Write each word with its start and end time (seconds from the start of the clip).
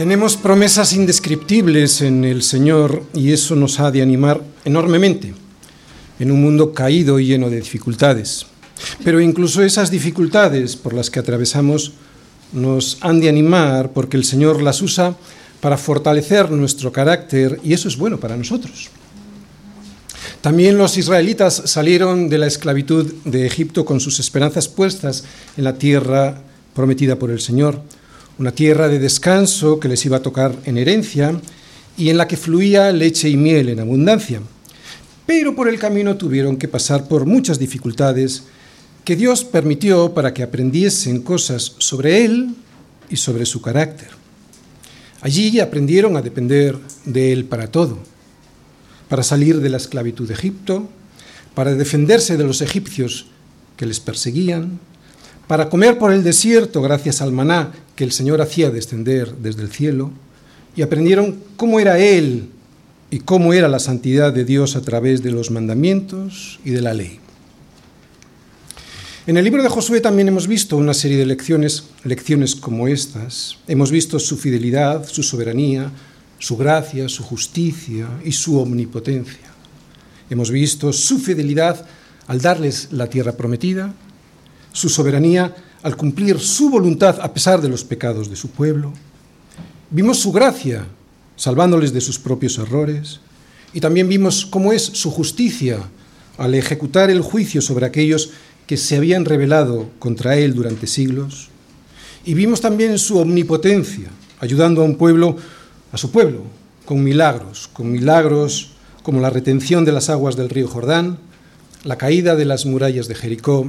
Tenemos 0.00 0.38
promesas 0.38 0.94
indescriptibles 0.94 2.00
en 2.00 2.24
el 2.24 2.42
Señor 2.42 3.04
y 3.12 3.32
eso 3.32 3.54
nos 3.54 3.80
ha 3.80 3.90
de 3.90 4.00
animar 4.00 4.40
enormemente 4.64 5.34
en 6.18 6.30
un 6.30 6.40
mundo 6.40 6.72
caído 6.72 7.20
y 7.20 7.26
lleno 7.26 7.50
de 7.50 7.60
dificultades. 7.60 8.46
Pero 9.04 9.20
incluso 9.20 9.62
esas 9.62 9.90
dificultades 9.90 10.74
por 10.74 10.94
las 10.94 11.10
que 11.10 11.20
atravesamos 11.20 11.92
nos 12.54 12.96
han 13.02 13.20
de 13.20 13.28
animar 13.28 13.92
porque 13.92 14.16
el 14.16 14.24
Señor 14.24 14.62
las 14.62 14.80
usa 14.80 15.16
para 15.60 15.76
fortalecer 15.76 16.50
nuestro 16.50 16.90
carácter 16.90 17.60
y 17.62 17.74
eso 17.74 17.86
es 17.86 17.98
bueno 17.98 18.18
para 18.18 18.38
nosotros. 18.38 18.88
También 20.40 20.78
los 20.78 20.96
israelitas 20.96 21.60
salieron 21.66 22.30
de 22.30 22.38
la 22.38 22.46
esclavitud 22.46 23.12
de 23.26 23.46
Egipto 23.46 23.84
con 23.84 24.00
sus 24.00 24.18
esperanzas 24.18 24.66
puestas 24.66 25.24
en 25.58 25.64
la 25.64 25.74
tierra 25.74 26.40
prometida 26.72 27.16
por 27.16 27.30
el 27.30 27.40
Señor 27.40 27.82
una 28.40 28.52
tierra 28.52 28.88
de 28.88 28.98
descanso 28.98 29.78
que 29.78 29.88
les 29.88 30.06
iba 30.06 30.16
a 30.16 30.22
tocar 30.22 30.56
en 30.64 30.78
herencia 30.78 31.38
y 31.98 32.08
en 32.08 32.16
la 32.16 32.26
que 32.26 32.38
fluía 32.38 32.90
leche 32.90 33.28
y 33.28 33.36
miel 33.36 33.68
en 33.68 33.80
abundancia. 33.80 34.40
Pero 35.26 35.54
por 35.54 35.68
el 35.68 35.78
camino 35.78 36.16
tuvieron 36.16 36.56
que 36.56 36.66
pasar 36.66 37.06
por 37.06 37.26
muchas 37.26 37.58
dificultades 37.58 38.44
que 39.04 39.14
Dios 39.14 39.44
permitió 39.44 40.14
para 40.14 40.32
que 40.32 40.42
aprendiesen 40.42 41.20
cosas 41.20 41.74
sobre 41.76 42.24
Él 42.24 42.54
y 43.10 43.16
sobre 43.16 43.44
su 43.44 43.60
carácter. 43.60 44.08
Allí 45.20 45.60
aprendieron 45.60 46.16
a 46.16 46.22
depender 46.22 46.78
de 47.04 47.34
Él 47.34 47.44
para 47.44 47.66
todo, 47.66 47.98
para 49.10 49.22
salir 49.22 49.60
de 49.60 49.68
la 49.68 49.76
esclavitud 49.76 50.26
de 50.26 50.32
Egipto, 50.32 50.88
para 51.54 51.74
defenderse 51.74 52.38
de 52.38 52.44
los 52.44 52.62
egipcios 52.62 53.26
que 53.76 53.84
les 53.84 54.00
perseguían, 54.00 54.80
para 55.46 55.68
comer 55.68 55.98
por 55.98 56.10
el 56.10 56.24
desierto 56.24 56.80
gracias 56.80 57.20
al 57.20 57.32
maná 57.32 57.72
que 58.00 58.04
el 58.04 58.12
Señor 58.12 58.40
hacía 58.40 58.70
descender 58.70 59.34
desde 59.42 59.60
el 59.60 59.70
cielo, 59.70 60.10
y 60.74 60.80
aprendieron 60.80 61.38
cómo 61.56 61.80
era 61.80 61.98
Él 61.98 62.48
y 63.10 63.18
cómo 63.18 63.52
era 63.52 63.68
la 63.68 63.78
santidad 63.78 64.32
de 64.32 64.46
Dios 64.46 64.74
a 64.74 64.80
través 64.80 65.22
de 65.22 65.30
los 65.30 65.50
mandamientos 65.50 66.60
y 66.64 66.70
de 66.70 66.80
la 66.80 66.94
ley. 66.94 67.18
En 69.26 69.36
el 69.36 69.44
libro 69.44 69.62
de 69.62 69.68
Josué 69.68 70.00
también 70.00 70.28
hemos 70.28 70.46
visto 70.48 70.78
una 70.78 70.94
serie 70.94 71.18
de 71.18 71.26
lecciones, 71.26 71.90
lecciones 72.02 72.56
como 72.56 72.88
estas. 72.88 73.58
Hemos 73.68 73.90
visto 73.90 74.18
su 74.18 74.38
fidelidad, 74.38 75.06
su 75.06 75.22
soberanía, 75.22 75.92
su 76.38 76.56
gracia, 76.56 77.06
su 77.06 77.22
justicia 77.22 78.08
y 78.24 78.32
su 78.32 78.58
omnipotencia. 78.58 79.52
Hemos 80.30 80.50
visto 80.50 80.94
su 80.94 81.18
fidelidad 81.18 81.84
al 82.28 82.40
darles 82.40 82.88
la 82.92 83.08
tierra 83.08 83.32
prometida, 83.32 83.92
su 84.72 84.88
soberanía 84.88 85.54
al 85.82 85.96
cumplir 85.96 86.38
su 86.38 86.70
voluntad 86.70 87.18
a 87.20 87.32
pesar 87.32 87.60
de 87.60 87.68
los 87.68 87.84
pecados 87.84 88.28
de 88.28 88.36
su 88.36 88.50
pueblo. 88.50 88.92
Vimos 89.90 90.18
su 90.18 90.32
gracia 90.32 90.86
salvándoles 91.40 91.94
de 91.94 92.02
sus 92.02 92.18
propios 92.18 92.58
errores. 92.58 93.20
Y 93.72 93.80
también 93.80 94.08
vimos 94.08 94.44
cómo 94.44 94.72
es 94.72 94.82
su 94.82 95.10
justicia 95.10 95.78
al 96.36 96.54
ejecutar 96.54 97.08
el 97.08 97.22
juicio 97.22 97.62
sobre 97.62 97.86
aquellos 97.86 98.30
que 98.66 98.76
se 98.76 98.96
habían 98.96 99.24
rebelado 99.24 99.88
contra 99.98 100.36
él 100.36 100.54
durante 100.54 100.86
siglos. 100.86 101.48
Y 102.26 102.34
vimos 102.34 102.60
también 102.60 102.98
su 102.98 103.18
omnipotencia, 103.18 104.10
ayudando 104.38 104.82
a 104.82 104.84
un 104.84 104.96
pueblo, 104.96 105.36
a 105.92 105.96
su 105.96 106.10
pueblo, 106.10 106.42
con 106.84 107.02
milagros, 107.02 107.70
con 107.72 107.90
milagros 107.90 108.72
como 109.02 109.20
la 109.20 109.30
retención 109.30 109.86
de 109.86 109.92
las 109.92 110.10
aguas 110.10 110.36
del 110.36 110.50
río 110.50 110.68
Jordán, 110.68 111.18
la 111.84 111.96
caída 111.96 112.36
de 112.36 112.44
las 112.44 112.66
murallas 112.66 113.08
de 113.08 113.14
Jericó 113.14 113.66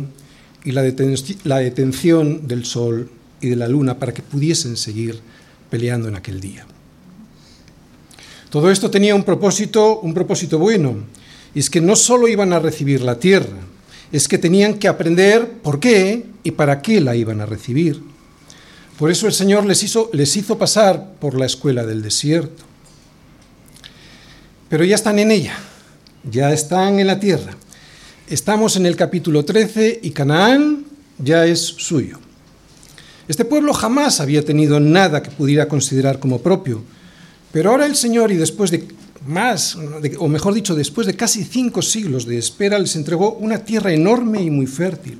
y 0.63 0.71
la, 0.71 0.81
detención 0.81 2.47
del 2.47 2.65
sol 2.65 3.09
y 3.39 3.49
de 3.49 3.55
la 3.55 3.67
luna 3.67 3.97
para 3.97 4.13
que 4.13 4.21
pudiesen 4.21 4.77
seguir 4.77 5.19
peleando 5.69 6.07
en 6.07 6.15
aquel 6.15 6.39
día. 6.39 6.65
Todo 8.49 8.69
esto 8.69 8.91
tenía 8.91 9.15
un 9.15 9.23
propósito, 9.23 9.99
un 10.01 10.13
propósito 10.13 10.59
bueno, 10.59 10.95
y 11.55 11.59
es 11.59 11.69
que 11.69 11.81
no 11.81 11.95
solo 11.95 12.27
iban 12.27 12.53
a 12.53 12.59
recibir 12.59 13.01
la 13.01 13.17
tierra, 13.17 13.57
es 14.11 14.27
que 14.27 14.37
tenían 14.37 14.75
que 14.75 14.87
aprender 14.87 15.49
por 15.63 15.79
qué 15.79 16.25
y 16.43 16.51
para 16.51 16.81
qué 16.81 16.99
la 16.99 17.15
iban 17.15 17.39
a 17.41 17.45
recibir. 17.45 18.01
Por 18.99 19.09
eso 19.09 19.25
el 19.25 19.33
Señor 19.33 19.65
les 19.65 19.81
hizo, 19.83 20.09
les 20.13 20.35
hizo 20.35 20.57
pasar 20.57 21.13
por 21.19 21.39
la 21.39 21.45
escuela 21.45 21.85
del 21.85 22.01
desierto. 22.01 22.63
Pero 24.69 24.83
ya 24.83 24.95
están 24.95 25.17
en 25.17 25.31
ella, 25.31 25.57
ya 26.23 26.53
están 26.53 26.99
en 26.99 27.07
la 27.07 27.19
tierra. 27.19 27.55
Estamos 28.31 28.77
en 28.77 28.85
el 28.85 28.95
capítulo 28.95 29.43
13 29.43 29.99
y 30.03 30.11
Canaán 30.11 30.85
ya 31.17 31.45
es 31.45 31.59
suyo. 31.59 32.17
Este 33.27 33.43
pueblo 33.43 33.73
jamás 33.73 34.21
había 34.21 34.45
tenido 34.45 34.79
nada 34.79 35.21
que 35.21 35.31
pudiera 35.31 35.67
considerar 35.67 36.17
como 36.17 36.41
propio, 36.41 36.81
pero 37.51 37.71
ahora 37.71 37.85
el 37.85 37.97
Señor, 37.97 38.31
y 38.31 38.37
después 38.37 38.71
de 38.71 38.87
más, 39.27 39.77
o 40.17 40.29
mejor 40.29 40.53
dicho, 40.53 40.75
después 40.75 41.07
de 41.07 41.17
casi 41.17 41.43
cinco 41.43 41.81
siglos 41.81 42.25
de 42.25 42.37
espera, 42.37 42.79
les 42.79 42.95
entregó 42.95 43.33
una 43.33 43.65
tierra 43.65 43.91
enorme 43.91 44.41
y 44.41 44.49
muy 44.49 44.65
fértil. 44.65 45.19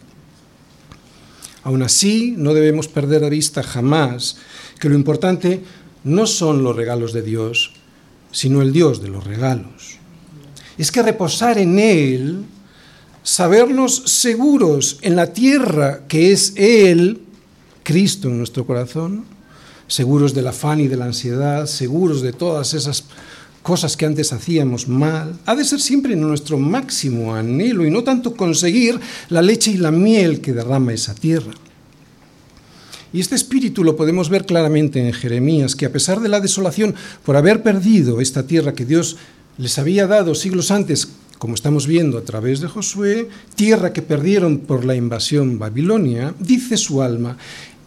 Aún 1.63 1.83
así, 1.83 2.33
no 2.37 2.53
debemos 2.53 2.87
perder 2.87 3.23
de 3.23 3.29
vista 3.29 3.61
jamás 3.61 4.37
que 4.79 4.87
lo 4.87 4.95
importante 4.95 5.61
no 6.05 6.25
son 6.27 6.63
los 6.63 6.77
regalos 6.77 7.11
de 7.11 7.23
Dios, 7.23 7.73
sino 8.31 8.61
el 8.61 8.71
Dios 8.71 9.01
de 9.01 9.09
los 9.09 9.25
regalos. 9.25 9.97
Es 10.77 10.93
que 10.93 11.03
reposar 11.03 11.57
en 11.57 11.77
Él 11.77 12.45
sabernos 13.23 14.03
seguros 14.05 14.97
en 15.01 15.15
la 15.15 15.33
tierra 15.33 16.01
que 16.07 16.31
es 16.31 16.53
Él, 16.55 17.21
Cristo 17.83 18.27
en 18.27 18.37
nuestro 18.37 18.65
corazón, 18.65 19.25
seguros 19.87 20.33
del 20.33 20.47
afán 20.47 20.79
y 20.79 20.87
de 20.87 20.97
la 20.97 21.05
ansiedad, 21.05 21.65
seguros 21.65 22.21
de 22.21 22.33
todas 22.33 22.73
esas 22.73 23.03
cosas 23.61 23.95
que 23.95 24.05
antes 24.05 24.33
hacíamos 24.33 24.87
mal, 24.87 25.37
ha 25.45 25.55
de 25.55 25.65
ser 25.65 25.79
siempre 25.79 26.15
nuestro 26.15 26.57
máximo 26.57 27.35
anhelo 27.35 27.85
y 27.85 27.91
no 27.91 28.03
tanto 28.03 28.35
conseguir 28.35 28.99
la 29.29 29.41
leche 29.41 29.71
y 29.71 29.77
la 29.77 29.91
miel 29.91 30.41
que 30.41 30.53
derrama 30.53 30.93
esa 30.93 31.13
tierra. 31.13 31.51
Y 33.13 33.19
este 33.19 33.35
espíritu 33.35 33.83
lo 33.83 33.97
podemos 33.97 34.29
ver 34.29 34.45
claramente 34.45 35.05
en 35.05 35.13
Jeremías, 35.13 35.75
que 35.75 35.85
a 35.85 35.91
pesar 35.91 36.21
de 36.21 36.29
la 36.29 36.39
desolación 36.39 36.95
por 37.23 37.35
haber 37.35 37.61
perdido 37.61 38.21
esta 38.21 38.47
tierra 38.47 38.73
que 38.73 38.85
Dios 38.85 39.17
les 39.57 39.77
había 39.77 40.07
dado 40.07 40.33
siglos 40.33 40.71
antes 40.71 41.09
como 41.41 41.55
estamos 41.55 41.87
viendo 41.87 42.19
a 42.19 42.21
través 42.21 42.61
de 42.61 42.67
Josué, 42.67 43.27
tierra 43.55 43.93
que 43.93 44.03
perdieron 44.03 44.59
por 44.59 44.85
la 44.85 44.93
invasión 44.93 45.57
babilonia, 45.57 46.35
dice 46.37 46.77
su 46.77 47.01
alma, 47.01 47.35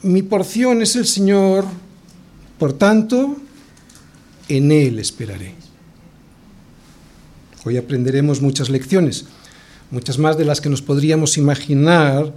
mi 0.02 0.22
porción 0.22 0.82
es 0.82 0.96
el 0.96 1.06
Señor, 1.06 1.64
por 2.58 2.72
tanto, 2.72 3.36
en 4.48 4.72
Él 4.72 4.98
esperaré. 4.98 5.54
Hoy 7.64 7.76
aprenderemos 7.76 8.42
muchas 8.42 8.70
lecciones, 8.70 9.26
muchas 9.92 10.18
más 10.18 10.36
de 10.36 10.46
las 10.46 10.60
que 10.60 10.68
nos 10.68 10.82
podríamos 10.82 11.38
imaginar 11.38 12.34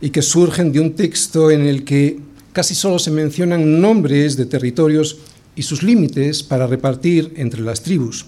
y 0.00 0.10
que 0.10 0.22
surgen 0.22 0.70
de 0.70 0.78
un 0.78 0.94
texto 0.94 1.50
en 1.50 1.66
el 1.66 1.82
que 1.82 2.20
casi 2.52 2.76
solo 2.76 3.00
se 3.00 3.10
mencionan 3.10 3.80
nombres 3.80 4.36
de 4.36 4.46
territorios 4.46 5.18
y 5.56 5.62
sus 5.62 5.82
límites 5.82 6.44
para 6.44 6.68
repartir 6.68 7.32
entre 7.34 7.60
las 7.60 7.82
tribus 7.82 8.24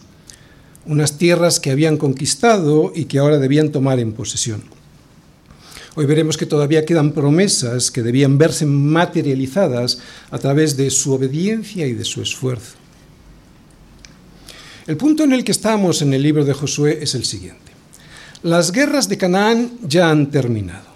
unas 0.86 1.18
tierras 1.18 1.60
que 1.60 1.70
habían 1.70 1.96
conquistado 1.96 2.92
y 2.94 3.04
que 3.04 3.18
ahora 3.18 3.38
debían 3.38 3.70
tomar 3.70 4.00
en 4.00 4.12
posesión. 4.12 4.62
Hoy 5.94 6.06
veremos 6.06 6.36
que 6.36 6.46
todavía 6.46 6.86
quedan 6.86 7.12
promesas 7.12 7.90
que 7.90 8.02
debían 8.02 8.38
verse 8.38 8.64
materializadas 8.64 9.98
a 10.30 10.38
través 10.38 10.76
de 10.76 10.90
su 10.90 11.12
obediencia 11.12 11.86
y 11.86 11.92
de 11.92 12.04
su 12.04 12.22
esfuerzo. 12.22 12.76
El 14.86 14.96
punto 14.96 15.22
en 15.22 15.32
el 15.32 15.44
que 15.44 15.52
estamos 15.52 16.02
en 16.02 16.14
el 16.14 16.22
libro 16.22 16.44
de 16.44 16.54
Josué 16.54 16.98
es 17.02 17.14
el 17.14 17.24
siguiente. 17.24 17.72
Las 18.42 18.72
guerras 18.72 19.08
de 19.08 19.18
Canaán 19.18 19.72
ya 19.86 20.10
han 20.10 20.30
terminado. 20.30 20.90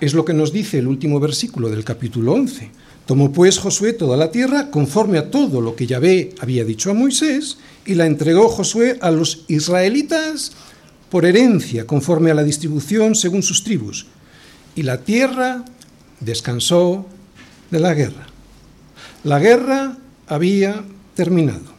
Es 0.00 0.12
lo 0.12 0.24
que 0.24 0.34
nos 0.34 0.52
dice 0.52 0.78
el 0.78 0.88
último 0.88 1.20
versículo 1.20 1.70
del 1.70 1.84
capítulo 1.84 2.32
11. 2.32 2.70
Tomó 3.06 3.32
pues 3.32 3.58
Josué 3.58 3.92
toda 3.92 4.16
la 4.16 4.30
tierra 4.30 4.70
conforme 4.70 5.18
a 5.18 5.30
todo 5.30 5.60
lo 5.60 5.74
que 5.74 5.86
Yahvé 5.86 6.34
había 6.40 6.64
dicho 6.64 6.90
a 6.90 6.94
Moisés 6.94 7.58
y 7.84 7.94
la 7.94 8.06
entregó 8.06 8.48
Josué 8.48 8.98
a 9.00 9.10
los 9.10 9.44
israelitas 9.48 10.52
por 11.10 11.26
herencia, 11.26 11.86
conforme 11.86 12.30
a 12.30 12.34
la 12.34 12.44
distribución 12.44 13.14
según 13.14 13.42
sus 13.42 13.64
tribus. 13.64 14.06
Y 14.74 14.82
la 14.82 15.02
tierra 15.02 15.64
descansó 16.20 17.06
de 17.70 17.80
la 17.80 17.92
guerra. 17.92 18.26
La 19.24 19.38
guerra 19.38 19.98
había 20.26 20.84
terminado. 21.14 21.72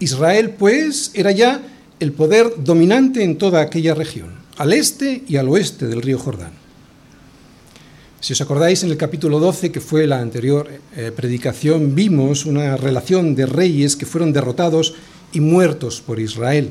Israel, 0.00 0.50
pues, 0.58 1.12
era 1.14 1.30
ya 1.30 1.62
el 2.00 2.12
poder 2.12 2.54
dominante 2.58 3.22
en 3.22 3.38
toda 3.38 3.60
aquella 3.60 3.94
región, 3.94 4.34
al 4.56 4.72
este 4.72 5.22
y 5.28 5.36
al 5.36 5.48
oeste 5.48 5.86
del 5.86 6.02
río 6.02 6.18
Jordán. 6.18 6.63
Si 8.24 8.32
os 8.32 8.40
acordáis, 8.40 8.82
en 8.82 8.88
el 8.88 8.96
capítulo 8.96 9.38
12, 9.38 9.70
que 9.70 9.84
fue 9.84 10.06
la 10.06 10.18
anterior 10.18 10.66
eh, 10.96 11.12
predicación, 11.14 11.94
vimos 11.94 12.46
una 12.46 12.74
relación 12.78 13.34
de 13.34 13.44
reyes 13.44 13.96
que 13.96 14.06
fueron 14.06 14.32
derrotados 14.32 14.94
y 15.34 15.40
muertos 15.40 16.00
por 16.00 16.18
Israel. 16.18 16.70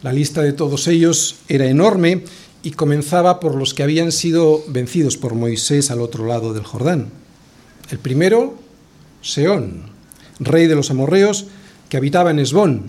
La 0.00 0.14
lista 0.14 0.40
de 0.40 0.54
todos 0.54 0.88
ellos 0.88 1.36
era 1.48 1.66
enorme 1.66 2.24
y 2.62 2.70
comenzaba 2.70 3.40
por 3.40 3.54
los 3.54 3.74
que 3.74 3.82
habían 3.82 4.10
sido 4.10 4.64
vencidos 4.68 5.18
por 5.18 5.34
Moisés 5.34 5.90
al 5.90 6.00
otro 6.00 6.24
lado 6.24 6.54
del 6.54 6.64
Jordán. 6.64 7.10
El 7.90 7.98
primero 7.98 8.54
Seón, 9.20 9.82
rey 10.38 10.66
de 10.66 10.76
los 10.76 10.90
amorreos, 10.90 11.44
que 11.90 11.98
habitaba 11.98 12.30
en 12.30 12.38
Esbón. 12.38 12.84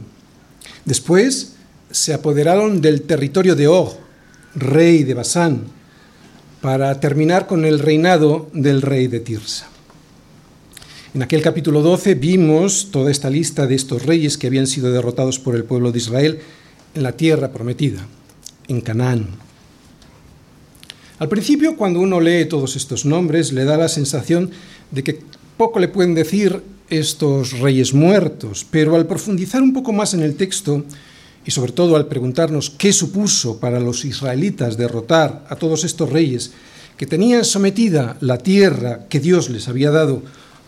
Después 0.85 1.57
se 1.91 2.13
apoderaron 2.13 2.79
del 2.79 3.01
territorio 3.01 3.57
de 3.57 3.67
Og, 3.67 3.97
rey 4.55 5.03
de 5.03 5.13
Basán, 5.13 5.80
para 6.61 6.99
terminar 6.99 7.47
con 7.47 7.65
el 7.65 7.79
reinado 7.79 8.47
del 8.53 8.81
rey 8.83 9.07
de 9.07 9.19
Tirsa. 9.19 9.67
En 11.13 11.23
aquel 11.23 11.41
capítulo 11.41 11.81
12 11.81 12.15
vimos 12.15 12.89
toda 12.91 13.11
esta 13.11 13.29
lista 13.29 13.67
de 13.67 13.75
estos 13.75 14.05
reyes 14.05 14.37
que 14.37 14.47
habían 14.47 14.67
sido 14.67 14.91
derrotados 14.93 15.39
por 15.39 15.55
el 15.55 15.65
pueblo 15.65 15.91
de 15.91 15.97
Israel 15.97 16.39
en 16.93 17.03
la 17.03 17.13
tierra 17.13 17.51
prometida, 17.51 18.05
en 18.67 18.79
Canaán. 18.79 19.27
Al 21.19 21.27
principio, 21.27 21.75
cuando 21.75 21.99
uno 21.99 22.21
lee 22.21 22.45
todos 22.45 22.75
estos 22.75 23.05
nombres, 23.05 23.51
le 23.51 23.65
da 23.65 23.75
la 23.75 23.89
sensación 23.89 24.51
de 24.91 25.03
que 25.03 25.19
poco 25.57 25.79
le 25.79 25.87
pueden 25.87 26.13
decir 26.13 26.63
estos 26.89 27.59
reyes 27.59 27.93
muertos, 27.93 28.65
pero 28.69 28.95
al 28.95 29.07
profundizar 29.07 29.61
un 29.61 29.73
poco 29.73 29.93
más 29.93 30.13
en 30.13 30.21
el 30.21 30.35
texto, 30.35 30.83
y 31.45 31.51
sobre 31.51 31.71
todo 31.71 31.95
al 31.95 32.07
preguntarnos 32.07 32.69
qué 32.69 32.93
supuso 32.93 33.59
para 33.59 33.79
los 33.79 34.05
israelitas 34.05 34.77
derrotar 34.77 35.45
a 35.49 35.55
todos 35.55 35.83
estos 35.83 36.09
reyes 36.09 36.51
que 36.97 37.07
tenían 37.07 37.45
sometida 37.45 38.17
la 38.19 38.37
tierra 38.37 39.07
que 39.09 39.19
Dios 39.19 39.49
les 39.49 39.67
había 39.67 39.91
dado, 39.91 40.21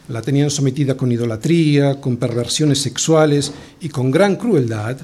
la 0.09 0.21
tenían 0.21 0.49
sometida 0.49 0.97
con 0.97 1.11
idolatría, 1.11 2.01
con 2.01 2.17
perversiones 2.17 2.79
sexuales 2.79 3.53
y 3.79 3.89
con 3.89 4.11
gran 4.11 4.35
crueldad, 4.35 4.97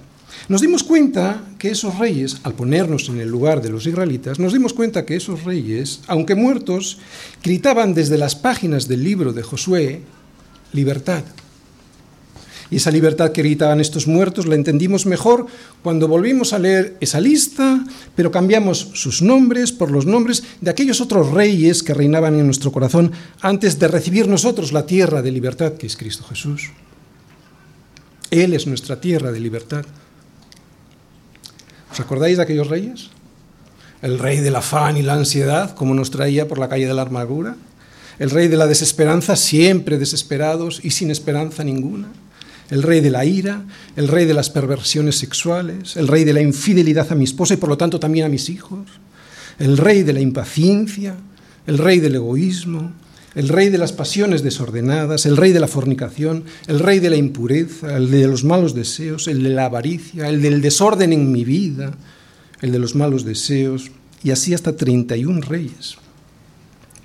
nos 0.47 0.61
dimos 0.61 0.83
cuenta 0.83 1.43
que 1.57 1.71
esos 1.71 1.99
reyes, 1.99 2.37
al 2.43 2.53
ponernos 2.53 3.09
en 3.09 3.19
el 3.19 3.29
lugar 3.29 3.61
de 3.61 3.69
los 3.69 3.85
israelitas, 3.85 4.39
nos 4.39 4.53
dimos 4.53 4.73
cuenta 4.73 5.05
que 5.05 5.15
esos 5.15 5.43
reyes, 5.43 6.01
aunque 6.07 6.35
muertos, 6.35 6.97
gritaban 7.43 7.93
desde 7.93 8.17
las 8.17 8.35
páginas 8.35 8.87
del 8.87 9.03
libro 9.03 9.33
de 9.33 9.43
Josué, 9.43 10.01
libertad, 10.71 11.23
y 12.71 12.75
esa 12.75 12.91
libertad 12.91 13.31
que 13.31 13.41
gritaban 13.41 13.79
estos 13.79 14.07
muertos 14.07 14.45
la 14.45 14.55
entendimos 14.55 15.05
mejor 15.05 15.47
cuando 15.81 16.07
volvimos 16.07 16.53
a 16.53 16.59
leer 16.59 16.97
esa 16.99 17.19
lista, 17.19 17.83
pero 18.15 18.31
cambiamos 18.31 18.91
sus 18.93 19.21
nombres 19.21 19.71
por 19.71 19.89
los 19.89 20.05
nombres 20.05 20.43
de 20.61 20.69
aquellos 20.69 21.01
otros 21.01 21.31
reyes 21.31 21.81
que 21.81 21.95
reinaban 21.95 22.35
en 22.35 22.45
nuestro 22.45 22.71
corazón 22.71 23.11
antes 23.41 23.79
de 23.79 23.87
recibir 23.87 24.27
nosotros 24.27 24.71
la 24.71 24.85
tierra 24.85 25.21
de 25.21 25.31
libertad 25.31 25.73
que 25.73 25.87
es 25.87 25.97
Cristo 25.97 26.23
Jesús. 26.25 26.69
Él 28.29 28.53
es 28.53 28.67
nuestra 28.67 29.01
tierra 29.01 29.31
de 29.31 29.39
libertad. 29.39 29.85
¿Os 31.91 31.99
acordáis 31.99 32.37
de 32.37 32.43
aquellos 32.43 32.67
reyes? 32.67 33.09
El 34.03 34.19
rey 34.19 34.37
del 34.37 34.55
afán 34.55 34.95
y 34.95 35.01
la 35.01 35.15
ansiedad, 35.15 35.73
como 35.73 35.95
nos 35.95 36.11
traía 36.11 36.47
por 36.47 36.59
la 36.59 36.69
calle 36.69 36.85
de 36.85 36.93
la 36.93 37.01
amargura. 37.01 37.55
El 38.19 38.29
rey 38.29 38.47
de 38.47 38.57
la 38.57 38.67
desesperanza, 38.67 39.35
siempre 39.35 39.97
desesperados 39.97 40.81
y 40.83 40.91
sin 40.91 41.09
esperanza 41.09 41.63
ninguna 41.63 42.09
el 42.69 42.83
rey 42.83 43.01
de 43.01 43.09
la 43.09 43.25
ira, 43.25 43.65
el 43.95 44.07
rey 44.07 44.25
de 44.25 44.33
las 44.33 44.49
perversiones 44.49 45.17
sexuales, 45.17 45.97
el 45.97 46.07
rey 46.07 46.23
de 46.23 46.33
la 46.33 46.41
infidelidad 46.41 47.11
a 47.11 47.15
mi 47.15 47.23
esposa 47.23 47.55
y 47.55 47.57
por 47.57 47.69
lo 47.69 47.77
tanto 47.77 47.99
también 47.99 48.25
a 48.25 48.29
mis 48.29 48.49
hijos, 48.49 48.87
el 49.57 49.77
rey 49.77 50.03
de 50.03 50.13
la 50.13 50.21
impaciencia, 50.21 51.15
el 51.67 51.77
rey 51.77 51.99
del 51.99 52.15
egoísmo, 52.15 52.93
el 53.35 53.49
rey 53.49 53.69
de 53.69 53.77
las 53.77 53.93
pasiones 53.93 54.43
desordenadas, 54.43 55.25
el 55.25 55.37
rey 55.37 55.51
de 55.51 55.59
la 55.59 55.67
fornicación, 55.67 56.45
el 56.67 56.79
rey 56.79 56.99
de 56.99 57.09
la 57.09 57.15
impureza, 57.15 57.95
el 57.95 58.09
de 58.09 58.27
los 58.27 58.43
malos 58.43 58.73
deseos, 58.73 59.27
el 59.27 59.43
de 59.43 59.49
la 59.49 59.65
avaricia, 59.65 60.27
el 60.29 60.41
del 60.41 60.61
desorden 60.61 61.13
en 61.13 61.31
mi 61.31 61.43
vida, 61.43 61.93
el 62.61 62.71
de 62.71 62.79
los 62.79 62.95
malos 62.95 63.25
deseos, 63.25 63.91
y 64.23 64.31
así 64.31 64.53
hasta 64.53 64.75
31 64.75 65.41
reyes, 65.41 65.97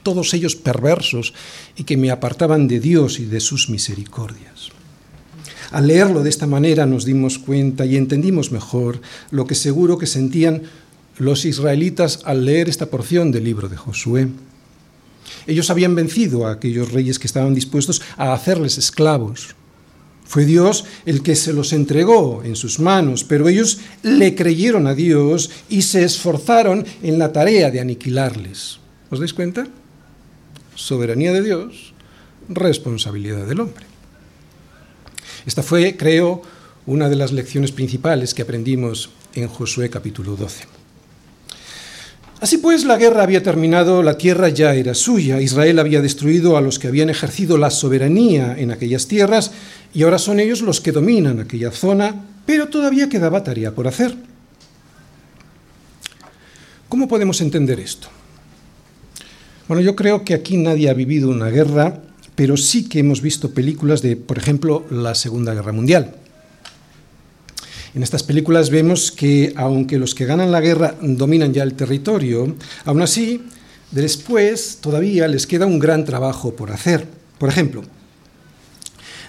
todos 0.02 0.34
ellos 0.34 0.56
perversos 0.56 1.32
y 1.76 1.84
que 1.84 1.96
me 1.96 2.10
apartaban 2.10 2.68
de 2.68 2.80
Dios 2.80 3.20
y 3.20 3.26
de 3.26 3.40
sus 3.40 3.70
misericordias. 3.70 4.73
Al 5.74 5.88
leerlo 5.88 6.22
de 6.22 6.30
esta 6.30 6.46
manera 6.46 6.86
nos 6.86 7.04
dimos 7.04 7.40
cuenta 7.40 7.84
y 7.84 7.96
entendimos 7.96 8.52
mejor 8.52 9.00
lo 9.32 9.44
que 9.48 9.56
seguro 9.56 9.98
que 9.98 10.06
sentían 10.06 10.62
los 11.18 11.44
israelitas 11.44 12.20
al 12.22 12.44
leer 12.44 12.68
esta 12.68 12.86
porción 12.86 13.32
del 13.32 13.42
libro 13.42 13.68
de 13.68 13.76
Josué. 13.76 14.28
Ellos 15.48 15.70
habían 15.70 15.96
vencido 15.96 16.46
a 16.46 16.52
aquellos 16.52 16.92
reyes 16.92 17.18
que 17.18 17.26
estaban 17.26 17.56
dispuestos 17.56 18.02
a 18.16 18.32
hacerles 18.34 18.78
esclavos. 18.78 19.56
Fue 20.24 20.44
Dios 20.44 20.84
el 21.06 21.24
que 21.24 21.34
se 21.34 21.52
los 21.52 21.72
entregó 21.72 22.44
en 22.44 22.54
sus 22.54 22.78
manos, 22.78 23.24
pero 23.24 23.48
ellos 23.48 23.80
le 24.04 24.36
creyeron 24.36 24.86
a 24.86 24.94
Dios 24.94 25.50
y 25.68 25.82
se 25.82 26.04
esforzaron 26.04 26.86
en 27.02 27.18
la 27.18 27.32
tarea 27.32 27.72
de 27.72 27.80
aniquilarles. 27.80 28.78
¿Os 29.10 29.18
dais 29.18 29.34
cuenta? 29.34 29.66
Soberanía 30.76 31.32
de 31.32 31.42
Dios, 31.42 31.94
responsabilidad 32.48 33.48
del 33.48 33.58
hombre. 33.58 33.93
Esta 35.46 35.62
fue, 35.62 35.96
creo, 35.96 36.42
una 36.86 37.08
de 37.08 37.16
las 37.16 37.32
lecciones 37.32 37.72
principales 37.72 38.34
que 38.34 38.42
aprendimos 38.42 39.10
en 39.34 39.48
Josué 39.48 39.90
capítulo 39.90 40.36
12. 40.36 40.64
Así 42.40 42.58
pues, 42.58 42.84
la 42.84 42.96
guerra 42.96 43.22
había 43.22 43.42
terminado, 43.42 44.02
la 44.02 44.18
tierra 44.18 44.48
ya 44.48 44.74
era 44.74 44.94
suya, 44.94 45.40
Israel 45.40 45.78
había 45.78 46.00
destruido 46.00 46.56
a 46.56 46.60
los 46.60 46.78
que 46.78 46.88
habían 46.88 47.10
ejercido 47.10 47.58
la 47.58 47.70
soberanía 47.70 48.56
en 48.58 48.70
aquellas 48.70 49.06
tierras 49.06 49.52
y 49.94 50.02
ahora 50.02 50.18
son 50.18 50.40
ellos 50.40 50.60
los 50.60 50.80
que 50.80 50.92
dominan 50.92 51.40
aquella 51.40 51.70
zona, 51.70 52.24
pero 52.44 52.68
todavía 52.68 53.08
quedaba 53.08 53.44
tarea 53.44 53.72
por 53.72 53.88
hacer. 53.88 54.14
¿Cómo 56.88 57.08
podemos 57.08 57.40
entender 57.40 57.80
esto? 57.80 58.08
Bueno, 59.68 59.82
yo 59.82 59.96
creo 59.96 60.24
que 60.24 60.34
aquí 60.34 60.56
nadie 60.56 60.90
ha 60.90 60.94
vivido 60.94 61.30
una 61.30 61.48
guerra 61.48 62.02
pero 62.34 62.56
sí 62.56 62.88
que 62.88 62.98
hemos 62.98 63.20
visto 63.20 63.50
películas 63.50 64.02
de, 64.02 64.16
por 64.16 64.38
ejemplo, 64.38 64.84
la 64.90 65.14
Segunda 65.14 65.54
Guerra 65.54 65.72
Mundial. 65.72 66.14
En 67.94 68.02
estas 68.02 68.24
películas 68.24 68.70
vemos 68.70 69.12
que 69.12 69.52
aunque 69.56 69.98
los 69.98 70.16
que 70.16 70.26
ganan 70.26 70.50
la 70.50 70.60
guerra 70.60 70.96
dominan 71.00 71.54
ya 71.54 71.62
el 71.62 71.74
territorio, 71.74 72.56
aún 72.84 73.02
así, 73.02 73.42
después 73.92 74.78
todavía 74.80 75.28
les 75.28 75.46
queda 75.46 75.66
un 75.66 75.78
gran 75.78 76.04
trabajo 76.04 76.56
por 76.56 76.72
hacer. 76.72 77.06
Por 77.38 77.48
ejemplo, 77.48 77.82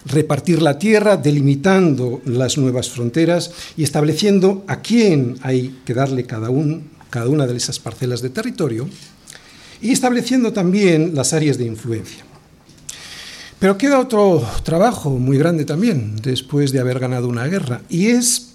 repartir 0.05 0.63
la 0.63 0.79
tierra, 0.79 1.15
delimitando 1.15 2.21
las 2.25 2.57
nuevas 2.57 2.89
fronteras 2.89 3.51
y 3.77 3.83
estableciendo 3.83 4.63
a 4.67 4.81
quién 4.81 5.37
hay 5.43 5.81
que 5.85 5.93
darle 5.93 6.25
cada, 6.25 6.49
cada 7.11 7.29
una 7.29 7.45
de 7.45 7.55
esas 7.55 7.77
parcelas 7.77 8.21
de 8.23 8.31
territorio, 8.31 8.89
y 9.79 9.91
estableciendo 9.91 10.53
también 10.53 11.13
las 11.13 11.33
áreas 11.33 11.59
de 11.59 11.65
influencia. 11.65 12.24
Pero 13.59 13.77
queda 13.77 13.99
otro 13.99 14.45
trabajo 14.63 15.09
muy 15.09 15.37
grande 15.37 15.65
también 15.65 16.17
después 16.21 16.71
de 16.71 16.79
haber 16.79 16.99
ganado 16.99 17.27
una 17.27 17.45
guerra 17.47 17.81
y 17.89 18.07
es 18.07 18.53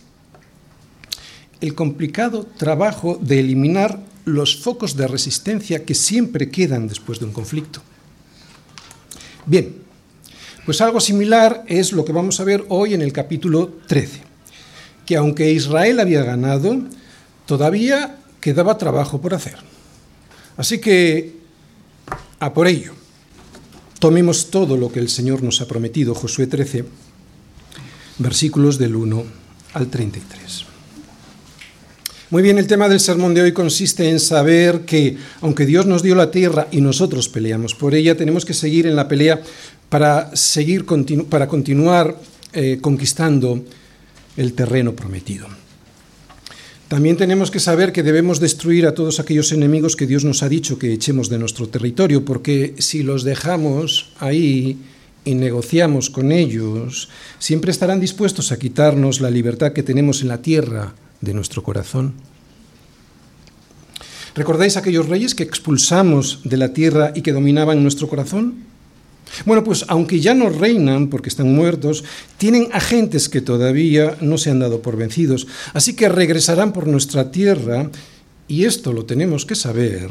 el 1.61 1.75
complicado 1.75 2.47
trabajo 2.57 3.19
de 3.21 3.41
eliminar 3.41 3.99
los 4.25 4.57
focos 4.57 4.97
de 4.97 5.07
resistencia 5.07 5.85
que 5.85 5.95
siempre 5.95 6.51
quedan 6.51 6.87
después 6.89 7.19
de 7.19 7.27
un 7.27 7.33
conflicto. 7.33 7.81
Bien, 9.47 9.75
pues 10.65 10.81
algo 10.81 11.01
similar 11.01 11.65
es 11.67 11.93
lo 11.93 12.05
que 12.05 12.13
vamos 12.13 12.39
a 12.41 12.45
ver 12.45 12.65
hoy 12.69 12.95
en 12.95 13.03
el 13.03 13.13
capítulo 13.13 13.73
13, 13.87 14.21
que 15.07 15.17
aunque 15.17 15.51
Israel 15.51 16.01
había 16.01 16.23
ganado, 16.23 16.79
todavía 17.47 18.19
quedaba 18.41 18.79
trabajo 18.79 19.21
por 19.21 19.35
hacer. 19.35 19.57
Así 20.57 20.79
que, 20.79 21.35
a 22.39 22.53
por 22.53 22.69
ello. 22.69 23.00
Tomemos 24.01 24.51
todo 24.51 24.79
lo 24.79 24.91
que 24.91 24.99
el 24.99 25.11
Señor 25.11 25.43
nos 25.43 25.61
ha 25.61 25.69
prometido, 25.69 26.15
Josué 26.15 26.47
13, 26.47 26.87
versículos 28.17 28.79
del 28.79 28.97
1 28.97 29.25
al 29.75 29.89
33. 29.89 30.65
Muy 32.31 32.43
bien, 32.43 32.57
el 32.57 32.67
tema 32.67 32.89
del 32.89 32.99
sermón 32.99 33.35
de 33.35 33.43
hoy 33.43 33.53
consiste 33.53 34.09
en 34.09 34.19
saber 34.19 34.87
que, 34.87 35.19
aunque 35.43 35.67
Dios 35.67 35.85
nos 35.85 36.03
dio 36.03 36.15
la 36.15 36.31
tierra 36.31 36.67
y 36.71 36.81
nosotros 36.81 37.29
peleamos 37.29 37.75
por 37.75 37.95
ella, 37.95 38.17
tenemos 38.17 38.47
que 38.47 38.55
seguir 38.55 38.87
en 38.87 38.97
la 38.97 39.07
pelea 39.07 39.43
para, 39.91 40.35
seguir, 40.35 40.87
para 41.29 41.47
continuar 41.47 42.17
eh, 42.55 42.79
conquistando 42.81 43.63
el 44.39 44.55
terreno 44.55 44.97
prometido. 44.97 45.60
También 46.91 47.17
tenemos 47.17 47.53
que 47.53 47.61
saber 47.61 47.93
que 47.93 48.03
debemos 48.03 48.41
destruir 48.41 48.85
a 48.85 48.95
todos 48.95 49.21
aquellos 49.21 49.53
enemigos 49.53 49.95
que 49.95 50.09
Dios 50.09 50.25
nos 50.25 50.43
ha 50.43 50.49
dicho 50.49 50.77
que 50.77 50.93
echemos 50.93 51.29
de 51.29 51.39
nuestro 51.39 51.69
territorio, 51.69 52.25
porque 52.25 52.75
si 52.79 53.05
los 53.05 53.23
dejamos 53.23 54.11
ahí 54.19 54.77
y 55.25 55.37
negociamos 55.37 56.11
con 56.11 56.33
ellos, 56.33 57.09
siempre 57.39 57.71
estarán 57.71 58.01
dispuestos 58.01 58.51
a 58.51 58.59
quitarnos 58.59 59.21
la 59.21 59.31
libertad 59.31 59.73
que 59.73 59.85
tenemos 59.85 60.23
en 60.23 60.29
la 60.35 60.43
tierra 60.43 60.93
de 61.21 61.33
nuestro 61.33 61.63
corazón. 61.63 62.15
¿Recordáis 64.35 64.77
aquellos 64.77 65.09
reyes 65.09 65.37
que 65.37 65.45
expulsamos 65.45 66.41
de 66.43 66.57
la 66.57 66.73
tierra 66.73 67.13
y 67.15 67.23
que 67.23 67.33
dominaban 67.33 67.85
nuestro 67.85 68.09
corazón? 68.09 68.65
Bueno, 69.45 69.65
pues 69.65 69.85
aunque 69.89 70.21
ya 70.21 70.35
no 70.35 70.49
reinan 70.49 71.09
porque 71.09 71.29
están 71.29 71.55
muertos, 71.55 72.05
tienen 72.39 72.69
agentes 72.73 73.29
que 73.29 73.41
todavía 73.41 74.17
no 74.21 74.39
se 74.39 74.51
han 74.51 74.59
dado 74.59 74.83
por 74.83 74.97
vencidos. 74.97 75.47
Así 75.73 75.95
que 75.95 76.09
regresarán 76.09 76.73
por 76.73 76.87
nuestra 76.87 77.31
tierra 77.31 77.91
y 78.49 78.65
esto 78.65 78.93
lo 78.93 79.05
tenemos 79.05 79.47
que 79.47 79.55
saber 79.55 80.11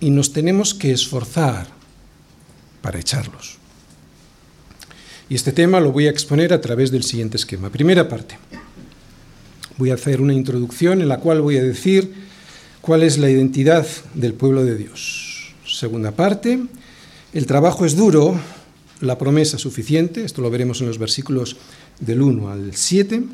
y 0.00 0.10
nos 0.10 0.32
tenemos 0.32 0.74
que 0.74 0.92
esforzar 0.92 1.68
para 2.82 2.98
echarlos. 2.98 3.58
Y 5.28 5.34
este 5.34 5.52
tema 5.52 5.80
lo 5.80 5.92
voy 5.92 6.06
a 6.06 6.10
exponer 6.10 6.52
a 6.52 6.60
través 6.60 6.90
del 6.90 7.04
siguiente 7.04 7.36
esquema. 7.36 7.70
Primera 7.70 8.08
parte. 8.08 8.38
Voy 9.76 9.90
a 9.90 9.94
hacer 9.94 10.20
una 10.20 10.32
introducción 10.32 11.02
en 11.02 11.08
la 11.08 11.18
cual 11.18 11.40
voy 11.40 11.56
a 11.58 11.62
decir 11.62 12.12
cuál 12.80 13.02
es 13.02 13.18
la 13.18 13.30
identidad 13.30 13.86
del 14.14 14.34
pueblo 14.34 14.64
de 14.64 14.76
Dios. 14.76 15.54
Segunda 15.66 16.12
parte. 16.12 16.60
El 17.32 17.46
trabajo 17.46 17.84
es 17.84 17.96
duro, 17.96 18.38
la 19.00 19.18
promesa 19.18 19.58
suficiente. 19.58 20.24
Esto 20.24 20.42
lo 20.42 20.50
veremos 20.50 20.80
en 20.80 20.88
los 20.88 20.98
versículos 20.98 21.56
del 22.00 22.22
1 22.22 22.50
al 22.50 22.74
7. 22.74 23.24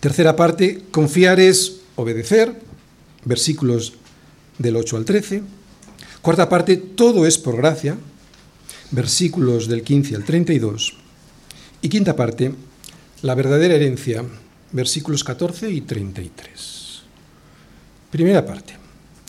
Tercera 0.00 0.36
parte. 0.36 0.82
Confiar 0.90 1.40
es 1.40 1.80
obedecer. 1.96 2.60
Versículos 3.24 3.94
del 4.58 4.76
8 4.76 4.96
al 4.96 5.04
13. 5.04 5.42
Cuarta 6.22 6.48
parte. 6.48 6.76
Todo 6.76 7.26
es 7.26 7.38
por 7.38 7.56
gracia 7.56 7.96
versículos 8.90 9.68
del 9.68 9.82
15 9.82 10.16
al 10.16 10.24
32. 10.24 10.96
Y 11.82 11.88
quinta 11.88 12.16
parte, 12.16 12.52
la 13.22 13.34
verdadera 13.34 13.74
herencia, 13.74 14.24
versículos 14.72 15.24
14 15.24 15.70
y 15.70 15.80
33. 15.82 17.02
Primera 18.10 18.44
parte, 18.44 18.74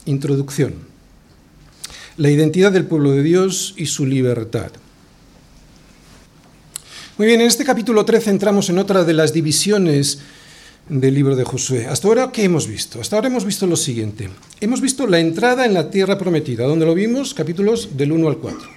introducción. 0.06 0.91
La 2.22 2.30
identidad 2.30 2.72
del 2.72 2.86
pueblo 2.86 3.14
de 3.14 3.24
Dios 3.24 3.74
y 3.78 3.88
su 3.88 4.06
libertad. 4.06 4.70
Muy 7.18 7.26
bien, 7.26 7.42
en 7.42 7.48
este 7.48 7.66
capítulo 7.66 8.06
13 8.06 8.30
entramos 8.30 8.70
en 8.70 8.78
otra 8.78 9.04
de 9.04 9.14
las 9.14 9.34
divisiones 9.34 10.20
del 10.88 11.16
libro 11.16 11.36
de 11.36 11.46
Josué. 11.46 11.88
Hasta 11.88 12.08
ahora, 12.08 12.32
¿qué 12.32 12.44
hemos 12.44 12.68
visto? 12.68 13.02
Hasta 13.02 13.16
ahora 13.16 13.30
hemos 13.30 13.44
visto 13.44 13.66
lo 13.66 13.76
siguiente. 13.76 14.30
Hemos 14.60 14.82
visto 14.82 15.08
la 15.08 15.18
entrada 15.18 15.66
en 15.66 15.74
la 15.74 15.90
tierra 15.90 16.20
prometida, 16.20 16.68
donde 16.68 16.86
lo 16.86 16.94
vimos, 16.94 17.34
capítulos 17.34 17.98
del 17.98 18.12
1 18.12 18.28
al 18.28 18.38
4. 18.38 18.70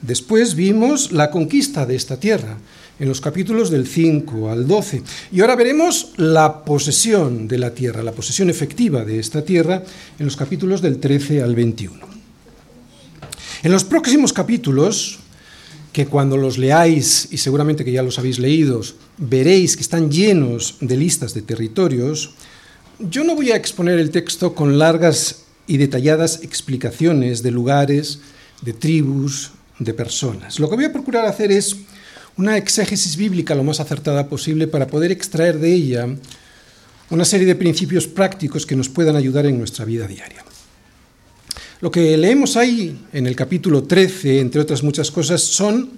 Después 0.00 0.54
vimos 0.54 1.12
la 1.12 1.30
conquista 1.30 1.84
de 1.84 1.96
esta 1.96 2.18
tierra, 2.18 2.56
en 2.98 3.08
los 3.08 3.20
capítulos 3.20 3.68
del 3.68 3.86
5 3.86 4.48
al 4.48 4.66
12. 4.66 5.02
Y 5.32 5.42
ahora 5.42 5.54
veremos 5.54 6.14
la 6.16 6.64
posesión 6.64 7.46
de 7.46 7.58
la 7.58 7.74
tierra, 7.74 8.02
la 8.02 8.12
posesión 8.12 8.48
efectiva 8.48 9.04
de 9.04 9.18
esta 9.18 9.44
tierra, 9.44 9.82
en 10.18 10.24
los 10.24 10.36
capítulos 10.36 10.80
del 10.80 10.98
13 10.98 11.42
al 11.42 11.54
21. 11.54 12.15
En 13.62 13.72
los 13.72 13.84
próximos 13.84 14.32
capítulos, 14.32 15.18
que 15.92 16.06
cuando 16.06 16.36
los 16.36 16.58
leáis, 16.58 17.28
y 17.30 17.38
seguramente 17.38 17.84
que 17.84 17.92
ya 17.92 18.02
los 18.02 18.18
habéis 18.18 18.38
leído, 18.38 18.82
veréis 19.16 19.76
que 19.76 19.82
están 19.82 20.10
llenos 20.10 20.76
de 20.80 20.96
listas 20.96 21.32
de 21.32 21.42
territorios, 21.42 22.34
yo 22.98 23.24
no 23.24 23.34
voy 23.34 23.50
a 23.50 23.56
exponer 23.56 23.98
el 23.98 24.10
texto 24.10 24.54
con 24.54 24.78
largas 24.78 25.44
y 25.66 25.78
detalladas 25.78 26.42
explicaciones 26.42 27.42
de 27.42 27.50
lugares, 27.50 28.20
de 28.62 28.72
tribus, 28.72 29.52
de 29.78 29.94
personas. 29.94 30.60
Lo 30.60 30.68
que 30.68 30.76
voy 30.76 30.84
a 30.84 30.92
procurar 30.92 31.26
hacer 31.26 31.50
es 31.50 31.76
una 32.36 32.56
exégesis 32.56 33.16
bíblica 33.16 33.54
lo 33.54 33.64
más 33.64 33.80
acertada 33.80 34.28
posible 34.28 34.66
para 34.66 34.86
poder 34.86 35.10
extraer 35.10 35.58
de 35.58 35.72
ella 35.72 36.08
una 37.08 37.24
serie 37.24 37.46
de 37.46 37.54
principios 37.54 38.06
prácticos 38.06 38.66
que 38.66 38.76
nos 38.76 38.88
puedan 38.88 39.16
ayudar 39.16 39.46
en 39.46 39.58
nuestra 39.58 39.84
vida 39.84 40.06
diaria. 40.06 40.44
Lo 41.80 41.90
que 41.90 42.16
leemos 42.16 42.56
ahí 42.56 42.98
en 43.12 43.26
el 43.26 43.36
capítulo 43.36 43.84
13, 43.84 44.40
entre 44.40 44.62
otras 44.62 44.82
muchas 44.82 45.10
cosas, 45.10 45.42
son 45.42 45.90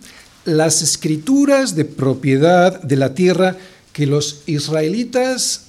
las 0.44 0.82
escrituras 0.82 1.76
de 1.76 1.85
propiedad 1.85 2.82
de 2.82 2.97
la 2.97 3.14
tierra 3.14 3.56
que 3.92 4.06
los 4.06 4.42
israelitas 4.47 5.66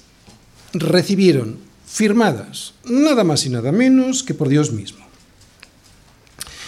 recibieron, 0.72 1.58
firmadas, 1.86 2.74
nada 2.84 3.22
más 3.22 3.46
y 3.46 3.50
nada 3.50 3.70
menos 3.70 4.24
que 4.24 4.34
por 4.34 4.48
Dios 4.48 4.72
mismo. 4.72 4.98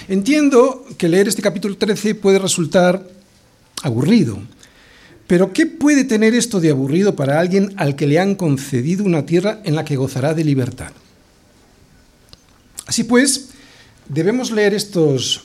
Entiendo 0.08 0.84
que 0.96 1.08
leer 1.08 1.26
este 1.26 1.42
capítulo 1.42 1.76
13 1.76 2.14
puede 2.14 2.38
resultar 2.38 3.08
aburrido, 3.82 4.38
pero 5.26 5.52
¿qué 5.52 5.66
puede 5.66 6.04
tener 6.04 6.34
esto 6.34 6.61
de 6.61 6.70
aburrido 6.70 7.16
para 7.16 7.40
alguien 7.40 7.72
al 7.76 7.96
que 7.96 8.06
le 8.06 8.20
han 8.20 8.37
concedido 8.37 9.04
una 9.04 9.26
tierra 9.26 9.61
en 9.64 9.75
la 9.75 9.84
que 9.84 9.96
gozará 9.96 10.32
de 10.32 10.44
libertad? 10.44 10.92
Así 12.92 13.04
pues, 13.04 13.49
debemos 14.06 14.50
leer 14.50 14.75
estos 14.75 15.44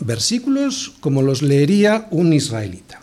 versículos 0.00 0.94
como 1.00 1.20
los 1.20 1.42
leería 1.42 2.08
un 2.10 2.32
israelita. 2.32 2.98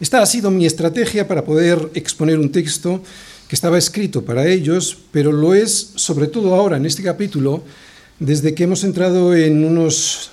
Esta 0.00 0.22
ha 0.22 0.24
sido 0.24 0.50
mi 0.50 0.64
estrategia 0.64 1.28
para 1.28 1.44
poder 1.44 1.90
exponer 1.92 2.38
un 2.38 2.50
texto 2.50 3.02
que 3.48 3.54
estaba 3.54 3.76
escrito 3.76 4.24
para 4.24 4.46
ellos, 4.48 4.96
pero 5.12 5.30
lo 5.30 5.52
es 5.52 5.92
sobre 5.96 6.26
todo 6.26 6.54
ahora 6.54 6.78
en 6.78 6.86
este 6.86 7.02
capítulo 7.02 7.62
desde 8.18 8.54
que 8.54 8.64
hemos 8.64 8.82
entrado 8.82 9.36
en 9.36 9.62
unos 9.62 10.30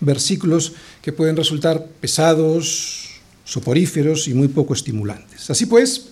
versículos 0.00 0.74
que 1.00 1.14
pueden 1.14 1.34
resultar 1.34 1.86
pesados, 1.98 3.08
soporíferos 3.46 4.28
y 4.28 4.34
muy 4.34 4.48
poco 4.48 4.74
estimulantes. 4.74 5.48
Así 5.48 5.64
pues, 5.64 6.08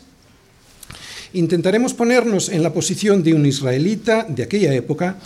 intentaremos 1.34 1.92
ponernos 1.92 2.48
en 2.48 2.62
la 2.62 2.72
posición 2.72 3.22
de 3.22 3.34
un 3.34 3.44
israelita 3.44 4.24
de 4.26 4.44
aquella 4.44 4.72
época 4.72 5.18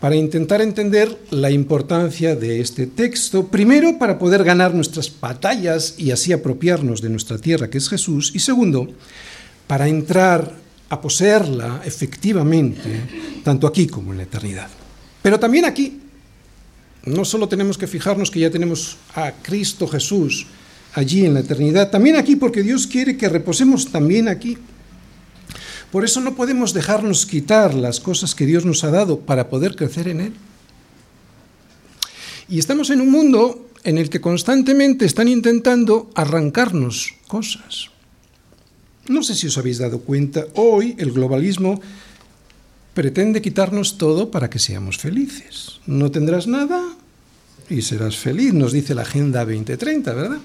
para 0.00 0.16
intentar 0.16 0.62
entender 0.62 1.16
la 1.30 1.50
importancia 1.50 2.34
de 2.34 2.60
este 2.60 2.86
texto, 2.86 3.48
primero 3.48 3.98
para 3.98 4.18
poder 4.18 4.42
ganar 4.44 4.74
nuestras 4.74 5.12
batallas 5.20 5.94
y 5.98 6.10
así 6.10 6.32
apropiarnos 6.32 7.02
de 7.02 7.10
nuestra 7.10 7.36
tierra 7.36 7.68
que 7.68 7.78
es 7.78 7.88
Jesús, 7.88 8.32
y 8.34 8.38
segundo, 8.38 8.88
para 9.66 9.88
entrar 9.88 10.56
a 10.88 11.00
poseerla 11.00 11.82
efectivamente, 11.84 13.02
tanto 13.44 13.66
aquí 13.66 13.86
como 13.86 14.12
en 14.12 14.18
la 14.18 14.24
eternidad. 14.24 14.68
Pero 15.22 15.38
también 15.38 15.66
aquí, 15.66 16.00
no 17.04 17.24
solo 17.24 17.46
tenemos 17.46 17.76
que 17.76 17.86
fijarnos 17.86 18.30
que 18.30 18.40
ya 18.40 18.50
tenemos 18.50 18.96
a 19.14 19.32
Cristo 19.42 19.86
Jesús 19.86 20.46
allí 20.94 21.26
en 21.26 21.34
la 21.34 21.40
eternidad, 21.40 21.90
también 21.90 22.16
aquí 22.16 22.36
porque 22.36 22.62
Dios 22.62 22.86
quiere 22.86 23.16
que 23.18 23.28
reposemos 23.28 23.92
también 23.92 24.28
aquí. 24.28 24.56
Por 25.92 26.04
eso 26.04 26.20
no 26.20 26.36
podemos 26.36 26.72
dejarnos 26.72 27.26
quitar 27.26 27.74
las 27.74 27.98
cosas 27.98 28.34
que 28.34 28.46
Dios 28.46 28.64
nos 28.64 28.84
ha 28.84 28.90
dado 28.90 29.20
para 29.20 29.48
poder 29.48 29.74
crecer 29.74 30.08
en 30.08 30.20
Él. 30.20 30.32
Y 32.48 32.58
estamos 32.58 32.90
en 32.90 33.00
un 33.00 33.10
mundo 33.10 33.68
en 33.82 33.98
el 33.98 34.10
que 34.10 34.20
constantemente 34.20 35.04
están 35.04 35.28
intentando 35.28 36.10
arrancarnos 36.14 37.14
cosas. 37.26 37.90
No 39.08 39.22
sé 39.22 39.34
si 39.34 39.48
os 39.48 39.58
habéis 39.58 39.78
dado 39.78 40.00
cuenta, 40.00 40.46
hoy 40.54 40.94
el 40.98 41.12
globalismo 41.12 41.80
pretende 42.94 43.42
quitarnos 43.42 43.98
todo 43.98 44.30
para 44.30 44.50
que 44.50 44.58
seamos 44.58 44.98
felices. 44.98 45.80
No 45.86 46.10
tendrás 46.10 46.46
nada 46.46 46.82
y 47.68 47.82
serás 47.82 48.16
feliz, 48.16 48.52
nos 48.52 48.72
dice 48.72 48.94
la 48.94 49.02
Agenda 49.02 49.44
2030, 49.44 50.12
¿verdad? 50.14 50.38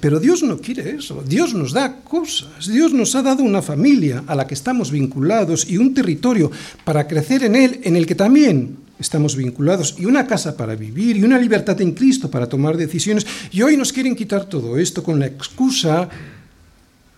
Pero 0.00 0.20
Dios 0.20 0.42
no 0.42 0.58
quiere 0.58 0.90
eso, 0.90 1.22
Dios 1.26 1.54
nos 1.54 1.72
da 1.72 2.00
cosas, 2.00 2.66
Dios 2.66 2.92
nos 2.92 3.14
ha 3.14 3.22
dado 3.22 3.42
una 3.42 3.62
familia 3.62 4.24
a 4.26 4.34
la 4.34 4.46
que 4.46 4.54
estamos 4.54 4.90
vinculados 4.90 5.68
y 5.68 5.78
un 5.78 5.94
territorio 5.94 6.50
para 6.84 7.06
crecer 7.06 7.44
en 7.44 7.54
él, 7.54 7.80
en 7.82 7.96
el 7.96 8.06
que 8.06 8.14
también 8.14 8.76
estamos 8.98 9.36
vinculados, 9.36 9.94
y 9.98 10.06
una 10.06 10.26
casa 10.26 10.56
para 10.56 10.74
vivir, 10.74 11.16
y 11.16 11.22
una 11.22 11.38
libertad 11.38 11.80
en 11.80 11.92
Cristo 11.92 12.30
para 12.30 12.48
tomar 12.48 12.76
decisiones, 12.76 13.26
y 13.52 13.62
hoy 13.62 13.76
nos 13.76 13.92
quieren 13.92 14.16
quitar 14.16 14.46
todo 14.46 14.78
esto 14.78 15.02
con 15.02 15.20
la 15.20 15.26
excusa 15.26 16.08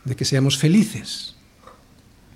de 0.04 0.14
que 0.14 0.25
seamos 0.25 0.59
felices. 0.59 1.35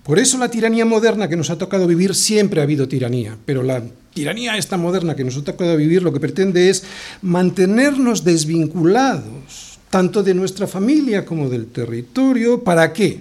Por 0.02 0.18
eso 0.18 0.36
la 0.36 0.50
tiranía 0.50 0.84
moderna 0.84 1.28
que 1.28 1.36
nos 1.36 1.48
ha 1.48 1.56
tocado 1.56 1.86
vivir 1.86 2.14
siempre 2.14 2.60
ha 2.60 2.64
habido 2.64 2.88
tiranía, 2.88 3.38
pero 3.46 3.62
la 3.62 3.82
tiranía 4.12 4.58
esta 4.58 4.76
moderna 4.76 5.16
que 5.16 5.24
nos 5.24 5.36
ha 5.38 5.44
tocado 5.44 5.76
vivir 5.78 6.02
lo 6.02 6.12
que 6.12 6.20
pretende 6.20 6.68
es 6.68 6.84
mantenernos 7.22 8.22
desvinculados 8.22 9.73
tanto 9.94 10.24
de 10.24 10.34
nuestra 10.34 10.66
familia 10.66 11.24
como 11.24 11.48
del 11.48 11.68
territorio. 11.68 12.64
¿Para 12.64 12.92
qué? 12.92 13.20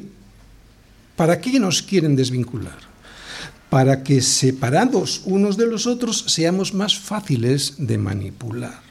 ¿Para 1.15 1.39
qué 1.39 1.59
nos 1.59 1.83
quieren 1.83 2.15
desvincular? 2.15 2.79
Para 3.69 4.01
que 4.01 4.23
separados 4.23 5.21
unos 5.25 5.55
de 5.55 5.67
los 5.67 5.85
otros 5.85 6.25
seamos 6.29 6.73
más 6.73 6.97
fáciles 6.97 7.75
de 7.77 7.99
manipular. 7.99 8.81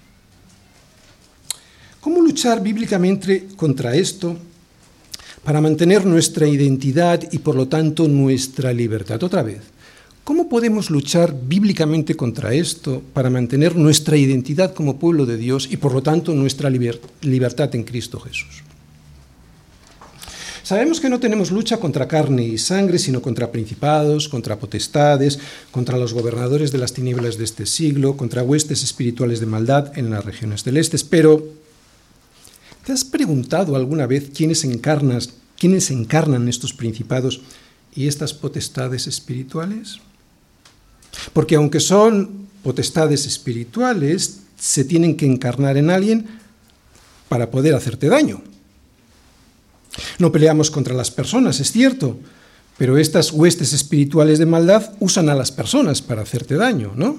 ¿Cómo 2.01 2.21
luchar 2.21 2.63
bíblicamente 2.63 3.49
contra 3.57 3.97
esto? 3.97 4.39
para 5.43 5.61
mantener 5.61 6.07
nuestra 6.07 6.47
identidad 6.47 7.21
y 7.33 7.39
por 7.39 7.57
lo 7.57 7.67
tanto 7.67 8.07
nuestra 8.07 8.73
libertad. 8.73 9.21
Otra 9.25 9.43
vez, 9.43 9.59
¿cómo 10.25 10.49
podemos 10.49 10.91
luchar 10.91 11.35
bíblicamente 11.47 12.15
contra 12.15 12.55
esto 12.55 13.03
para 13.13 13.31
mantener 13.31 13.77
nuestra 13.77 14.17
identidad 14.17 14.75
como 14.75 14.99
pueblo 14.99 15.27
de 15.27 15.37
Dios 15.37 15.69
y 15.71 15.77
por 15.77 15.93
lo 15.93 16.03
tanto 16.03 16.35
nuestra 16.35 16.71
libertad 16.71 17.75
en 17.75 17.85
Cristo 17.85 18.21
Jesús? 18.21 18.63
Sabemos 20.63 21.01
que 21.01 21.11
no 21.11 21.19
tenemos 21.19 21.51
lucha 21.51 21.79
contra 21.79 22.07
carne 22.07 22.45
y 22.45 22.57
sangre, 22.57 22.99
sino 22.99 23.21
contra 23.21 23.51
principados, 23.51 24.29
contra 24.29 24.59
potestades, 24.59 25.41
contra 25.71 25.99
los 25.99 26.15
gobernadores 26.15 26.71
de 26.71 26.79
las 26.79 26.93
tinieblas 26.93 27.37
de 27.37 27.45
este 27.45 27.67
siglo, 27.67 28.17
contra 28.17 28.45
huestes 28.45 28.85
espirituales 28.85 29.41
de 29.41 29.47
maldad 29.47 29.99
en 29.99 30.11
las 30.11 30.25
regiones 30.25 30.63
celestes. 30.63 31.03
Pero 31.03 31.63
¿Te 32.85 32.91
has 32.91 33.05
preguntado 33.05 33.77
alguna 33.77 34.09
vez 34.09 34.31
quiénes, 34.35 34.65
encarnas, 34.65 35.35
quiénes 35.57 35.93
encarnan 35.93 36.49
estos 36.49 36.75
principados 36.75 37.41
y 37.95 38.09
estas 38.09 38.35
potestades 38.35 39.07
espirituales? 39.07 40.01
Porque 41.33 41.57
aunque 41.57 41.81
son 41.81 42.49
potestades 42.63 43.27
espirituales, 43.27 44.41
se 44.59 44.85
tienen 44.85 45.17
que 45.17 45.27
encarnar 45.27 45.77
en 45.77 45.91
alguien 45.91 46.27
para 47.29 47.51
poder 47.51 47.75
hacerte 47.75 48.09
daño. 48.09 48.43
No 50.19 50.33
peleamos 50.33 50.71
contra 50.71 50.95
las 50.95 51.11
personas, 51.11 51.61
es 51.61 51.73
cierto, 51.73 52.19
pero 52.79 52.97
estas 52.97 53.33
huestes 53.33 53.73
espirituales 53.73 54.39
de 54.39 54.47
maldad 54.47 54.93
usan 55.01 55.29
a 55.29 55.35
las 55.35 55.53
personas 55.53 56.01
para 56.01 56.23
hacerte 56.23 56.57
daño, 56.57 56.93
¿no? 56.97 57.17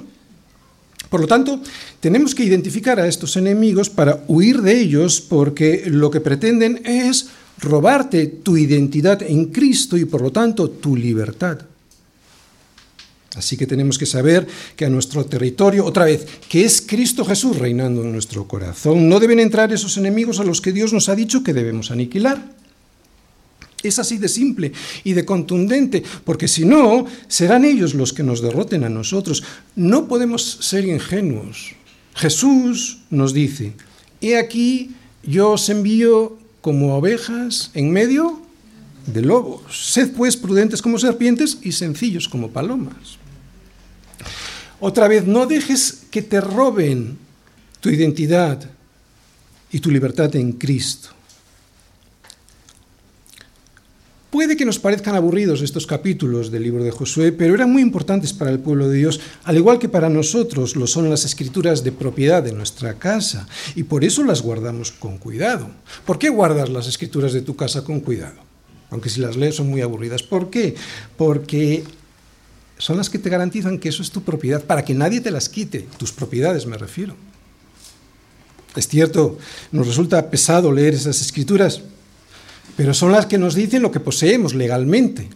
Por 1.10 1.22
lo 1.22 1.28
tanto, 1.28 1.62
tenemos 2.00 2.34
que 2.34 2.44
identificar 2.44 3.00
a 3.00 3.08
estos 3.08 3.38
enemigos 3.38 3.90
para 3.90 4.24
huir 4.28 4.62
de 4.62 4.80
ellos 4.80 5.22
porque 5.22 5.84
lo 5.86 6.10
que 6.10 6.22
pretenden 6.22 6.82
es 6.86 7.28
robarte 7.60 8.26
tu 8.26 8.58
identidad 8.58 9.22
en 9.22 9.46
Cristo 9.46 9.96
y 9.96 10.06
por 10.06 10.22
lo 10.22 10.32
tanto 10.32 10.70
tu 10.70 10.96
libertad. 10.96 11.60
Así 13.36 13.58
que 13.58 13.66
tenemos 13.66 13.98
que 13.98 14.06
saber 14.06 14.48
que 14.76 14.86
a 14.86 14.90
nuestro 14.90 15.26
territorio, 15.26 15.86
otra 15.86 16.06
vez, 16.06 16.26
que 16.48 16.64
es 16.64 16.82
Cristo 16.82 17.26
Jesús 17.26 17.58
reinando 17.58 18.04
en 18.04 18.12
nuestro 18.12 18.48
corazón, 18.48 19.10
no 19.10 19.20
deben 19.20 19.40
entrar 19.40 19.74
esos 19.74 19.98
enemigos 19.98 20.40
a 20.40 20.44
los 20.44 20.62
que 20.62 20.72
Dios 20.72 20.94
nos 20.94 21.10
ha 21.10 21.16
dicho 21.16 21.44
que 21.44 21.54
debemos 21.54 21.90
aniquilar. 21.90 22.54
Es 23.82 24.00
así 24.00 24.18
de 24.18 24.30
simple 24.30 24.72
y 25.04 25.14
de 25.14 25.26
contundente, 25.26 26.04
porque 26.24 26.48
si 26.48 26.64
no, 26.64 27.06
serán 27.28 27.66
ellos 27.66 27.96
los 27.96 28.14
que 28.14 28.24
nos 28.24 28.42
derroten 28.42 28.84
a 28.84 28.90
nosotros. 28.90 29.44
No 29.76 30.08
podemos 30.08 30.60
ser 30.62 30.86
ingenuos. 30.86 31.76
Jesús 32.16 33.00
nos 33.10 33.34
dice, 33.34 33.74
he 34.22 34.38
aquí, 34.38 34.92
yo 35.24 35.52
os 35.52 35.68
envío 35.70 36.38
como 36.62 36.96
ovejas 36.96 37.72
en 37.74 37.92
medio 37.92 38.42
de 39.08 39.22
lobos. 39.22 39.92
Sed 39.92 40.14
pues 40.16 40.38
prudentes 40.38 40.82
como 40.82 41.00
serpientes 41.00 41.58
y 41.62 41.74
sencillos 41.74 42.30
como 42.30 42.52
palomas. 42.52 43.23
Otra 44.86 45.08
vez, 45.08 45.26
no 45.26 45.46
dejes 45.46 46.04
que 46.12 46.22
te 46.22 46.42
roben 46.42 47.18
tu 47.80 47.90
identidad 47.90 48.60
y 49.72 49.80
tu 49.80 49.90
libertad 49.90 50.36
en 50.36 50.52
Cristo. 50.52 51.08
Puede 54.30 54.58
que 54.58 54.66
nos 54.66 54.80
parezcan 54.80 55.16
aburridos 55.16 55.62
estos 55.62 55.88
capítulos 55.88 56.52
del 56.52 56.64
libro 56.64 56.84
de 56.84 56.92
Josué, 56.92 57.32
pero 57.32 57.56
eran 57.56 57.72
muy 57.72 57.82
importantes 57.82 58.34
para 58.34 58.52
el 58.52 58.60
pueblo 58.60 58.90
de 58.90 58.98
Dios, 58.98 59.22
al 59.46 59.56
igual 59.56 59.80
que 59.80 59.88
para 59.88 60.10
nosotros 60.10 60.76
lo 60.76 60.86
son 60.86 61.10
las 61.10 61.24
escrituras 61.24 61.82
de 61.86 61.94
propiedad 61.94 62.44
de 62.44 62.52
nuestra 62.52 62.96
casa, 62.96 63.48
y 63.76 63.84
por 63.84 64.04
eso 64.04 64.26
las 64.26 64.42
guardamos 64.42 64.92
con 64.92 65.18
cuidado. 65.18 65.70
¿Por 66.06 66.20
qué 66.20 66.28
guardas 66.28 66.68
las 66.68 66.88
escrituras 66.88 67.32
de 67.32 67.42
tu 67.42 67.56
casa 67.56 67.86
con 67.86 68.02
cuidado? 68.02 68.36
Aunque 68.90 69.10
si 69.10 69.22
las 69.22 69.38
lees 69.38 69.56
son 69.56 69.70
muy 69.70 69.80
aburridas. 69.80 70.24
¿Por 70.24 70.50
qué? 70.50 70.76
Porque 71.16 71.86
son 72.78 72.98
las 72.98 73.10
que 73.10 73.20
te 73.20 73.30
garantizan 73.30 73.80
que 73.80 73.90
eso 73.90 74.02
es 74.02 74.12
tu 74.12 74.24
propiedad, 74.24 74.64
para 74.64 74.84
que 74.84 74.94
nadie 74.94 75.22
te 75.22 75.32
las 75.32 75.50
quite, 75.50 75.88
tus 75.98 76.12
propiedades 76.12 76.66
me 76.66 76.78
refiero. 76.78 77.16
Es 78.76 78.88
cierto, 78.88 79.38
nos 79.72 79.88
resulta 79.88 80.30
pesado 80.30 80.72
leer 80.72 80.94
esas 80.94 81.22
escrituras, 81.22 81.82
pero 82.76 82.94
son 82.94 83.12
las 83.12 83.28
que 83.28 83.38
nos 83.38 83.56
dicen 83.56 83.82
lo 83.82 83.92
que 83.92 84.00
poseemos 84.00 84.54
legalmente. 84.56 85.30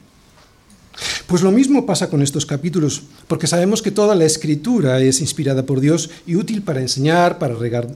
Pues 1.27 1.43
lo 1.43 1.51
mismo 1.51 1.85
pasa 1.85 2.09
con 2.09 2.23
estos 2.23 2.45
capítulos, 2.45 3.03
porque 3.27 3.45
sabemos 3.45 3.81
que 3.83 3.91
toda 3.91 4.15
la 4.15 4.25
escritura 4.25 4.99
es 4.99 5.21
inspirada 5.21 5.63
por 5.63 5.79
Dios 5.79 6.09
y 6.25 6.35
útil 6.35 6.63
para 6.63 6.81
enseñar, 6.81 7.37
para 7.37 7.53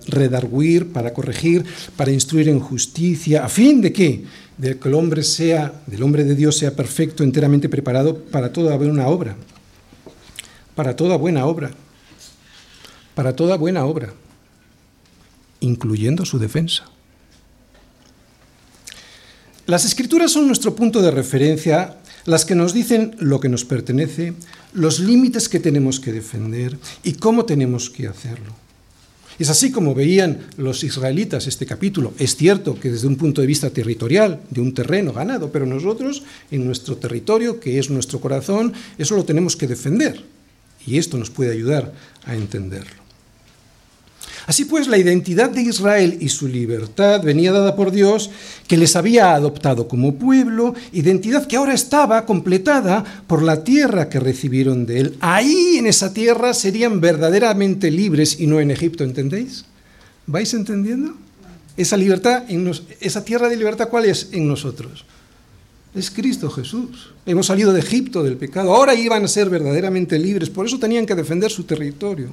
redarguir, 0.07 0.91
para 0.91 1.13
corregir, 1.13 1.65
para 1.95 2.12
instruir 2.12 2.50
en 2.50 2.60
justicia, 2.60 3.43
a 3.43 3.50
fin 3.50 3.81
de 3.81 3.91
que, 3.91 4.25
de 4.62 4.77
que 4.77 4.89
el 4.89 4.94
hombre 4.94 5.24
sea, 5.24 5.74
del 5.88 6.04
hombre 6.04 6.24
de 6.24 6.36
Dios 6.36 6.56
sea 6.56 6.76
perfecto, 6.76 7.24
enteramente 7.24 7.67
preparado 7.67 8.15
para 8.26 8.54
toda 8.54 8.78
buena 8.78 9.08
obra. 9.08 9.36
Para 10.76 10.95
toda 10.95 11.17
buena 11.17 11.47
obra. 11.47 11.71
Para 13.15 13.36
toda 13.36 13.58
buena 13.58 13.86
obra, 13.86 14.13
incluyendo 15.62 16.26
su 16.26 16.38
defensa. 16.38 16.86
Las 19.65 19.84
escrituras 19.84 20.32
son 20.32 20.45
nuestro 20.45 20.76
punto 20.76 21.02
de 21.02 21.10
referencia, 21.10 21.97
las 22.26 22.45
que 22.45 22.54
nos 22.54 22.71
dicen 22.71 23.15
lo 23.17 23.39
que 23.39 23.50
nos 23.50 23.65
pertenece, 23.65 24.36
los 24.74 25.00
límites 25.00 25.50
que 25.50 25.60
tenemos 25.60 26.00
que 26.00 26.12
defender 26.12 26.78
y 27.02 27.13
cómo 27.13 27.45
tenemos 27.45 27.89
que 27.89 28.08
hacerlo. 28.08 28.61
Es 29.41 29.49
así 29.49 29.71
como 29.71 29.95
veían 29.95 30.38
los 30.58 30.84
israelitas 30.84 31.47
este 31.47 31.65
capítulo. 31.65 32.13
Es 32.19 32.36
cierto 32.36 32.80
que 32.80 32.91
desde 32.91 33.08
un 33.08 33.15
punto 33.15 33.41
de 33.41 33.47
vista 33.47 33.71
territorial, 33.71 34.39
de 34.51 34.62
un 34.62 34.71
terreno 34.71 35.13
ganado, 35.13 35.51
pero 35.51 35.65
nosotros 35.65 36.21
en 36.51 36.63
nuestro 36.63 36.97
territorio, 36.97 37.60
que 37.60 37.80
es 37.80 37.89
nuestro 37.89 38.21
corazón, 38.21 38.71
eso 38.99 39.15
lo 39.15 39.25
tenemos 39.25 39.56
que 39.56 39.65
defender. 39.65 40.21
Y 40.86 40.99
esto 40.99 41.17
nos 41.17 41.32
puede 41.32 41.54
ayudar 41.54 41.91
a 42.23 42.36
entenderlo. 42.36 43.01
Así 44.47 44.65
pues, 44.65 44.88
la 44.88 44.97
identidad 44.97 45.49
de 45.49 45.62
Israel 45.62 46.17
y 46.19 46.30
su 46.30 46.47
libertad 46.47 47.21
venía 47.23 47.51
dada 47.51 47.75
por 47.75 47.91
Dios, 47.91 48.32
que 48.67 48.77
les 48.77 48.95
había 48.95 49.34
adoptado 49.34 49.88
como 49.88 50.15
pueblo, 50.15 50.73
identidad 50.91 51.47
que 51.47 51.58
ahora 51.58 51.73
estaba 51.73 52.25
completada 52.25 53.04
por 53.27 53.43
la 53.43 53.63
tierra 53.63 54.10
que 54.10 54.19
recibieron 54.19 54.86
de 54.86 54.99
él. 54.99 55.17
Ahí, 55.19 55.77
en 55.77 55.88
esa 55.88 56.13
tierra, 56.13 56.54
serían 56.54 57.01
verdaderamente 57.01 57.91
libres 57.91 58.39
y 58.39 58.47
no 58.47 58.60
en 58.60 58.71
Egipto, 58.71 59.04
¿entendéis? 59.04 59.65
¿Vais 60.27 60.54
entendiendo? 60.54 61.13
Esa 61.77 61.97
libertad, 61.97 62.43
esa 62.99 63.23
tierra 63.23 63.49
de 63.49 63.58
libertad, 63.58 63.89
¿cuál 63.89 64.06
es 64.06 64.30
en 64.32 64.47
nosotros? 64.47 65.06
Es 65.93 66.10
Cristo 66.10 66.49
Jesús. 66.49 67.13
Hemos 67.25 67.47
salido 67.47 67.73
de 67.73 67.82
Egipto, 67.82 68.23
del 68.23 68.38
pecado. 68.38 68.73
Ahora 68.73 68.95
iban 68.95 69.25
a 69.25 69.27
ser 69.27 69.49
verdaderamente 69.49 70.17
libres. 70.17 70.49
Por 70.49 70.65
eso 70.65 70.80
tenían 70.80 71.06
que 71.06 71.15
defender 71.15 71.51
su 71.51 71.63
territorio. 71.63 72.30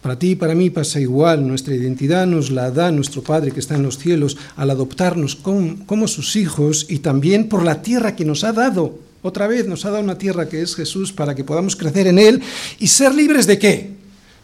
Para 0.00 0.18
ti 0.18 0.30
y 0.30 0.34
para 0.34 0.54
mí 0.54 0.70
pasa 0.70 0.98
igual, 0.98 1.46
nuestra 1.46 1.74
identidad 1.74 2.26
nos 2.26 2.50
la 2.50 2.70
da 2.70 2.90
nuestro 2.90 3.22
Padre 3.22 3.50
que 3.50 3.60
está 3.60 3.74
en 3.74 3.82
los 3.82 3.98
cielos 3.98 4.38
al 4.56 4.70
adoptarnos 4.70 5.36
como, 5.36 6.08
sus 6.08 6.36
hijos 6.36 6.86
y 6.88 7.00
también 7.00 7.48
por 7.48 7.62
la 7.64 7.82
tierra 7.82 8.16
que 8.16 8.24
nos 8.24 8.42
ha 8.42 8.52
dado. 8.52 8.98
Otra 9.20 9.46
vez 9.46 9.66
nos 9.66 9.84
ha 9.84 9.90
dado 9.90 10.02
una 10.02 10.16
tierra 10.16 10.48
que 10.48 10.62
es 10.62 10.74
Jesús 10.74 11.12
para 11.12 11.34
que 11.34 11.44
podamos 11.44 11.76
crecer 11.76 12.06
en 12.06 12.18
Él 12.18 12.40
y 12.78 12.86
ser 12.86 13.14
libres 13.14 13.46
de 13.46 13.58
qué? 13.58 13.90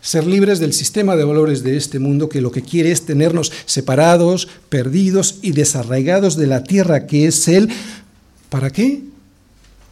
Ser 0.02 0.26
libres 0.26 0.60
del 0.60 0.74
sistema 0.74 1.16
de 1.16 1.24
valores 1.24 1.62
de 1.62 1.78
este 1.78 1.98
mundo 1.98 2.28
que 2.28 2.42
lo 2.42 2.50
que 2.50 2.60
quiere 2.60 2.92
es 2.92 3.06
tenernos 3.06 3.50
separados, 3.64 4.48
perdidos 4.68 5.38
y 5.40 5.52
desarraigados 5.52 6.36
de 6.36 6.48
la 6.48 6.64
tierra 6.64 7.06
que 7.06 7.26
es 7.26 7.48
Él. 7.48 7.70
¿Para 8.50 8.70
qué? 8.70 9.04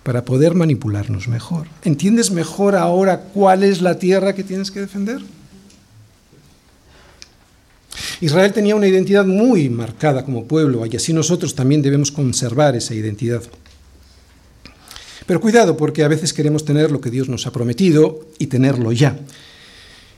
Para 0.02 0.26
poder 0.26 0.54
manipularnos 0.54 1.26
mejor. 1.26 1.68
¿Entiendes 1.84 2.30
mejor 2.30 2.76
ahora 2.76 3.22
cuál 3.32 3.64
es 3.64 3.80
la 3.80 3.98
tierra 3.98 4.34
que 4.34 4.44
tienes 4.44 4.70
que 4.70 4.80
defender? 4.80 5.22
Israel 8.20 8.52
tenía 8.52 8.76
una 8.76 8.86
identidad 8.86 9.24
muy 9.24 9.68
marcada 9.68 10.24
como 10.24 10.44
pueblo 10.44 10.84
y 10.86 10.96
así 10.96 11.12
nosotros 11.12 11.54
también 11.54 11.82
debemos 11.82 12.12
conservar 12.12 12.76
esa 12.76 12.94
identidad. 12.94 13.42
Pero 15.26 15.40
cuidado 15.40 15.76
porque 15.76 16.04
a 16.04 16.08
veces 16.08 16.32
queremos 16.32 16.64
tener 16.64 16.90
lo 16.90 17.00
que 17.00 17.10
Dios 17.10 17.28
nos 17.28 17.46
ha 17.46 17.52
prometido 17.52 18.28
y 18.38 18.46
tenerlo 18.46 18.92
ya. 18.92 19.18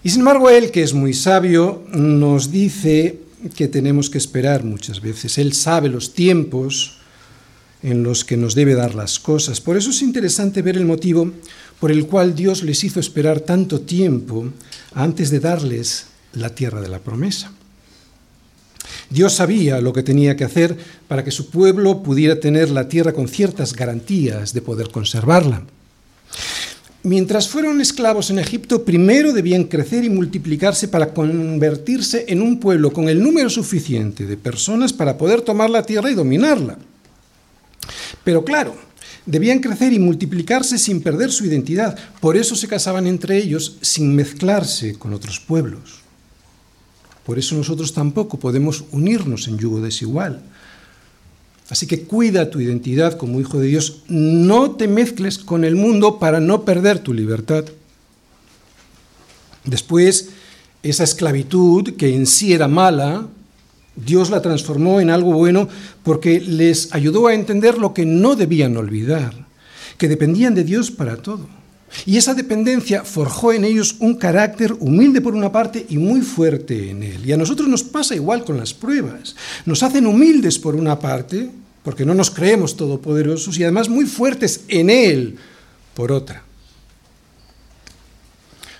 Y 0.03 0.11
sin 0.11 0.21
embargo 0.21 0.51
Él, 0.51 0.71
que 0.71 0.83
es 0.83 0.95
muy 0.95 1.15
sabio, 1.15 1.85
nos 1.93 2.51
dice 2.51 3.21
que 3.55 3.69
tenemos 3.69 4.11
que 4.11 4.19
esperar 4.19 4.65
muchas 4.65 5.01
veces. 5.01 5.39
Él 5.39 5.53
sabe 5.53 5.89
los 5.89 6.13
tiempos 6.13 6.99
en 7.83 8.03
los 8.03 8.25
que 8.25 8.37
nos 8.37 8.55
debe 8.55 8.75
dar 8.75 8.95
las 8.95 9.19
cosas. 9.19 9.61
Por 9.61 9.77
eso 9.77 9.91
es 9.91 10.03
interesante 10.03 10.63
ver 10.63 10.77
el 10.77 10.87
motivo 10.87 11.31
por 11.79 11.93
el 11.93 12.07
cual 12.07 12.35
Dios 12.35 12.63
les 12.63 12.83
hizo 12.85 12.99
esperar 12.99 13.41
tanto 13.41 13.81
tiempo 13.81 14.47
antes 14.95 15.31
de 15.31 15.41
darles 15.41 16.07
la 16.33 16.55
tierra 16.55 16.81
de 16.81 16.89
la 16.89 17.01
promesa. 17.01 17.53
Dios 19.11 19.35
sabía 19.35 19.81
lo 19.81 19.93
que 19.93 20.03
tenía 20.03 20.37
que 20.37 20.45
hacer 20.45 20.77
para 21.09 21.25
que 21.25 21.31
su 21.31 21.51
pueblo 21.51 22.03
pudiera 22.03 22.41
tener 22.41 22.71
la 22.71 22.89
tierra 22.89 23.13
con 23.13 23.29
ciertas 23.29 23.73
garantías 23.73 24.53
de 24.53 24.63
poder 24.63 24.91
conservarla. 24.91 25.63
Mientras 27.03 27.49
fueron 27.49 27.81
esclavos 27.81 28.31
en 28.31 28.41
Egipto, 28.41 28.85
primero 28.85 29.33
debían 29.33 29.65
crecer 29.65 30.03
y 30.03 30.11
multiplicarse 30.11 30.89
para 30.89 31.15
convertirse 31.15 32.25
en 32.27 32.43
un 32.43 32.59
pueblo 32.59 32.93
con 32.93 33.09
el 33.09 33.23
número 33.23 33.49
suficiente 33.49 34.27
de 34.27 34.37
personas 34.37 34.93
para 34.93 35.17
poder 35.17 35.41
tomar 35.43 35.71
la 35.71 35.85
tierra 35.85 36.11
y 36.11 36.15
dominarla. 36.15 36.79
Pero 38.25 38.45
claro, 38.45 38.75
debían 39.25 39.61
crecer 39.61 39.93
y 39.93 40.01
multiplicarse 40.01 40.79
sin 40.79 41.01
perder 41.01 41.31
su 41.31 41.45
identidad. 41.45 41.97
Por 42.21 42.37
eso 42.37 42.57
se 42.57 42.67
casaban 42.67 43.07
entre 43.07 43.37
ellos 43.37 43.77
sin 43.83 44.13
mezclarse 44.13 44.99
con 44.99 45.13
otros 45.13 45.39
pueblos. 45.39 46.06
Por 47.27 47.41
eso 47.41 47.57
nosotros 47.57 47.93
tampoco 47.93 48.39
podemos 48.39 48.85
unirnos 48.93 49.49
en 49.49 49.59
yugo 49.59 49.81
desigual. 49.81 50.43
Así 51.69 51.89
que 51.89 52.03
cuida 52.03 52.51
tu 52.51 52.61
identidad 52.61 53.19
como 53.19 53.41
hijo 53.41 53.59
de 53.59 53.67
Dios. 53.67 54.05
No 54.09 54.77
te 54.77 54.87
mezcles 54.87 55.39
con 55.39 55.65
el 55.65 55.75
mundo 55.75 56.21
para 56.21 56.39
no 56.39 56.65
perder 56.65 57.01
tu 57.01 57.13
libertad. 57.13 57.65
Después, 59.65 60.29
esa 60.85 61.03
esclavitud, 61.03 61.97
que 61.97 62.15
en 62.15 62.27
sí 62.27 62.53
era 62.53 62.69
mala, 62.69 63.27
Dios 63.97 64.31
la 64.31 64.41
transformó 64.41 65.01
en 65.01 65.11
algo 65.11 65.33
bueno 65.33 65.69
porque 66.05 66.41
les 66.41 66.95
ayudó 66.95 67.27
a 67.27 67.35
entender 67.35 67.79
lo 67.79 67.93
que 67.93 68.07
no 68.07 68.37
debían 68.37 68.77
olvidar, 68.77 69.47
que 69.99 70.07
dependían 70.07 70.55
de 70.55 70.63
Dios 70.63 70.93
para 70.93 71.17
todo. 71.17 71.49
Y 72.05 72.17
esa 72.17 72.35
dependencia 72.35 73.05
forjó 73.05 73.53
en 73.53 73.65
ellos 73.65 73.97
un 74.01 74.17
carácter 74.17 74.75
humilde 74.81 75.21
por 75.21 75.35
una 75.35 75.53
parte 75.53 75.87
y 75.89 75.99
muy 75.99 76.21
fuerte 76.21 76.91
en 76.91 77.03
él. 77.03 77.25
Y 77.25 77.33
a 77.33 77.37
nosotros 77.37 77.69
nos 77.69 77.83
pasa 77.83 78.15
igual 78.15 78.45
con 78.45 78.57
las 78.59 78.75
pruebas. 78.75 79.35
Nos 79.65 79.83
hacen 79.83 80.07
humildes 80.07 80.59
por 80.59 80.75
una 80.75 80.99
parte, 80.99 81.51
porque 81.83 82.05
no 82.05 82.15
nos 82.15 82.31
creemos 82.31 82.77
todopoderosos, 82.77 83.59
y 83.59 83.63
además 83.63 83.89
muy 83.89 84.07
fuertes 84.07 84.63
en 84.69 84.91
él 84.91 85.37
por 85.95 86.13
otra. 86.13 86.43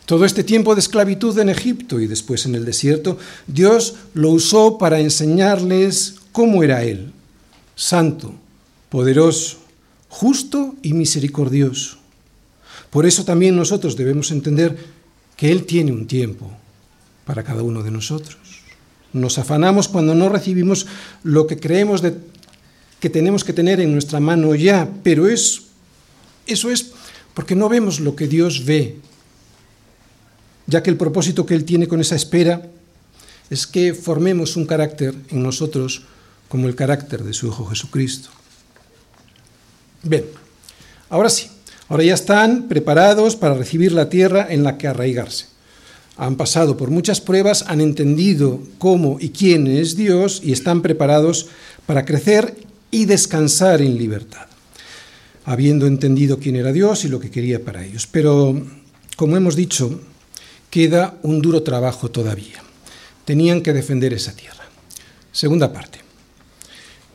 Todo 0.07 0.25
este 0.25 0.45
tiempo 0.45 0.75
de 0.75 0.81
esclavitud 0.81 1.37
en 1.41 1.49
Egipto 1.49 1.99
y 1.99 2.07
después 2.07 2.47
en 2.47 2.55
el 2.55 2.65
desierto, 2.65 3.19
Dios 3.49 3.97
lo 4.15 4.31
usó 4.31 4.79
para 4.79 5.01
enseñarles 5.01 6.15
cómo 6.31 6.63
era 6.63 6.85
Él, 6.85 7.11
santo, 7.75 8.33
poderoso, 8.89 9.59
justo 10.09 10.77
y 10.83 10.93
misericordioso. 10.93 11.99
Por 12.97 13.05
eso 13.05 13.27
también 13.27 13.55
nosotros 13.55 13.95
debemos 13.95 14.31
entender 14.31 14.75
que 15.37 15.53
Él 15.53 15.67
tiene 15.67 15.93
un 15.93 16.07
tiempo 16.07 16.51
para 17.27 17.43
cada 17.43 17.63
uno 17.63 17.83
de 17.83 17.91
nosotros. 17.91 18.39
Nos 19.13 19.37
afanamos 19.37 19.87
cuando 19.87 20.15
no 20.15 20.31
recibimos 20.31 20.87
lo 21.23 21.47
que 21.47 21.61
creemos 21.61 22.01
que 22.99 23.11
tenemos 23.11 23.45
que 23.45 23.53
tener 23.53 23.81
en 23.81 23.93
nuestra 23.93 24.19
mano 24.19 24.55
ya, 24.55 24.89
pero 25.03 25.29
es, 25.29 25.65
eso 26.47 26.71
es 26.71 26.93
porque 27.35 27.55
no 27.55 27.69
vemos 27.69 28.01
lo 28.01 28.17
que 28.17 28.29
Dios 28.29 28.65
ve 28.65 28.97
ya 30.67 30.83
que 30.83 30.89
el 30.89 30.97
propósito 30.97 31.45
que 31.45 31.53
Él 31.53 31.67
tiene 31.67 31.89
con 31.89 32.01
esa 32.01 32.17
espera 32.17 32.67
es 33.51 33.67
que 33.67 33.93
formemos 33.93 34.57
un 34.57 34.65
carácter 34.65 35.15
en 35.29 35.43
nosotros 35.43 36.07
como 36.49 36.67
el 36.67 36.75
carácter 36.75 37.25
de 37.25 37.35
su 37.35 37.49
Hijo 37.49 37.67
Jesucristo. 37.67 38.31
Bien, 40.03 40.25
ahora 41.11 41.29
sí, 41.29 41.51
ahora 41.89 42.05
ya 42.05 42.15
están 42.15 42.69
preparados 42.69 43.37
para 43.37 43.55
recibir 43.55 43.93
la 43.93 44.09
tierra 44.09 44.47
en 44.49 44.63
la 44.63 44.79
que 44.79 44.89
arraigarse. 44.89 45.47
Han 46.17 46.37
pasado 46.37 46.77
por 46.77 46.91
muchas 46.91 47.21
pruebas, 47.21 47.65
han 47.67 47.81
entendido 47.81 48.61
cómo 48.79 49.19
y 49.21 49.31
quién 49.31 49.67
es 49.67 49.97
Dios 49.97 50.41
y 50.43 50.53
están 50.53 50.81
preparados 50.81 51.49
para 51.85 52.05
crecer 52.05 52.57
y 52.91 53.05
descansar 53.05 53.83
en 53.83 53.99
libertad, 53.99 54.47
habiendo 55.45 55.87
entendido 55.87 56.39
quién 56.39 56.57
era 56.57 56.73
Dios 56.73 57.05
y 57.05 57.09
lo 57.09 57.21
que 57.21 57.31
quería 57.31 57.63
para 57.63 57.85
ellos. 57.85 58.07
Pero, 58.07 58.61
como 59.17 59.37
hemos 59.37 59.57
dicho, 59.57 60.01
queda 60.71 61.19
un 61.23 61.43
duro 61.43 61.63
trabajo 61.63 62.11
todavía. 62.11 62.63
Tenían 63.27 63.61
que 63.61 63.75
defender 63.75 64.15
esa 64.15 64.35
tierra. 64.35 64.65
Segunda 65.33 65.73
parte. 65.73 66.01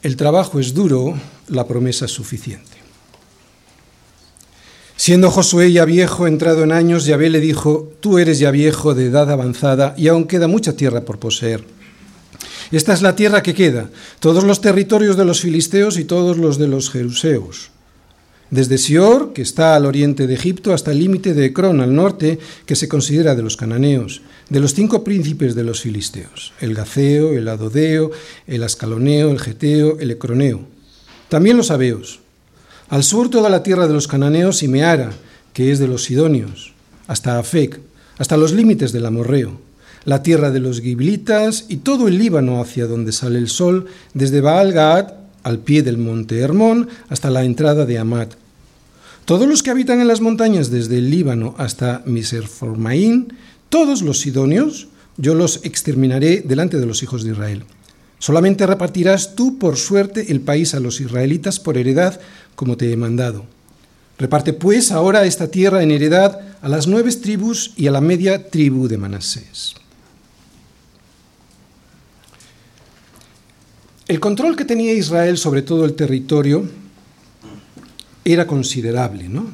El 0.04 0.16
trabajo 0.16 0.60
es 0.60 0.74
duro, 0.74 1.16
la 1.48 1.68
promesa 1.68 2.06
es 2.06 2.12
suficiente. 2.12 2.81
Siendo 5.02 5.32
Josué 5.32 5.72
ya 5.72 5.84
viejo, 5.84 6.28
entrado 6.28 6.62
en 6.62 6.72
años, 6.72 7.08
Yahvé 7.08 7.32
le 7.32 7.40
dijo, 7.40 7.92
tú 8.02 8.20
eres 8.20 8.38
ya 8.38 8.52
viejo, 8.52 8.94
de 8.94 9.08
edad 9.08 9.32
avanzada, 9.32 9.96
y 9.98 10.10
aún 10.10 10.26
queda 10.26 10.48
mucha 10.48 10.76
tierra 10.76 11.02
por 11.02 11.18
poseer. 11.18 11.64
Esta 12.72 12.94
es 12.94 13.02
la 13.02 13.16
tierra 13.16 13.42
que 13.42 13.56
queda, 13.56 13.90
todos 14.20 14.44
los 14.44 14.62
territorios 14.62 15.18
de 15.18 15.26
los 15.26 15.42
filisteos 15.42 15.98
y 15.98 16.04
todos 16.04 16.38
los 16.38 16.60
de 16.60 16.68
los 16.68 16.92
jeruseos 16.92 17.72
desde 18.52 18.78
Sior, 18.78 19.32
que 19.34 19.42
está 19.42 19.76
al 19.76 19.86
oriente 19.86 20.28
de 20.28 20.36
Egipto, 20.36 20.74
hasta 20.74 20.92
el 20.92 21.00
límite 21.00 21.34
de 21.34 21.46
Ecrón, 21.46 21.80
al 21.80 21.96
norte, 21.96 22.38
que 22.66 22.76
se 22.76 22.88
considera 22.88 23.34
de 23.34 23.42
los 23.42 23.58
cananeos, 23.58 24.22
de 24.50 24.60
los 24.60 24.76
cinco 24.76 25.04
príncipes 25.04 25.56
de 25.56 25.64
los 25.64 25.82
filisteos, 25.82 26.54
el 26.60 26.76
Gaceo, 26.76 27.32
el 27.32 27.48
Adodeo, 27.48 28.12
el 28.46 28.62
Ascaloneo, 28.62 29.32
el 29.32 29.40
Geteo, 29.40 29.98
el 30.00 30.12
Ecroneo. 30.12 30.60
También 31.30 31.58
los 31.58 31.72
Abeos. 31.72 32.20
Al 32.92 33.06
sur 33.06 33.30
toda 33.30 33.50
la 33.50 33.64
tierra 33.64 33.88
de 33.88 33.94
los 33.94 34.10
cananeos 34.10 34.64
y 34.64 34.68
Meara, 34.68 35.12
que 35.54 35.72
es 35.72 35.80
de 35.80 35.88
los 35.88 36.04
Sidonios, 36.04 36.74
hasta 37.08 37.40
Afec, 37.40 37.80
hasta 38.18 38.36
los 38.36 38.52
límites 38.52 38.92
del 38.92 39.06
Amorreo, 39.06 39.62
la 40.04 40.24
tierra 40.24 40.52
de 40.52 40.60
los 40.60 40.82
Giblitas 40.82 41.68
y 41.70 41.78
todo 41.78 42.10
el 42.10 42.18
Líbano 42.18 42.60
hacia 42.60 42.88
donde 42.88 43.14
sale 43.14 43.40
el 43.40 43.48
sol, 43.48 43.86
desde 44.14 44.42
Baal 44.42 44.74
Gaad 44.74 45.14
al 45.44 45.60
pie 45.60 45.84
del 45.84 46.00
monte 46.00 46.40
Hermón 46.40 46.90
hasta 47.08 47.30
la 47.30 47.46
entrada 47.46 47.86
de 47.86 47.98
Amat, 47.98 48.34
todos 49.24 49.48
los 49.48 49.64
que 49.64 49.72
habitan 49.72 50.02
en 50.02 50.10
las 50.10 50.20
montañas 50.20 50.70
desde 50.70 50.98
el 50.98 51.10
Líbano 51.10 51.56
hasta 51.58 52.02
Miserformaín, 52.06 53.32
todos 53.70 54.02
los 54.02 54.20
sidonios, 54.20 54.90
yo 55.16 55.34
los 55.34 55.64
exterminaré 55.64 56.42
delante 56.42 56.78
de 56.78 56.88
los 56.88 57.04
hijos 57.04 57.24
de 57.24 57.32
Israel. 57.32 57.64
Solamente 58.22 58.68
repartirás 58.68 59.34
tú 59.34 59.58
por 59.58 59.78
suerte 59.78 60.32
el 60.32 60.42
país 60.42 60.76
a 60.76 60.80
los 60.80 61.02
israelitas 61.02 61.60
por 61.60 61.76
heredad, 61.76 62.22
como 62.54 62.78
te 62.78 62.92
he 62.92 62.96
mandado. 62.96 63.46
Reparte 64.20 64.54
pues 64.54 64.92
ahora 64.92 65.26
esta 65.26 65.48
tierra 65.48 65.82
en 65.82 65.90
heredad 65.90 66.40
a 66.62 66.70
las 66.70 66.86
nueve 66.86 67.12
tribus 67.14 67.74
y 67.76 67.88
a 67.88 67.92
la 67.92 68.00
media 68.00 68.52
tribu 68.52 68.88
de 68.88 69.00
Manasés. 69.00 69.74
El 74.08 74.20
control 74.20 74.56
que 74.56 74.66
tenía 74.66 74.94
Israel 74.94 75.40
sobre 75.40 75.64
todo 75.64 75.84
el 75.84 75.96
territorio 75.96 76.70
era 78.24 78.46
considerable, 78.46 79.30
¿no? 79.30 79.48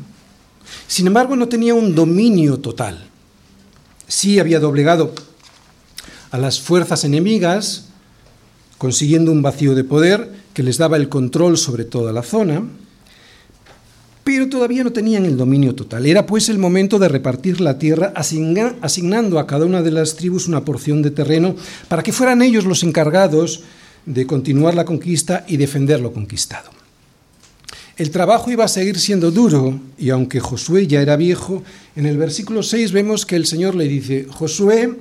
Sin 0.89 1.07
embargo, 1.07 1.37
no 1.37 1.47
tenía 1.47 1.73
un 1.73 1.95
dominio 1.95 2.59
total. 2.59 3.07
Sí 4.09 4.39
había 4.39 4.59
doblegado 4.59 5.15
a 6.31 6.37
las 6.37 6.59
fuerzas 6.59 7.05
enemigas, 7.05 7.86
consiguiendo 8.77 9.31
un 9.31 9.41
vacío 9.41 9.75
de 9.75 9.83
poder 9.83 10.29
que 10.53 10.63
les 10.63 10.77
daba 10.77 10.97
el 10.97 11.09
control 11.09 11.57
sobre 11.57 11.85
toda 11.85 12.13
la 12.13 12.23
zona, 12.23 12.63
pero 14.23 14.49
todavía 14.49 14.83
no 14.83 14.91
tenían 14.91 15.25
el 15.25 15.37
dominio 15.37 15.73
total. 15.73 16.05
Era 16.05 16.25
pues 16.25 16.49
el 16.49 16.57
momento 16.57 16.99
de 16.99 17.07
repartir 17.07 17.61
la 17.61 17.79
tierra, 17.79 18.11
asignando 18.15 19.39
a 19.39 19.47
cada 19.47 19.65
una 19.65 19.81
de 19.81 19.91
las 19.91 20.15
tribus 20.15 20.47
una 20.47 20.65
porción 20.65 21.01
de 21.01 21.11
terreno 21.11 21.55
para 21.87 22.03
que 22.03 22.11
fueran 22.11 22.41
ellos 22.41 22.65
los 22.65 22.83
encargados 22.83 23.63
de 24.05 24.27
continuar 24.27 24.75
la 24.75 24.83
conquista 24.83 25.45
y 25.47 25.55
defender 25.55 26.01
lo 26.01 26.11
conquistado. 26.11 26.71
El 27.95 28.11
trabajo 28.11 28.51
iba 28.51 28.65
a 28.65 28.67
seguir 28.67 28.99
siendo 28.99 29.31
duro 29.31 29.79
y 29.97 30.09
aunque 30.09 30.39
Josué 30.39 30.87
ya 30.87 31.01
era 31.01 31.15
viejo, 31.15 31.63
en 31.95 32.05
el 32.05 32.17
versículo 32.17 32.63
6 32.63 32.91
vemos 32.91 33.25
que 33.25 33.37
el 33.37 33.45
Señor 33.45 33.75
le 33.75 33.87
dice, 33.87 34.27
Josué, 34.29 34.93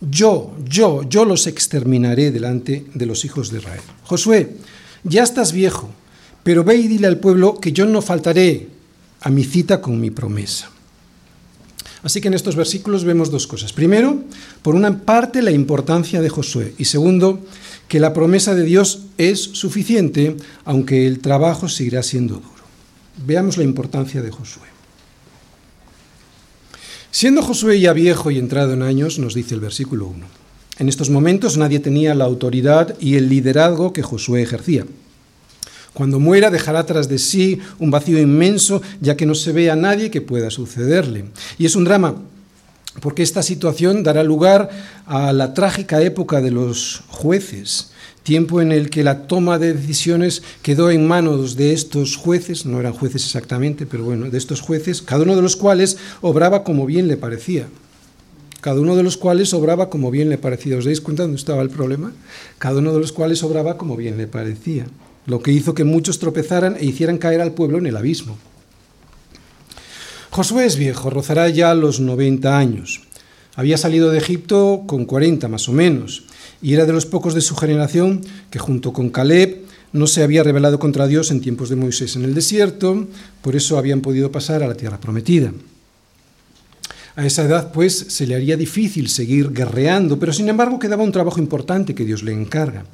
yo, 0.00 0.54
yo, 0.64 1.02
yo 1.08 1.24
los 1.24 1.46
exterminaré 1.46 2.30
delante 2.30 2.86
de 2.94 3.06
los 3.06 3.24
hijos 3.24 3.50
de 3.50 3.58
Israel. 3.58 3.82
Josué, 4.04 4.56
ya 5.04 5.22
estás 5.22 5.52
viejo, 5.52 5.90
pero 6.42 6.64
ve 6.64 6.76
y 6.76 6.88
dile 6.88 7.06
al 7.06 7.18
pueblo 7.18 7.58
que 7.60 7.72
yo 7.72 7.86
no 7.86 8.02
faltaré 8.02 8.68
a 9.20 9.30
mi 9.30 9.44
cita 9.44 9.80
con 9.80 10.00
mi 10.00 10.10
promesa. 10.10 10.70
Así 12.02 12.20
que 12.20 12.28
en 12.28 12.34
estos 12.34 12.56
versículos 12.56 13.04
vemos 13.04 13.30
dos 13.30 13.46
cosas. 13.46 13.74
Primero, 13.74 14.22
por 14.62 14.74
una 14.74 15.00
parte, 15.00 15.42
la 15.42 15.50
importancia 15.50 16.22
de 16.22 16.30
Josué 16.30 16.74
y 16.78 16.86
segundo, 16.86 17.40
que 17.88 18.00
la 18.00 18.14
promesa 18.14 18.54
de 18.54 18.64
Dios 18.64 19.06
es 19.18 19.42
suficiente, 19.42 20.36
aunque 20.64 21.06
el 21.06 21.18
trabajo 21.18 21.68
seguirá 21.68 22.02
siendo 22.02 22.36
duro. 22.36 22.48
Veamos 23.26 23.58
la 23.58 23.64
importancia 23.64 24.22
de 24.22 24.30
Josué. 24.30 24.79
Siendo 27.12 27.42
Josué 27.42 27.80
ya 27.80 27.92
viejo 27.92 28.30
y 28.30 28.38
entrado 28.38 28.72
en 28.72 28.82
años, 28.82 29.18
nos 29.18 29.34
dice 29.34 29.54
el 29.54 29.60
versículo 29.60 30.06
1, 30.06 30.26
en 30.78 30.88
estos 30.88 31.10
momentos 31.10 31.56
nadie 31.56 31.80
tenía 31.80 32.14
la 32.14 32.24
autoridad 32.24 32.96
y 33.00 33.16
el 33.16 33.28
liderazgo 33.28 33.92
que 33.92 34.02
Josué 34.02 34.42
ejercía. 34.42 34.86
Cuando 35.92 36.20
muera 36.20 36.50
dejará 36.50 36.86
tras 36.86 37.08
de 37.08 37.18
sí 37.18 37.58
un 37.80 37.90
vacío 37.90 38.20
inmenso, 38.20 38.80
ya 39.00 39.16
que 39.16 39.26
no 39.26 39.34
se 39.34 39.52
ve 39.52 39.70
a 39.70 39.76
nadie 39.76 40.12
que 40.12 40.20
pueda 40.20 40.50
sucederle. 40.50 41.24
Y 41.58 41.66
es 41.66 41.74
un 41.74 41.84
drama 41.84 42.14
porque 43.00 43.22
esta 43.22 43.42
situación 43.42 44.02
dará 44.02 44.22
lugar 44.22 44.70
a 45.06 45.32
la 45.32 45.54
trágica 45.54 46.02
época 46.02 46.40
de 46.40 46.50
los 46.50 47.02
jueces, 47.08 47.90
tiempo 48.22 48.60
en 48.60 48.72
el 48.72 48.90
que 48.90 49.04
la 49.04 49.26
toma 49.26 49.58
de 49.58 49.74
decisiones 49.74 50.42
quedó 50.62 50.90
en 50.90 51.06
manos 51.06 51.56
de 51.56 51.72
estos 51.72 52.16
jueces, 52.16 52.66
no 52.66 52.78
eran 52.78 52.92
jueces 52.92 53.24
exactamente, 53.24 53.86
pero 53.86 54.04
bueno, 54.04 54.30
de 54.30 54.38
estos 54.38 54.60
jueces, 54.60 55.02
cada 55.02 55.22
uno 55.22 55.36
de 55.36 55.42
los 55.42 55.56
cuales 55.56 55.96
obraba 56.20 56.62
como 56.62 56.86
bien 56.86 57.08
le 57.08 57.16
parecía. 57.16 57.66
Cada 58.60 58.80
uno 58.80 58.94
de 58.94 59.02
los 59.02 59.16
cuales 59.16 59.54
obraba 59.54 59.88
como 59.88 60.10
bien 60.10 60.28
le 60.28 60.36
parecía. 60.36 60.76
¿Os 60.76 60.84
dais 60.84 61.00
cuenta 61.00 61.22
dónde 61.22 61.38
estaba 61.38 61.62
el 61.62 61.70
problema? 61.70 62.12
Cada 62.58 62.80
uno 62.80 62.92
de 62.92 63.00
los 63.00 63.10
cuales 63.10 63.42
obraba 63.42 63.78
como 63.78 63.96
bien 63.96 64.18
le 64.18 64.26
parecía. 64.26 64.84
Lo 65.24 65.40
que 65.40 65.50
hizo 65.50 65.74
que 65.74 65.84
muchos 65.84 66.18
tropezaran 66.18 66.76
e 66.78 66.84
hicieran 66.84 67.16
caer 67.16 67.40
al 67.40 67.52
pueblo 67.52 67.78
en 67.78 67.86
el 67.86 67.96
abismo. 67.96 68.36
Josué 70.30 70.64
es 70.64 70.76
viejo, 70.76 71.10
rozará 71.10 71.48
ya 71.48 71.74
los 71.74 71.98
90 71.98 72.56
años. 72.56 73.00
Había 73.56 73.76
salido 73.76 74.12
de 74.12 74.18
Egipto 74.18 74.84
con 74.86 75.04
40 75.04 75.48
más 75.48 75.68
o 75.68 75.72
menos, 75.72 76.22
y 76.62 76.74
era 76.74 76.86
de 76.86 76.92
los 76.92 77.04
pocos 77.04 77.34
de 77.34 77.40
su 77.40 77.56
generación 77.56 78.20
que 78.48 78.60
junto 78.60 78.92
con 78.92 79.10
Caleb 79.10 79.64
no 79.92 80.06
se 80.06 80.22
había 80.22 80.44
rebelado 80.44 80.78
contra 80.78 81.08
Dios 81.08 81.32
en 81.32 81.40
tiempos 81.40 81.68
de 81.68 81.74
Moisés 81.74 82.14
en 82.14 82.22
el 82.22 82.32
desierto, 82.32 83.08
por 83.42 83.56
eso 83.56 83.76
habían 83.76 84.02
podido 84.02 84.30
pasar 84.30 84.62
a 84.62 84.68
la 84.68 84.76
tierra 84.76 85.00
prometida. 85.00 85.52
A 87.16 87.26
esa 87.26 87.42
edad, 87.42 87.72
pues, 87.72 87.98
se 87.98 88.24
le 88.24 88.36
haría 88.36 88.56
difícil 88.56 89.08
seguir 89.08 89.50
guerreando, 89.50 90.20
pero 90.20 90.32
sin 90.32 90.48
embargo 90.48 90.78
quedaba 90.78 91.02
un 91.02 91.10
trabajo 91.10 91.40
importante 91.40 91.96
que 91.96 92.04
Dios 92.04 92.22
le 92.22 92.32
encarga. 92.32 92.84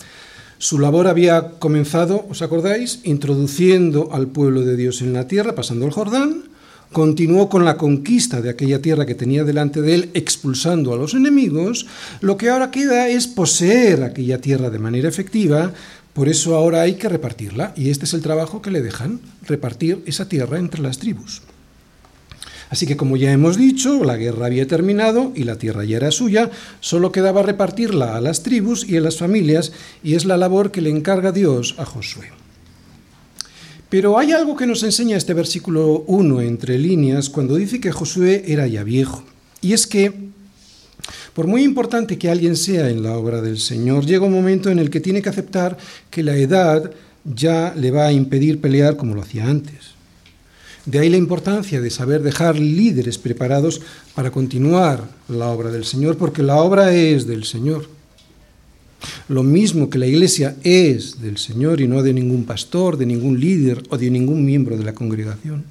Su 0.56 0.78
labor 0.78 1.06
había 1.06 1.50
comenzado, 1.58 2.24
¿os 2.30 2.40
acordáis?, 2.40 3.00
introduciendo 3.04 4.08
al 4.12 4.26
pueblo 4.26 4.62
de 4.62 4.74
Dios 4.74 5.02
en 5.02 5.12
la 5.12 5.28
tierra, 5.28 5.54
pasando 5.54 5.84
el 5.84 5.92
Jordán, 5.92 6.55
continuó 6.92 7.48
con 7.48 7.64
la 7.64 7.76
conquista 7.76 8.40
de 8.40 8.50
aquella 8.50 8.80
tierra 8.80 9.06
que 9.06 9.14
tenía 9.14 9.44
delante 9.44 9.82
de 9.82 9.94
él, 9.94 10.10
expulsando 10.14 10.92
a 10.92 10.96
los 10.96 11.14
enemigos, 11.14 11.86
lo 12.20 12.36
que 12.36 12.50
ahora 12.50 12.70
queda 12.70 13.08
es 13.08 13.26
poseer 13.26 14.02
aquella 14.02 14.40
tierra 14.40 14.70
de 14.70 14.78
manera 14.78 15.08
efectiva, 15.08 15.72
por 16.12 16.28
eso 16.28 16.54
ahora 16.56 16.80
hay 16.80 16.94
que 16.94 17.08
repartirla, 17.08 17.74
y 17.76 17.90
este 17.90 18.06
es 18.06 18.14
el 18.14 18.22
trabajo 18.22 18.62
que 18.62 18.70
le 18.70 18.82
dejan, 18.82 19.20
repartir 19.42 20.02
esa 20.06 20.28
tierra 20.28 20.58
entre 20.58 20.80
las 20.80 20.98
tribus. 20.98 21.42
Así 22.70 22.86
que 22.86 22.96
como 22.96 23.16
ya 23.16 23.32
hemos 23.32 23.56
dicho, 23.56 24.02
la 24.02 24.16
guerra 24.16 24.46
había 24.46 24.66
terminado 24.66 25.32
y 25.36 25.44
la 25.44 25.56
tierra 25.56 25.84
ya 25.84 25.98
era 25.98 26.10
suya, 26.10 26.50
solo 26.80 27.12
quedaba 27.12 27.42
repartirla 27.42 28.16
a 28.16 28.20
las 28.20 28.42
tribus 28.42 28.88
y 28.88 28.96
a 28.96 29.00
las 29.00 29.18
familias, 29.18 29.72
y 30.02 30.14
es 30.14 30.24
la 30.24 30.36
labor 30.36 30.70
que 30.70 30.80
le 30.80 30.90
encarga 30.90 31.32
Dios 31.32 31.74
a 31.78 31.84
Josué. 31.84 32.30
Pero 33.88 34.18
hay 34.18 34.32
algo 34.32 34.56
que 34.56 34.66
nos 34.66 34.82
enseña 34.82 35.16
este 35.16 35.34
versículo 35.34 36.04
1 36.08 36.40
entre 36.40 36.78
líneas 36.78 37.30
cuando 37.30 37.54
dice 37.54 37.80
que 37.80 37.92
Josué 37.92 38.44
era 38.46 38.66
ya 38.66 38.82
viejo. 38.82 39.22
Y 39.60 39.72
es 39.74 39.86
que, 39.86 40.12
por 41.34 41.46
muy 41.46 41.62
importante 41.62 42.18
que 42.18 42.28
alguien 42.28 42.56
sea 42.56 42.90
en 42.90 43.02
la 43.02 43.16
obra 43.16 43.40
del 43.40 43.58
Señor, 43.58 44.04
llega 44.04 44.26
un 44.26 44.32
momento 44.32 44.70
en 44.70 44.80
el 44.80 44.90
que 44.90 45.00
tiene 45.00 45.22
que 45.22 45.28
aceptar 45.28 45.76
que 46.10 46.24
la 46.24 46.36
edad 46.36 46.90
ya 47.24 47.74
le 47.76 47.90
va 47.90 48.06
a 48.06 48.12
impedir 48.12 48.60
pelear 48.60 48.96
como 48.96 49.14
lo 49.14 49.22
hacía 49.22 49.46
antes. 49.46 49.96
De 50.84 51.00
ahí 51.00 51.08
la 51.08 51.16
importancia 51.16 51.80
de 51.80 51.90
saber 51.90 52.22
dejar 52.22 52.58
líderes 52.58 53.18
preparados 53.18 53.82
para 54.14 54.30
continuar 54.30 55.08
la 55.28 55.48
obra 55.48 55.70
del 55.70 55.84
Señor, 55.84 56.16
porque 56.16 56.42
la 56.42 56.56
obra 56.56 56.92
es 56.92 57.26
del 57.26 57.44
Señor. 57.44 57.95
Lo 59.28 59.42
mismo 59.42 59.90
que 59.90 59.98
la 59.98 60.06
iglesia 60.06 60.56
es 60.62 61.20
del 61.20 61.36
Señor 61.38 61.80
y 61.80 61.88
no 61.88 62.02
de 62.02 62.12
ningún 62.12 62.44
pastor, 62.44 62.96
de 62.96 63.06
ningún 63.06 63.40
líder 63.40 63.82
o 63.90 63.98
de 63.98 64.10
ningún 64.10 64.44
miembro 64.44 64.76
de 64.76 64.84
la 64.84 64.94
congregación. 64.94 65.64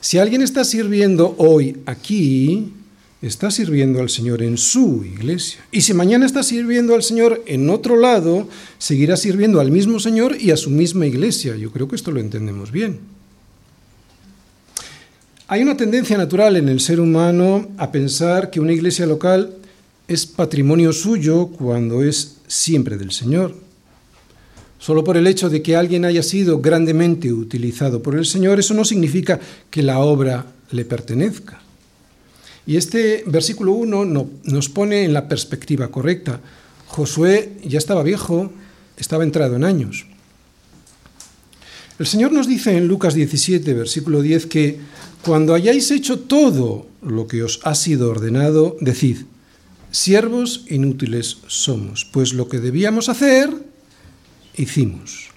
Si 0.00 0.18
alguien 0.18 0.42
está 0.42 0.64
sirviendo 0.64 1.34
hoy 1.38 1.78
aquí, 1.86 2.72
está 3.22 3.50
sirviendo 3.52 4.00
al 4.00 4.10
Señor 4.10 4.42
en 4.42 4.58
su 4.58 5.04
iglesia. 5.04 5.60
Y 5.70 5.82
si 5.82 5.94
mañana 5.94 6.26
está 6.26 6.42
sirviendo 6.42 6.94
al 6.94 7.04
Señor 7.04 7.42
en 7.46 7.70
otro 7.70 7.96
lado, 7.96 8.48
seguirá 8.78 9.16
sirviendo 9.16 9.60
al 9.60 9.70
mismo 9.70 10.00
Señor 10.00 10.36
y 10.40 10.50
a 10.50 10.56
su 10.56 10.70
misma 10.70 11.06
iglesia. 11.06 11.56
Yo 11.56 11.70
creo 11.70 11.86
que 11.88 11.96
esto 11.96 12.10
lo 12.10 12.20
entendemos 12.20 12.72
bien. 12.72 12.98
Hay 15.46 15.62
una 15.62 15.76
tendencia 15.76 16.16
natural 16.16 16.56
en 16.56 16.68
el 16.68 16.80
ser 16.80 16.98
humano 16.98 17.68
a 17.76 17.92
pensar 17.92 18.50
que 18.50 18.58
una 18.58 18.72
iglesia 18.72 19.06
local 19.06 19.54
es 20.12 20.26
patrimonio 20.26 20.92
suyo 20.92 21.46
cuando 21.46 22.02
es 22.02 22.38
siempre 22.46 22.96
del 22.96 23.12
Señor. 23.12 23.54
Solo 24.78 25.04
por 25.04 25.16
el 25.16 25.26
hecho 25.26 25.48
de 25.48 25.62
que 25.62 25.76
alguien 25.76 26.04
haya 26.04 26.22
sido 26.22 26.60
grandemente 26.60 27.32
utilizado 27.32 28.02
por 28.02 28.16
el 28.16 28.26
Señor, 28.26 28.58
eso 28.58 28.74
no 28.74 28.84
significa 28.84 29.38
que 29.70 29.82
la 29.82 30.00
obra 30.00 30.46
le 30.72 30.84
pertenezca. 30.84 31.60
Y 32.66 32.76
este 32.76 33.24
versículo 33.26 33.72
1 33.72 34.04
no, 34.04 34.30
nos 34.44 34.68
pone 34.68 35.04
en 35.04 35.12
la 35.12 35.28
perspectiva 35.28 35.88
correcta. 35.88 36.40
Josué 36.86 37.52
ya 37.64 37.78
estaba 37.78 38.02
viejo, 38.02 38.52
estaba 38.96 39.24
entrado 39.24 39.56
en 39.56 39.64
años. 39.64 40.06
El 41.98 42.06
Señor 42.06 42.32
nos 42.32 42.48
dice 42.48 42.76
en 42.76 42.88
Lucas 42.88 43.14
17, 43.14 43.74
versículo 43.74 44.22
10, 44.22 44.46
que 44.46 44.80
cuando 45.24 45.54
hayáis 45.54 45.90
hecho 45.90 46.18
todo 46.18 46.86
lo 47.02 47.26
que 47.26 47.42
os 47.42 47.60
ha 47.62 47.74
sido 47.74 48.10
ordenado, 48.10 48.76
decid, 48.80 49.18
Siervos 49.92 50.64
inútiles 50.70 51.36
somos, 51.48 52.06
pues 52.06 52.32
lo 52.32 52.48
que 52.48 52.60
debíamos 52.60 53.10
hacer, 53.10 53.50
hicimos. 54.56 55.28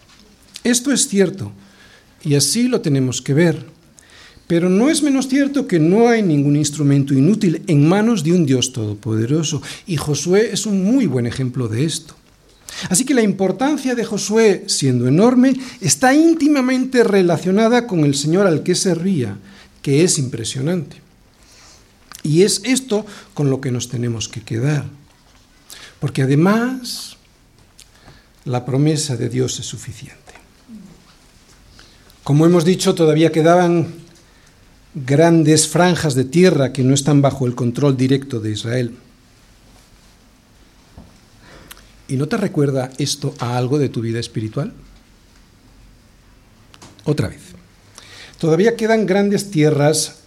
Esto 0.63 0.93
es 0.93 1.09
cierto, 1.09 1.51
y 2.23 2.35
así 2.35 2.69
lo 2.69 2.79
tenemos 2.79 3.21
que 3.21 3.33
ver. 3.33 3.65
Pero 4.47 4.69
no 4.69 4.89
es 4.89 5.03
menos 5.03 5.27
cierto 5.27 5.67
que 5.67 5.77
no 5.77 6.07
hay 6.07 6.23
ningún 6.23 6.55
instrumento 6.55 7.13
inútil 7.13 7.63
en 7.67 7.85
manos 7.85 8.23
de 8.23 8.31
un 8.31 8.45
Dios 8.45 8.71
todopoderoso, 8.71 9.61
y 9.85 9.97
Josué 9.97 10.51
es 10.53 10.65
un 10.65 10.85
muy 10.85 11.05
buen 11.05 11.27
ejemplo 11.27 11.67
de 11.67 11.83
esto. 11.83 12.15
Así 12.87 13.03
que 13.03 13.13
la 13.13 13.23
importancia 13.23 13.93
de 13.93 14.05
Josué, 14.05 14.63
siendo 14.67 15.05
enorme, 15.09 15.53
está 15.81 16.13
íntimamente 16.13 17.03
relacionada 17.03 17.87
con 17.87 18.05
el 18.05 18.15
Señor 18.15 18.47
al 18.47 18.63
que 18.63 18.75
servía, 18.75 19.37
que 19.81 20.05
es 20.05 20.17
impresionante. 20.17 21.04
Y 22.25 22.41
es 22.41 22.61
esto 22.65 23.05
con 23.35 23.51
lo 23.51 23.61
que 23.61 23.71
nos 23.71 23.87
tenemos 23.87 24.27
que 24.27 24.41
quedar. 24.41 24.85
Porque 25.99 26.23
además 26.23 27.17
la 28.45 28.65
promesa 28.65 29.15
de 29.15 29.29
Dios 29.29 29.59
es 29.59 29.67
suficiente. 29.67 30.33
Como 32.23 32.47
hemos 32.47 32.65
dicho, 32.65 32.95
todavía 32.95 33.31
quedaban 33.31 33.93
grandes 34.95 35.67
franjas 35.67 36.15
de 36.15 36.25
tierra 36.25 36.73
que 36.73 36.83
no 36.83 36.95
están 36.95 37.21
bajo 37.21 37.45
el 37.45 37.53
control 37.53 37.95
directo 37.95 38.39
de 38.39 38.51
Israel. 38.51 38.97
¿Y 42.07 42.15
no 42.15 42.27
te 42.27 42.37
recuerda 42.37 42.89
esto 42.97 43.35
a 43.37 43.55
algo 43.55 43.77
de 43.77 43.89
tu 43.89 44.01
vida 44.01 44.19
espiritual? 44.19 44.73
Otra 47.03 47.27
vez. 47.27 47.41
Todavía 48.39 48.75
quedan 48.75 49.05
grandes 49.05 49.51
tierras 49.51 50.24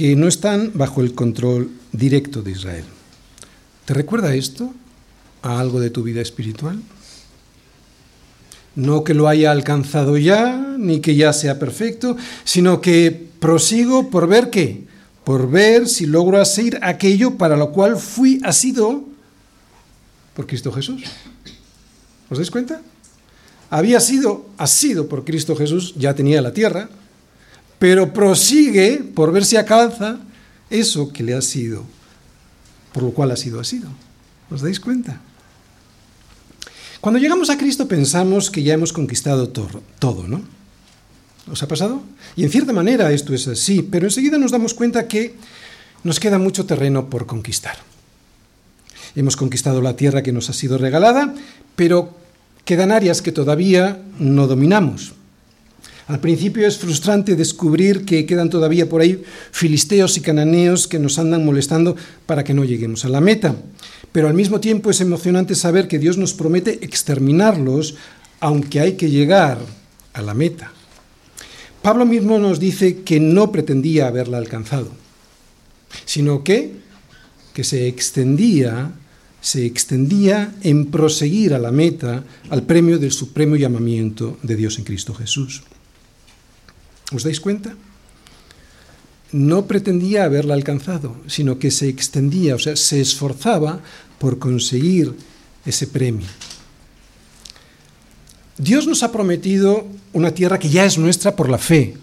que 0.00 0.16
no 0.16 0.28
están 0.28 0.70
bajo 0.72 1.02
el 1.02 1.14
control 1.14 1.70
directo 1.92 2.40
de 2.40 2.52
Israel. 2.52 2.84
¿Te 3.84 3.92
recuerda 3.92 4.34
esto 4.34 4.72
a 5.42 5.60
algo 5.60 5.78
de 5.78 5.90
tu 5.90 6.02
vida 6.02 6.22
espiritual? 6.22 6.80
No 8.76 9.04
que 9.04 9.12
lo 9.12 9.28
haya 9.28 9.50
alcanzado 9.50 10.16
ya, 10.16 10.56
ni 10.78 11.00
que 11.00 11.16
ya 11.16 11.34
sea 11.34 11.58
perfecto, 11.58 12.16
sino 12.44 12.80
que 12.80 13.28
prosigo 13.40 14.08
por 14.08 14.26
ver 14.26 14.48
qué, 14.48 14.86
por 15.22 15.50
ver 15.50 15.86
si 15.86 16.06
logro 16.06 16.40
hacer 16.40 16.78
aquello 16.80 17.36
para 17.36 17.58
lo 17.58 17.70
cual 17.70 17.98
fui 17.98 18.40
asido 18.42 19.04
por 20.34 20.46
Cristo 20.46 20.72
Jesús. 20.72 21.02
¿Os 22.30 22.38
dais 22.38 22.50
cuenta? 22.50 22.80
Había 23.68 24.00
sido 24.00 24.46
asido 24.56 25.08
por 25.08 25.26
Cristo 25.26 25.54
Jesús, 25.56 25.92
ya 25.94 26.14
tenía 26.14 26.40
la 26.40 26.54
tierra, 26.54 26.88
pero 27.80 28.12
prosigue 28.12 28.98
por 28.98 29.32
ver 29.32 29.42
si 29.42 29.56
alcanza 29.56 30.20
eso 30.68 31.10
que 31.12 31.24
le 31.24 31.32
ha 31.32 31.40
sido, 31.40 31.82
por 32.92 33.02
lo 33.02 33.10
cual 33.10 33.32
ha 33.32 33.36
sido 33.36 33.58
asido. 33.58 33.88
¿Os 34.50 34.60
dais 34.60 34.78
cuenta? 34.78 35.18
Cuando 37.00 37.18
llegamos 37.18 37.48
a 37.48 37.56
Cristo 37.56 37.88
pensamos 37.88 38.50
que 38.50 38.62
ya 38.62 38.74
hemos 38.74 38.92
conquistado 38.92 39.48
todo, 39.48 40.28
¿no? 40.28 40.42
¿Os 41.50 41.62
ha 41.62 41.68
pasado? 41.68 42.02
Y 42.36 42.44
en 42.44 42.50
cierta 42.50 42.74
manera 42.74 43.10
esto 43.12 43.32
es 43.32 43.48
así, 43.48 43.80
pero 43.80 44.06
enseguida 44.06 44.36
nos 44.36 44.52
damos 44.52 44.74
cuenta 44.74 45.08
que 45.08 45.34
nos 46.04 46.20
queda 46.20 46.38
mucho 46.38 46.66
terreno 46.66 47.08
por 47.08 47.24
conquistar. 47.24 47.78
Hemos 49.16 49.36
conquistado 49.36 49.80
la 49.80 49.96
tierra 49.96 50.22
que 50.22 50.32
nos 50.32 50.50
ha 50.50 50.52
sido 50.52 50.76
regalada, 50.76 51.34
pero 51.76 52.14
quedan 52.66 52.92
áreas 52.92 53.22
que 53.22 53.32
todavía 53.32 54.02
no 54.18 54.46
dominamos. 54.46 55.14
Al 56.10 56.18
principio 56.18 56.66
es 56.66 56.76
frustrante 56.76 57.36
descubrir 57.36 58.04
que 58.04 58.26
quedan 58.26 58.50
todavía 58.50 58.88
por 58.88 59.00
ahí 59.00 59.22
filisteos 59.52 60.16
y 60.16 60.20
cananeos 60.20 60.88
que 60.88 60.98
nos 60.98 61.20
andan 61.20 61.44
molestando 61.44 61.94
para 62.26 62.42
que 62.42 62.52
no 62.52 62.64
lleguemos 62.64 63.04
a 63.04 63.08
la 63.08 63.20
meta. 63.20 63.54
Pero 64.10 64.26
al 64.26 64.34
mismo 64.34 64.58
tiempo 64.58 64.90
es 64.90 65.00
emocionante 65.00 65.54
saber 65.54 65.86
que 65.86 66.00
Dios 66.00 66.18
nos 66.18 66.34
promete 66.34 66.80
exterminarlos, 66.82 67.94
aunque 68.40 68.80
hay 68.80 68.94
que 68.94 69.08
llegar 69.08 69.58
a 70.12 70.20
la 70.20 70.34
meta. 70.34 70.72
Pablo 71.80 72.04
mismo 72.04 72.40
nos 72.40 72.58
dice 72.58 73.02
que 73.02 73.20
no 73.20 73.52
pretendía 73.52 74.08
haberla 74.08 74.38
alcanzado, 74.38 74.90
sino 76.06 76.42
que, 76.42 76.72
que 77.54 77.62
se 77.62 77.86
extendía 77.86 78.94
se 79.40 79.64
extendía 79.64 80.52
en 80.62 80.90
proseguir 80.90 81.54
a 81.54 81.58
la 81.58 81.70
meta, 81.70 82.24
al 82.50 82.64
premio 82.64 82.98
del 82.98 83.12
supremo 83.12 83.56
llamamiento 83.56 84.36
de 84.42 84.56
Dios 84.56 84.76
en 84.76 84.84
Cristo 84.84 85.14
Jesús. 85.14 85.62
¿Os 87.12 87.24
dais 87.24 87.40
cuenta? 87.40 87.74
No 89.32 89.66
pretendía 89.66 90.24
haberla 90.24 90.54
alcanzado, 90.54 91.16
sino 91.26 91.58
que 91.58 91.70
se 91.70 91.88
extendía, 91.88 92.54
o 92.54 92.58
sea, 92.58 92.76
se 92.76 93.00
esforzaba 93.00 93.80
por 94.18 94.38
conseguir 94.38 95.14
ese 95.64 95.86
premio. 95.86 96.26
Dios 98.58 98.86
nos 98.86 99.02
ha 99.02 99.12
prometido 99.12 99.86
una 100.12 100.32
tierra 100.32 100.58
que 100.58 100.68
ya 100.68 100.84
es 100.84 100.98
nuestra 100.98 101.34
por 101.34 101.48
la 101.48 101.58
fe. 101.58 101.96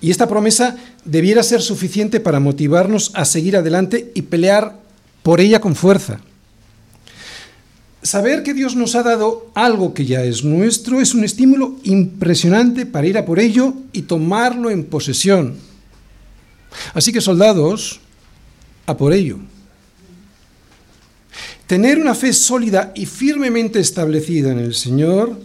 Y 0.00 0.10
esta 0.10 0.28
promesa 0.28 0.76
debiera 1.04 1.42
ser 1.42 1.62
suficiente 1.62 2.20
para 2.20 2.40
motivarnos 2.40 3.10
a 3.14 3.24
seguir 3.24 3.56
adelante 3.56 4.12
y 4.14 4.22
pelear 4.22 4.78
por 5.22 5.40
ella 5.40 5.60
con 5.60 5.74
fuerza. 5.74 6.20
Saber 8.06 8.44
que 8.44 8.54
Dios 8.54 8.76
nos 8.76 8.94
ha 8.94 9.02
dado 9.02 9.50
algo 9.54 9.92
que 9.92 10.06
ya 10.06 10.22
es 10.22 10.44
nuestro 10.44 11.00
es 11.00 11.12
un 11.12 11.24
estímulo 11.24 11.74
impresionante 11.82 12.86
para 12.86 13.08
ir 13.08 13.18
a 13.18 13.24
por 13.24 13.40
ello 13.40 13.74
y 13.92 14.02
tomarlo 14.02 14.70
en 14.70 14.84
posesión. 14.84 15.56
Así 16.94 17.12
que 17.12 17.20
soldados, 17.20 17.98
a 18.86 18.96
por 18.96 19.12
ello. 19.12 19.38
Tener 21.66 21.98
una 21.98 22.14
fe 22.14 22.32
sólida 22.32 22.92
y 22.94 23.06
firmemente 23.06 23.80
establecida 23.80 24.52
en 24.52 24.60
el 24.60 24.76
Señor, 24.76 25.40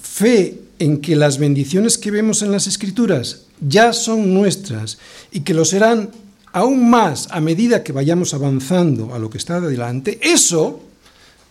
fe 0.00 0.58
en 0.78 1.02
que 1.02 1.16
las 1.16 1.36
bendiciones 1.36 1.98
que 1.98 2.10
vemos 2.10 2.40
en 2.40 2.50
las 2.50 2.66
escrituras 2.66 3.42
ya 3.60 3.92
son 3.92 4.32
nuestras 4.32 4.96
y 5.30 5.40
que 5.40 5.52
lo 5.52 5.66
serán 5.66 6.12
aún 6.50 6.88
más 6.88 7.28
a 7.30 7.42
medida 7.42 7.84
que 7.84 7.92
vayamos 7.92 8.32
avanzando 8.32 9.14
a 9.14 9.18
lo 9.18 9.28
que 9.28 9.36
está 9.36 9.56
adelante, 9.56 10.18
eso, 10.22 10.80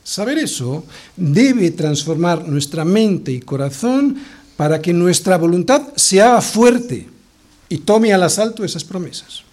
saber 0.04 0.38
eso, 0.38 0.84
debe 1.16 1.72
transformar 1.72 2.48
nuestra 2.48 2.86
mente 2.86 3.32
y 3.32 3.40
corazón 3.40 4.18
para 4.58 4.82
que 4.82 4.94
nuestra 4.94 5.38
voluntad 5.38 5.94
sea 5.96 6.42
fuerte 6.42 7.08
y 7.70 7.80
tome 7.80 8.14
al 8.14 8.24
asalto 8.24 8.64
esas 8.64 8.84
promesas. 8.84 9.44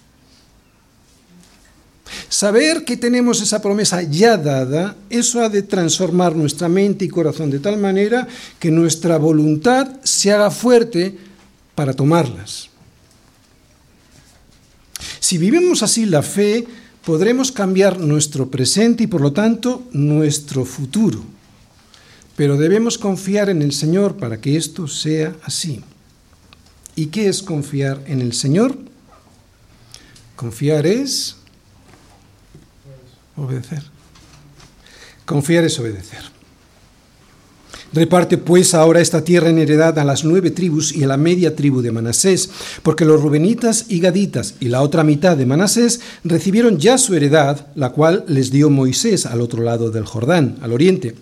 Saber 2.29 2.85
que 2.85 2.97
tenemos 2.97 3.41
esa 3.41 3.63
promesa 3.63 4.03
ya 4.03 4.37
dada, 4.37 4.97
eso 5.09 5.43
ha 5.43 5.49
de 5.49 5.63
transformar 5.63 6.35
nuestra 6.35 6.69
mente 6.69 7.05
y 7.05 7.09
corazón 7.09 7.51
de 7.51 7.61
tal 7.61 7.79
manera 7.79 8.27
que 8.59 8.71
nuestra 8.71 9.17
voluntad 9.17 9.89
se 10.03 10.33
haga 10.33 10.51
fuerte 10.51 11.17
para 11.75 11.95
tomarlas. 11.95 12.69
Si 15.19 15.39
vivimos 15.39 15.83
así 15.83 16.07
la 16.07 16.23
fe, 16.23 16.67
podremos 17.11 17.51
cambiar 17.51 17.99
nuestro 17.99 18.53
presente 18.53 19.03
y 19.03 19.07
por 19.09 19.21
lo 19.21 19.33
tanto 19.33 19.83
nuestro 19.91 20.65
futuro. 20.65 21.21
Pero 22.37 22.57
debemos 22.57 22.99
confiar 22.99 23.51
en 23.51 23.63
el 23.63 23.73
Señor 23.73 24.17
para 24.17 24.41
que 24.41 24.57
esto 24.57 24.87
sea 24.87 25.35
así. 25.43 25.83
¿Y 26.95 27.07
qué 27.07 27.27
es 27.27 27.43
confiar 27.43 28.01
en 28.07 28.21
el 28.21 28.33
Señor? 28.33 28.79
Confiar 30.37 30.87
es 30.87 31.35
obedecer. 33.35 33.83
Confiar 35.27 35.65
es 35.65 35.81
obedecer. 35.81 36.40
Reparte 37.93 38.39
pues 38.39 38.75
ahora 38.75 39.01
esta 39.01 39.25
tierra 39.25 39.51
en 39.51 39.59
heredad 39.59 39.99
a 39.99 40.05
las 40.05 40.25
nueve 40.25 40.53
tribus 40.53 40.95
y 40.95 41.03
a 41.03 41.09
la 41.09 41.17
media 41.17 41.57
tribu 41.57 41.83
de 41.83 41.91
Manasés, 41.91 42.49
porque 42.85 43.05
los 43.05 43.21
rubenitas 43.21 43.87
y 43.89 43.99
gaditas 43.99 44.55
y 44.61 44.69
la 44.69 44.83
otra 44.83 45.03
mitad 45.03 45.37
de 45.37 45.45
Manasés 45.45 46.01
recibieron 46.23 46.79
ya 46.79 46.99
su 46.99 47.17
heredad, 47.17 47.67
la 47.75 47.91
cual 47.91 48.25
les 48.29 48.53
dio 48.53 48.71
Moisés 48.71 49.27
al 49.27 49.41
otro 49.41 49.65
lado 49.65 49.91
del 49.91 50.05
Jordán, 50.05 50.57
al 50.63 50.73
oriente, 50.73 51.17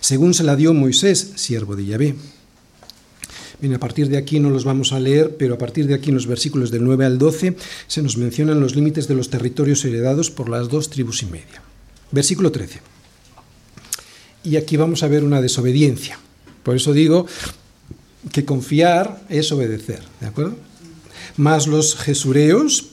según 0.00 0.34
se 0.34 0.42
la 0.42 0.56
dio 0.56 0.74
Moisés, 0.74 1.32
siervo 1.36 1.76
de 1.76 1.86
Yahvé. 1.86 2.16
Bien, 3.60 3.74
a 3.74 3.78
partir 3.78 4.08
de 4.08 4.16
aquí 4.16 4.40
no 4.40 4.50
los 4.50 4.64
vamos 4.64 4.92
a 4.92 4.98
leer, 4.98 5.36
pero 5.38 5.54
a 5.54 5.58
partir 5.58 5.86
de 5.86 5.94
aquí 5.94 6.10
en 6.10 6.16
los 6.16 6.26
versículos 6.26 6.72
del 6.72 6.84
9 6.84 7.06
al 7.06 7.16
12 7.16 7.56
se 7.86 8.02
nos 8.02 8.16
mencionan 8.16 8.58
los 8.58 8.74
límites 8.74 9.06
de 9.06 9.14
los 9.14 9.30
territorios 9.30 9.84
heredados 9.84 10.32
por 10.32 10.48
las 10.48 10.68
dos 10.68 10.90
tribus 10.90 11.22
y 11.22 11.26
media. 11.26 11.62
Versículo 12.10 12.50
13. 12.50 12.95
Y 14.46 14.56
aquí 14.56 14.76
vamos 14.76 15.02
a 15.02 15.08
ver 15.08 15.24
una 15.24 15.40
desobediencia. 15.40 16.18
Por 16.62 16.76
eso 16.76 16.92
digo 16.92 17.26
que 18.30 18.44
confiar 18.44 19.24
es 19.28 19.50
obedecer, 19.50 20.02
¿de 20.20 20.28
acuerdo? 20.28 20.56
Más 21.36 21.66
los 21.66 21.96
jesureos 21.96 22.90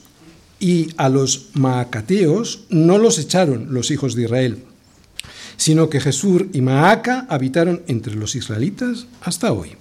y 0.58 0.88
a 0.96 1.08
los 1.08 1.50
maacateos 1.54 2.64
no 2.70 2.98
los 2.98 3.18
echaron 3.18 3.72
los 3.72 3.92
hijos 3.92 4.16
de 4.16 4.24
Israel, 4.24 4.64
sino 5.56 5.88
que 5.88 6.00
Jesús 6.00 6.46
y 6.52 6.60
Maaca 6.60 7.26
habitaron 7.28 7.82
entre 7.86 8.16
los 8.16 8.34
israelitas 8.34 9.06
hasta 9.22 9.52
hoy. 9.52 9.76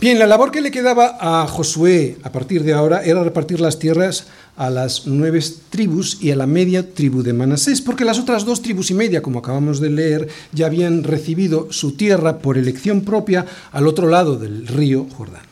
Bien, 0.00 0.18
la 0.18 0.26
labor 0.26 0.50
que 0.50 0.62
le 0.62 0.70
quedaba 0.70 1.18
a 1.20 1.46
Josué 1.46 2.16
a 2.22 2.32
partir 2.32 2.64
de 2.64 2.72
ahora 2.72 3.04
era 3.04 3.22
repartir 3.22 3.60
las 3.60 3.78
tierras 3.78 4.28
a 4.56 4.70
las 4.70 5.06
nueve 5.06 5.44
tribus 5.68 6.16
y 6.22 6.30
a 6.30 6.36
la 6.36 6.46
media 6.46 6.94
tribu 6.94 7.22
de 7.22 7.34
Manasés, 7.34 7.82
porque 7.82 8.06
las 8.06 8.18
otras 8.18 8.46
dos 8.46 8.62
tribus 8.62 8.90
y 8.90 8.94
media, 8.94 9.20
como 9.20 9.40
acabamos 9.40 9.78
de 9.78 9.90
leer, 9.90 10.28
ya 10.52 10.64
habían 10.64 11.04
recibido 11.04 11.70
su 11.70 11.98
tierra 11.98 12.38
por 12.38 12.56
elección 12.56 13.02
propia 13.02 13.44
al 13.72 13.86
otro 13.86 14.08
lado 14.08 14.38
del 14.38 14.66
río 14.66 15.06
Jordán. 15.18 15.49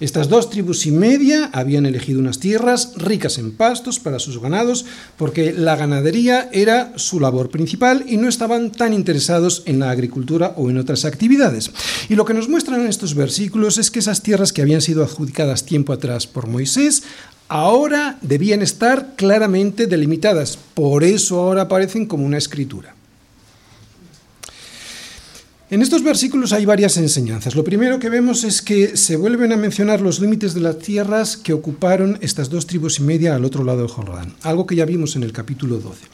Estas 0.00 0.28
dos 0.28 0.48
tribus 0.48 0.86
y 0.86 0.92
media 0.92 1.50
habían 1.52 1.84
elegido 1.84 2.20
unas 2.20 2.38
tierras 2.38 2.92
ricas 2.94 3.36
en 3.38 3.50
pastos 3.50 3.98
para 3.98 4.20
sus 4.20 4.40
ganados, 4.40 4.84
porque 5.16 5.52
la 5.52 5.74
ganadería 5.74 6.48
era 6.52 6.92
su 6.96 7.18
labor 7.18 7.50
principal 7.50 8.04
y 8.06 8.16
no 8.16 8.28
estaban 8.28 8.70
tan 8.70 8.92
interesados 8.92 9.64
en 9.66 9.80
la 9.80 9.90
agricultura 9.90 10.54
o 10.56 10.70
en 10.70 10.78
otras 10.78 11.04
actividades. 11.04 11.72
Y 12.08 12.14
lo 12.14 12.24
que 12.24 12.34
nos 12.34 12.48
muestran 12.48 12.86
estos 12.86 13.14
versículos 13.14 13.76
es 13.76 13.90
que 13.90 13.98
esas 13.98 14.22
tierras 14.22 14.52
que 14.52 14.62
habían 14.62 14.82
sido 14.82 15.02
adjudicadas 15.02 15.66
tiempo 15.66 15.92
atrás 15.92 16.28
por 16.28 16.46
Moisés, 16.46 17.02
ahora 17.48 18.18
debían 18.22 18.62
estar 18.62 19.16
claramente 19.16 19.88
delimitadas. 19.88 20.58
Por 20.74 21.02
eso 21.02 21.40
ahora 21.40 21.62
aparecen 21.62 22.06
como 22.06 22.24
una 22.24 22.38
escritura. 22.38 22.97
En 25.70 25.82
estos 25.82 26.02
versículos 26.02 26.54
hay 26.54 26.64
varias 26.64 26.96
enseñanzas. 26.96 27.54
Lo 27.54 27.62
primero 27.62 27.98
que 27.98 28.08
vemos 28.08 28.42
es 28.42 28.62
que 28.62 28.96
se 28.96 29.16
vuelven 29.16 29.52
a 29.52 29.56
mencionar 29.58 30.00
los 30.00 30.18
límites 30.18 30.54
de 30.54 30.60
las 30.60 30.78
tierras 30.78 31.36
que 31.36 31.52
ocuparon 31.52 32.18
estas 32.22 32.48
dos 32.48 32.66
tribus 32.66 33.00
y 33.00 33.02
media 33.02 33.34
al 33.34 33.44
otro 33.44 33.64
lado 33.64 33.80
del 33.80 33.88
Jordán, 33.88 34.34
algo 34.42 34.66
que 34.66 34.76
ya 34.76 34.86
vimos 34.86 35.14
en 35.16 35.24
el 35.24 35.32
capítulo 35.32 35.76
12. 35.76 36.06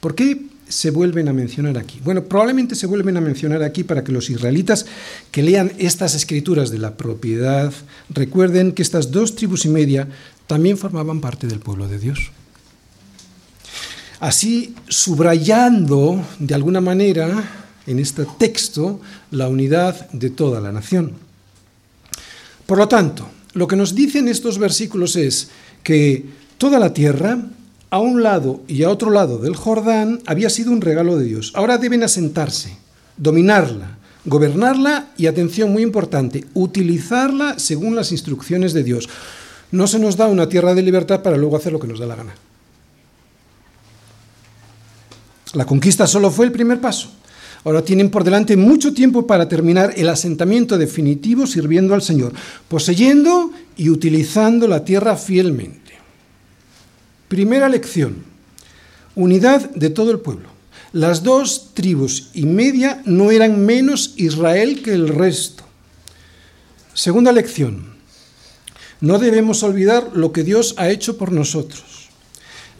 ¿Por 0.00 0.16
qué 0.16 0.46
se 0.66 0.90
vuelven 0.90 1.28
a 1.28 1.32
mencionar 1.32 1.78
aquí? 1.78 2.00
Bueno, 2.02 2.24
probablemente 2.24 2.74
se 2.74 2.88
vuelven 2.88 3.16
a 3.16 3.20
mencionar 3.20 3.62
aquí 3.62 3.84
para 3.84 4.02
que 4.02 4.10
los 4.10 4.30
israelitas 4.30 4.84
que 5.30 5.44
lean 5.44 5.70
estas 5.78 6.16
escrituras 6.16 6.72
de 6.72 6.78
la 6.78 6.96
propiedad 6.96 7.72
recuerden 8.08 8.72
que 8.72 8.82
estas 8.82 9.12
dos 9.12 9.36
tribus 9.36 9.64
y 9.64 9.68
media 9.68 10.08
también 10.48 10.76
formaban 10.76 11.20
parte 11.20 11.46
del 11.46 11.60
pueblo 11.60 11.86
de 11.86 12.00
Dios. 12.00 12.32
Así, 14.18 14.74
subrayando 14.88 16.20
de 16.40 16.54
alguna 16.54 16.80
manera 16.80 17.60
en 17.90 17.98
este 17.98 18.24
texto 18.38 19.00
la 19.30 19.48
unidad 19.48 20.08
de 20.10 20.30
toda 20.30 20.60
la 20.60 20.72
nación. 20.72 21.12
Por 22.66 22.78
lo 22.78 22.86
tanto, 22.86 23.26
lo 23.54 23.66
que 23.66 23.76
nos 23.76 23.94
dicen 23.94 24.28
estos 24.28 24.58
versículos 24.58 25.16
es 25.16 25.50
que 25.82 26.24
toda 26.56 26.78
la 26.78 26.94
tierra, 26.94 27.38
a 27.90 27.98
un 27.98 28.22
lado 28.22 28.62
y 28.68 28.84
a 28.84 28.90
otro 28.90 29.10
lado 29.10 29.38
del 29.38 29.56
Jordán, 29.56 30.20
había 30.26 30.50
sido 30.50 30.70
un 30.70 30.80
regalo 30.80 31.18
de 31.18 31.24
Dios. 31.24 31.50
Ahora 31.56 31.78
deben 31.78 32.04
asentarse, 32.04 32.76
dominarla, 33.16 33.98
gobernarla 34.24 35.08
y, 35.16 35.26
atención 35.26 35.72
muy 35.72 35.82
importante, 35.82 36.44
utilizarla 36.54 37.58
según 37.58 37.96
las 37.96 38.12
instrucciones 38.12 38.72
de 38.72 38.84
Dios. 38.84 39.08
No 39.72 39.88
se 39.88 39.98
nos 39.98 40.16
da 40.16 40.28
una 40.28 40.48
tierra 40.48 40.74
de 40.74 40.82
libertad 40.82 41.22
para 41.22 41.36
luego 41.36 41.56
hacer 41.56 41.72
lo 41.72 41.80
que 41.80 41.88
nos 41.88 41.98
da 41.98 42.06
la 42.06 42.16
gana. 42.16 42.34
La 45.54 45.64
conquista 45.64 46.06
solo 46.06 46.30
fue 46.30 46.46
el 46.46 46.52
primer 46.52 46.80
paso. 46.80 47.10
Ahora 47.64 47.84
tienen 47.84 48.10
por 48.10 48.24
delante 48.24 48.56
mucho 48.56 48.94
tiempo 48.94 49.26
para 49.26 49.48
terminar 49.48 49.92
el 49.96 50.08
asentamiento 50.08 50.78
definitivo 50.78 51.46
sirviendo 51.46 51.94
al 51.94 52.00
Señor, 52.00 52.32
poseyendo 52.68 53.52
y 53.76 53.90
utilizando 53.90 54.66
la 54.66 54.84
tierra 54.84 55.16
fielmente. 55.16 55.92
Primera 57.28 57.68
lección, 57.68 58.24
unidad 59.14 59.70
de 59.70 59.90
todo 59.90 60.10
el 60.10 60.20
pueblo. 60.20 60.48
Las 60.92 61.22
dos 61.22 61.70
tribus 61.74 62.30
y 62.34 62.46
media 62.46 63.02
no 63.04 63.30
eran 63.30 63.64
menos 63.64 64.14
Israel 64.16 64.82
que 64.82 64.92
el 64.92 65.08
resto. 65.08 65.62
Segunda 66.94 67.30
lección, 67.30 67.94
no 69.00 69.18
debemos 69.18 69.62
olvidar 69.62 70.10
lo 70.14 70.32
que 70.32 70.42
Dios 70.42 70.74
ha 70.78 70.90
hecho 70.90 71.16
por 71.16 71.30
nosotros. 71.30 72.08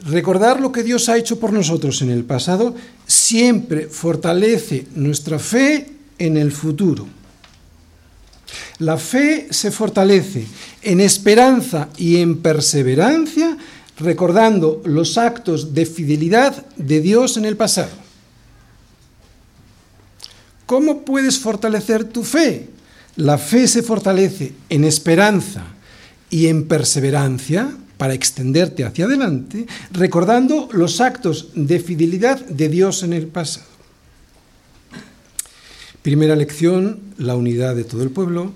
Recordar 0.04 0.60
lo 0.60 0.72
que 0.72 0.82
Dios 0.82 1.08
ha 1.08 1.18
hecho 1.18 1.38
por 1.38 1.52
nosotros 1.52 2.00
en 2.02 2.10
el 2.10 2.24
pasado 2.24 2.74
siempre 3.10 3.88
fortalece 3.88 4.86
nuestra 4.94 5.38
fe 5.40 5.90
en 6.16 6.36
el 6.36 6.52
futuro. 6.52 7.08
La 8.78 8.96
fe 8.98 9.48
se 9.50 9.70
fortalece 9.70 10.46
en 10.82 11.00
esperanza 11.00 11.88
y 11.96 12.18
en 12.18 12.38
perseverancia 12.38 13.56
recordando 13.98 14.80
los 14.84 15.18
actos 15.18 15.74
de 15.74 15.86
fidelidad 15.86 16.66
de 16.76 17.00
Dios 17.00 17.36
en 17.36 17.44
el 17.44 17.56
pasado. 17.56 17.90
¿Cómo 20.64 21.04
puedes 21.04 21.38
fortalecer 21.38 22.04
tu 22.04 22.22
fe? 22.22 22.68
La 23.16 23.38
fe 23.38 23.66
se 23.66 23.82
fortalece 23.82 24.52
en 24.68 24.84
esperanza 24.84 25.64
y 26.30 26.46
en 26.46 26.68
perseverancia 26.68 27.72
para 28.00 28.14
extenderte 28.14 28.82
hacia 28.82 29.04
adelante, 29.04 29.66
recordando 29.92 30.70
los 30.72 31.02
actos 31.02 31.48
de 31.54 31.78
fidelidad 31.80 32.40
de 32.40 32.70
Dios 32.70 33.02
en 33.02 33.12
el 33.12 33.26
pasado. 33.26 33.66
Primera 36.00 36.34
lección, 36.34 37.00
la 37.18 37.36
unidad 37.36 37.76
de 37.76 37.84
todo 37.84 38.02
el 38.02 38.08
pueblo. 38.08 38.54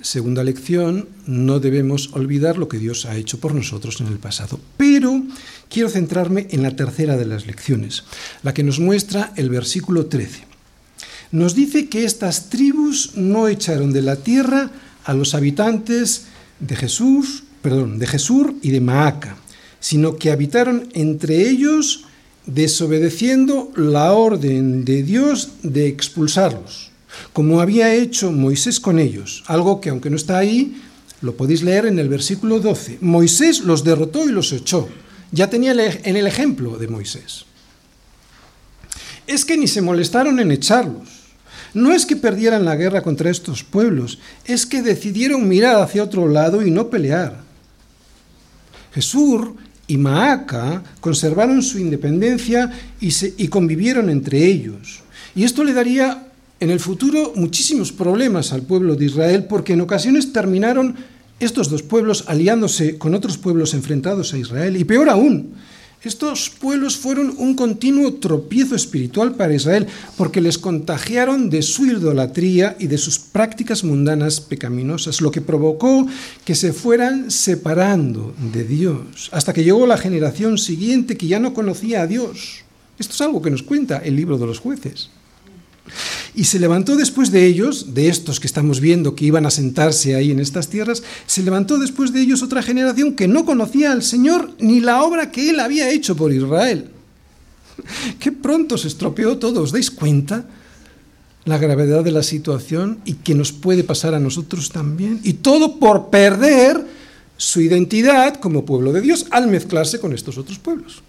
Segunda 0.00 0.44
lección, 0.44 1.08
no 1.26 1.58
debemos 1.58 2.10
olvidar 2.12 2.56
lo 2.56 2.68
que 2.68 2.78
Dios 2.78 3.04
ha 3.04 3.16
hecho 3.16 3.40
por 3.40 3.52
nosotros 3.52 4.00
en 4.00 4.06
el 4.06 4.18
pasado. 4.18 4.60
Pero 4.76 5.24
quiero 5.68 5.88
centrarme 5.88 6.46
en 6.52 6.62
la 6.62 6.76
tercera 6.76 7.16
de 7.16 7.26
las 7.26 7.46
lecciones, 7.48 8.04
la 8.44 8.54
que 8.54 8.62
nos 8.62 8.78
muestra 8.78 9.32
el 9.34 9.50
versículo 9.50 10.06
13. 10.06 10.44
Nos 11.32 11.56
dice 11.56 11.88
que 11.88 12.04
estas 12.04 12.48
tribus 12.48 13.16
no 13.16 13.48
echaron 13.48 13.92
de 13.92 14.02
la 14.02 14.14
tierra 14.14 14.70
a 15.04 15.14
los 15.14 15.34
habitantes 15.34 16.26
de 16.60 16.76
Jesús, 16.76 17.43
perdón, 17.64 17.98
de 17.98 18.06
Jesús 18.06 18.48
y 18.60 18.72
de 18.72 18.82
Maaca, 18.82 19.38
sino 19.80 20.16
que 20.16 20.30
habitaron 20.30 20.90
entre 20.92 21.48
ellos 21.48 22.04
desobedeciendo 22.44 23.72
la 23.74 24.12
orden 24.12 24.84
de 24.84 25.02
Dios 25.02 25.48
de 25.62 25.88
expulsarlos. 25.88 26.90
como 27.32 27.62
había 27.62 27.94
hecho 27.94 28.32
Moisés 28.32 28.80
con 28.80 28.98
ellos, 28.98 29.44
algo 29.46 29.80
que 29.80 29.88
aunque 29.88 30.10
no 30.10 30.16
está 30.16 30.36
ahí, 30.36 30.82
lo 31.22 31.36
podéis 31.36 31.62
leer 31.62 31.86
en 31.86 31.98
el 31.98 32.10
versículo 32.10 32.60
12. 32.60 32.98
Moisés 33.00 33.60
los 33.60 33.82
derrotó 33.82 34.28
y 34.28 34.32
los 34.32 34.52
echó. 34.52 34.88
Ya 35.32 35.48
tenía 35.48 35.72
en 35.72 36.16
el 36.16 36.26
ejemplo 36.26 36.76
de 36.76 36.88
Moisés. 36.88 37.46
Es 39.26 39.44
que 39.46 39.56
ni 39.56 39.68
se 39.68 39.80
molestaron 39.80 40.38
en 40.38 40.50
echarlos. 40.50 41.08
No 41.72 41.92
es 41.92 42.04
que 42.04 42.16
perdieran 42.16 42.64
la 42.64 42.76
guerra 42.76 43.02
contra 43.02 43.30
estos 43.30 43.62
pueblos, 43.62 44.18
es 44.44 44.66
que 44.66 44.82
decidieron 44.82 45.48
mirar 45.48 45.80
hacia 45.80 46.02
otro 46.02 46.28
lado 46.28 46.66
y 46.66 46.70
no 46.70 46.90
pelear. 46.90 47.43
Jesús 48.94 49.48
y 49.86 49.98
Maaca 49.98 50.82
conservaron 51.00 51.62
su 51.62 51.78
independencia 51.78 52.70
y, 53.00 53.12
y 53.36 53.48
convivieron 53.48 54.08
entre 54.08 54.46
ellos. 54.46 55.00
Y 55.34 55.44
esto 55.44 55.64
le 55.64 55.72
daría 55.72 56.28
en 56.60 56.70
el 56.70 56.80
futuro 56.80 57.32
muchísimos 57.34 57.92
problemas 57.92 58.52
al 58.52 58.62
pueblo 58.62 58.94
de 58.94 59.06
Israel 59.06 59.46
porque 59.48 59.72
en 59.72 59.80
ocasiones 59.80 60.32
terminaron 60.32 60.94
estos 61.40 61.68
dos 61.68 61.82
pueblos 61.82 62.24
aliándose 62.28 62.96
con 62.96 63.14
otros 63.14 63.36
pueblos 63.36 63.74
enfrentados 63.74 64.32
a 64.32 64.38
Israel. 64.38 64.76
Y 64.76 64.84
peor 64.84 65.08
aún, 65.08 65.54
estos 66.08 66.50
pueblos 66.50 66.96
fueron 66.96 67.34
un 67.38 67.54
continuo 67.54 68.14
tropiezo 68.14 68.74
espiritual 68.74 69.34
para 69.34 69.54
Israel 69.54 69.86
porque 70.16 70.40
les 70.40 70.58
contagiaron 70.58 71.50
de 71.50 71.62
su 71.62 71.86
idolatría 71.86 72.76
y 72.78 72.86
de 72.86 72.98
sus 72.98 73.18
prácticas 73.18 73.84
mundanas 73.84 74.40
pecaminosas, 74.40 75.20
lo 75.20 75.30
que 75.30 75.40
provocó 75.40 76.06
que 76.44 76.54
se 76.54 76.72
fueran 76.72 77.30
separando 77.30 78.34
de 78.52 78.64
Dios, 78.64 79.30
hasta 79.32 79.52
que 79.52 79.64
llegó 79.64 79.86
la 79.86 79.98
generación 79.98 80.58
siguiente 80.58 81.16
que 81.16 81.26
ya 81.26 81.38
no 81.38 81.54
conocía 81.54 82.02
a 82.02 82.06
Dios. 82.06 82.64
Esto 82.98 83.14
es 83.14 83.20
algo 83.20 83.42
que 83.42 83.50
nos 83.50 83.62
cuenta 83.62 83.98
el 83.98 84.16
libro 84.16 84.38
de 84.38 84.46
los 84.46 84.60
jueces. 84.60 85.10
Y 86.34 86.44
se 86.44 86.58
levantó 86.58 86.96
después 86.96 87.30
de 87.30 87.46
ellos, 87.46 87.94
de 87.94 88.08
estos 88.08 88.40
que 88.40 88.46
estamos 88.46 88.80
viendo 88.80 89.14
que 89.14 89.26
iban 89.26 89.46
a 89.46 89.50
sentarse 89.50 90.16
ahí 90.16 90.30
en 90.30 90.40
estas 90.40 90.68
tierras, 90.68 91.02
se 91.26 91.42
levantó 91.42 91.78
después 91.78 92.12
de 92.12 92.20
ellos 92.20 92.42
otra 92.42 92.62
generación 92.62 93.14
que 93.14 93.28
no 93.28 93.44
conocía 93.44 93.92
al 93.92 94.02
Señor 94.02 94.52
ni 94.58 94.80
la 94.80 95.02
obra 95.02 95.30
que 95.30 95.50
Él 95.50 95.60
había 95.60 95.90
hecho 95.90 96.16
por 96.16 96.32
Israel. 96.32 96.90
Qué 98.18 98.32
pronto 98.32 98.78
se 98.78 98.88
estropeó 98.88 99.38
todo, 99.38 99.62
¿os 99.62 99.72
dais 99.72 99.90
cuenta? 99.90 100.44
La 101.44 101.58
gravedad 101.58 102.02
de 102.02 102.12
la 102.12 102.22
situación 102.22 103.00
y 103.04 103.14
que 103.14 103.34
nos 103.34 103.52
puede 103.52 103.84
pasar 103.84 104.14
a 104.14 104.20
nosotros 104.20 104.70
también. 104.70 105.20
Y 105.22 105.34
todo 105.34 105.78
por 105.78 106.08
perder 106.08 106.84
su 107.36 107.60
identidad 107.60 108.36
como 108.36 108.64
pueblo 108.64 108.92
de 108.92 109.02
Dios 109.02 109.26
al 109.30 109.48
mezclarse 109.48 110.00
con 110.00 110.14
estos 110.14 110.38
otros 110.38 110.58
pueblos. 110.58 111.02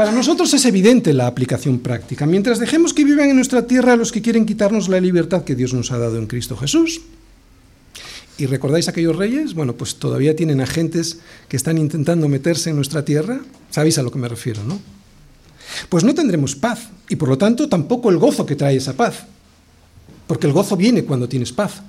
Para 0.00 0.12
nosotros 0.12 0.54
es 0.54 0.64
evidente 0.64 1.12
la 1.12 1.26
aplicación 1.26 1.78
práctica. 1.78 2.24
Mientras 2.24 2.58
dejemos 2.58 2.94
que 2.94 3.04
vivan 3.04 3.28
en 3.28 3.36
nuestra 3.36 3.66
tierra 3.66 3.96
los 3.96 4.12
que 4.12 4.22
quieren 4.22 4.46
quitarnos 4.46 4.88
la 4.88 4.98
libertad 4.98 5.44
que 5.44 5.54
Dios 5.54 5.74
nos 5.74 5.92
ha 5.92 5.98
dado 5.98 6.16
en 6.16 6.26
Cristo 6.26 6.56
Jesús, 6.56 7.02
¿Y 8.38 8.46
recordáis 8.46 8.88
aquellos 8.88 9.14
reyes? 9.14 9.52
Bueno, 9.52 9.74
pues 9.74 9.96
todavía 9.96 10.34
tienen 10.34 10.62
agentes 10.62 11.18
que 11.50 11.58
están 11.58 11.76
intentando 11.76 12.30
meterse 12.30 12.70
en 12.70 12.76
nuestra 12.76 13.04
tierra. 13.04 13.40
Sabéis 13.68 13.98
a 13.98 14.02
lo 14.02 14.10
que 14.10 14.18
me 14.18 14.28
refiero, 14.28 14.64
¿no? 14.64 14.80
Pues 15.90 16.02
no 16.02 16.14
tendremos 16.14 16.56
paz 16.56 16.88
y 17.10 17.16
por 17.16 17.28
lo 17.28 17.36
tanto 17.36 17.68
tampoco 17.68 18.08
el 18.08 18.16
gozo 18.16 18.46
que 18.46 18.56
trae 18.56 18.76
esa 18.76 18.94
paz. 18.94 19.26
Porque 20.26 20.46
el 20.46 20.54
gozo 20.54 20.78
viene 20.78 21.04
cuando 21.04 21.28
tienes 21.28 21.52
paz. 21.52 21.82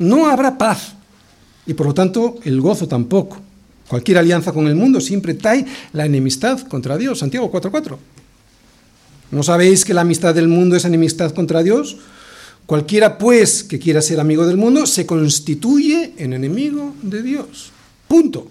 No 0.00 0.26
habrá 0.26 0.58
paz 0.58 0.94
y 1.64 1.74
por 1.74 1.86
lo 1.86 1.94
tanto 1.94 2.40
el 2.42 2.60
gozo 2.60 2.88
tampoco. 2.88 3.49
Cualquier 3.90 4.18
alianza 4.18 4.52
con 4.52 4.68
el 4.68 4.76
mundo 4.76 5.00
siempre 5.00 5.34
trae 5.34 5.66
la 5.92 6.06
enemistad 6.06 6.60
contra 6.60 6.96
Dios. 6.96 7.18
Santiago 7.18 7.50
4.4. 7.50 7.96
¿No 9.32 9.42
sabéis 9.42 9.84
que 9.84 9.92
la 9.92 10.02
amistad 10.02 10.32
del 10.32 10.46
mundo 10.46 10.76
es 10.76 10.84
enemistad 10.84 11.32
contra 11.32 11.64
Dios? 11.64 11.96
Cualquiera, 12.66 13.18
pues, 13.18 13.64
que 13.64 13.80
quiera 13.80 14.00
ser 14.00 14.20
amigo 14.20 14.46
del 14.46 14.58
mundo, 14.58 14.86
se 14.86 15.06
constituye 15.06 16.12
en 16.18 16.34
enemigo 16.34 16.94
de 17.02 17.20
Dios. 17.20 17.72
Punto. 18.06 18.46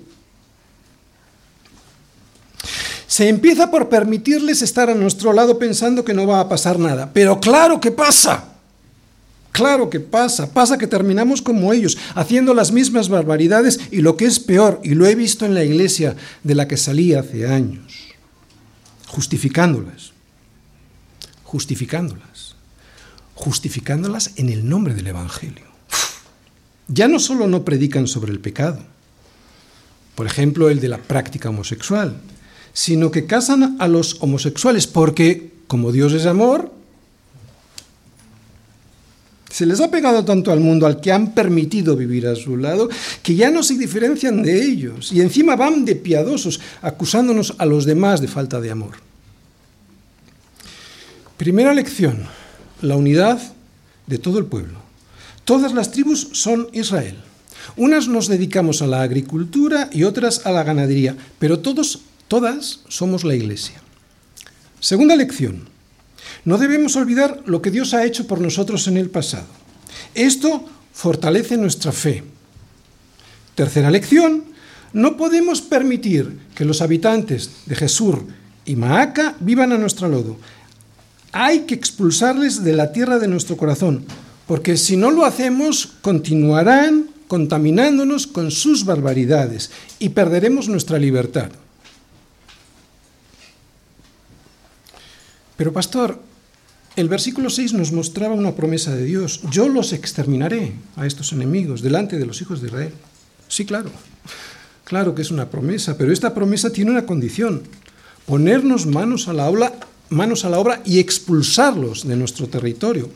Se 3.08 3.30
empieza 3.30 3.72
por 3.72 3.88
permitirles 3.88 4.62
estar 4.62 4.90
a 4.90 4.94
nuestro 4.94 5.32
lado 5.32 5.58
pensando 5.58 6.04
que 6.04 6.14
no 6.14 6.28
va 6.28 6.42
a 6.42 6.50
pasar 6.50 6.78
nada. 6.78 7.12
Pero 7.14 7.40
claro 7.40 7.80
que 7.80 7.92
pasa. 7.92 8.56
Claro 9.60 9.90
que 9.90 10.00
pasa, 10.00 10.54
pasa 10.54 10.78
que 10.78 10.88
terminamos 10.88 11.42
como 11.42 11.74
ellos, 11.74 11.98
haciendo 12.16 12.54
las 12.54 12.72
mismas 12.72 13.10
barbaridades 13.10 13.78
y 13.92 14.00
lo 14.00 14.16
que 14.16 14.24
es 14.24 14.40
peor, 14.40 14.80
y 14.86 14.96
lo 14.96 15.06
he 15.06 15.16
visto 15.16 15.46
en 15.46 15.54
la 15.54 15.66
iglesia 15.66 16.16
de 16.46 16.56
la 16.56 16.66
que 16.66 16.78
salí 16.78 17.14
hace 17.14 17.46
años, 17.46 17.94
justificándolas, 19.08 20.14
justificándolas, 21.44 22.56
justificándolas 23.36 24.32
en 24.38 24.48
el 24.48 24.70
nombre 24.70 24.94
del 24.94 25.08
Evangelio. 25.08 25.66
Ya 26.88 27.10
no 27.10 27.20
solo 27.20 27.46
no 27.46 27.66
predican 27.66 28.08
sobre 28.08 28.32
el 28.32 28.40
pecado, 28.40 28.80
por 30.16 30.26
ejemplo 30.26 30.70
el 30.70 30.80
de 30.80 30.88
la 30.88 31.00
práctica 31.00 31.50
homosexual, 31.50 32.22
sino 32.72 33.12
que 33.12 33.26
casan 33.26 33.76
a 33.80 33.90
los 33.90 34.22
homosexuales 34.22 34.88
porque, 34.88 35.52
como 35.68 35.92
Dios 35.92 36.14
es 36.14 36.28
amor, 36.28 36.79
se 39.50 39.66
les 39.66 39.82
ha 39.82 39.90
pegado 39.90 40.24
tanto 40.24 40.52
al 40.52 40.60
mundo 40.60 40.86
al 40.86 41.02
que 41.02 41.12
han 41.12 41.34
permitido 41.34 41.96
vivir 41.96 42.28
a 42.28 42.36
su 42.36 42.58
lado 42.58 42.90
que 43.24 43.36
ya 43.36 43.50
no 43.50 43.64
se 43.64 43.78
diferencian 43.78 44.44
de 44.44 44.64
ellos 44.64 45.12
y 45.12 45.22
encima 45.22 45.56
van 45.56 45.86
de 45.86 45.96
piadosos 45.96 46.60
acusándonos 46.82 47.56
a 47.58 47.66
los 47.66 47.86
demás 47.86 48.22
de 48.22 48.28
falta 48.28 48.62
de 48.62 48.72
amor. 48.72 48.98
Primera 51.38 51.74
lección, 51.74 52.26
la 52.82 52.96
unidad 52.96 53.42
de 54.08 54.18
todo 54.18 54.40
el 54.40 54.46
pueblo. 54.46 54.80
Todas 55.46 55.74
las 55.74 55.92
tribus 55.92 56.30
son 56.34 56.68
Israel. 56.74 57.16
Unas 57.76 58.08
nos 58.08 58.28
dedicamos 58.28 58.82
a 58.82 58.88
la 58.88 59.02
agricultura 59.02 59.90
y 59.92 60.04
otras 60.04 60.46
a 60.46 60.52
la 60.52 60.64
ganadería, 60.64 61.16
pero 61.40 61.60
todos, 61.60 62.02
todas 62.28 62.82
somos 62.88 63.24
la 63.24 63.36
iglesia. 63.36 63.82
Segunda 64.80 65.16
lección, 65.16 65.68
no 66.46 66.58
debemos 66.58 66.96
olvidar 66.96 67.42
lo 67.46 67.62
que 67.62 67.72
Dios 67.72 67.94
ha 67.94 68.06
hecho 68.06 68.28
por 68.28 68.42
nosotros 68.42 68.88
en 68.88 68.98
el 68.98 69.10
pasado. 69.10 69.48
Esto 70.14 70.66
fortalece 70.94 71.58
nuestra 71.58 71.92
fe. 71.92 72.24
Tercera 73.56 73.92
lección, 73.92 74.46
no 74.94 75.18
podemos 75.18 75.62
permitir 75.62 76.40
que 76.56 76.66
los 76.66 76.82
habitantes 76.82 77.52
de 77.66 77.76
Jesús 77.76 78.16
y 78.66 78.76
Maaca 78.76 79.36
vivan 79.40 79.72
a 79.72 79.78
nuestro 79.78 80.08
lodo. 80.08 80.38
Hay 81.32 81.62
que 81.62 81.76
expulsarles 81.76 82.64
de 82.64 82.74
la 82.74 82.92
tierra 82.92 83.20
de 83.20 83.28
nuestro 83.28 83.58
corazón, 83.58 84.06
porque 84.48 84.78
si 84.78 84.98
no 84.98 85.12
lo 85.12 85.26
hacemos, 85.26 85.94
continuarán 86.02 87.10
contaminándonos 87.28 88.26
con 88.26 88.50
sus 88.50 88.86
barbaridades 88.86 89.70
y 90.00 90.10
perderemos 90.10 90.68
nuestra 90.68 90.98
libertad. 90.98 91.52
Pero 95.60 95.74
pastor, 95.74 96.18
el 96.96 97.10
versículo 97.10 97.50
6 97.50 97.74
nos 97.74 97.92
mostraba 97.92 98.34
una 98.34 98.56
promesa 98.56 98.96
de 98.96 99.04
Dios. 99.04 99.42
Yo 99.52 99.68
los 99.68 99.92
exterminaré 99.92 100.72
a 100.96 101.06
estos 101.06 101.34
enemigos 101.34 101.82
delante 101.82 102.18
de 102.18 102.26
los 102.26 102.42
hijos 102.42 102.62
de 102.62 102.68
Israel. 102.68 102.94
Sí, 103.50 103.66
claro. 103.66 103.92
Claro 104.86 105.14
que 105.14 105.22
es 105.22 105.32
una 105.32 105.50
promesa, 105.50 105.98
pero 105.98 106.14
esta 106.14 106.34
promesa 106.34 106.70
tiene 106.70 106.92
una 106.92 107.06
condición. 107.06 107.64
Ponernos 108.26 108.86
manos 108.86 109.28
a 109.28 109.34
la 109.34 109.50
obra, 109.50 109.74
manos 110.08 110.46
a 110.46 110.50
la 110.50 110.60
obra 110.60 110.82
y 110.86 111.00
expulsarlos 111.00 112.08
de 112.08 112.16
nuestro 112.16 112.48
territorio. 112.48 113.10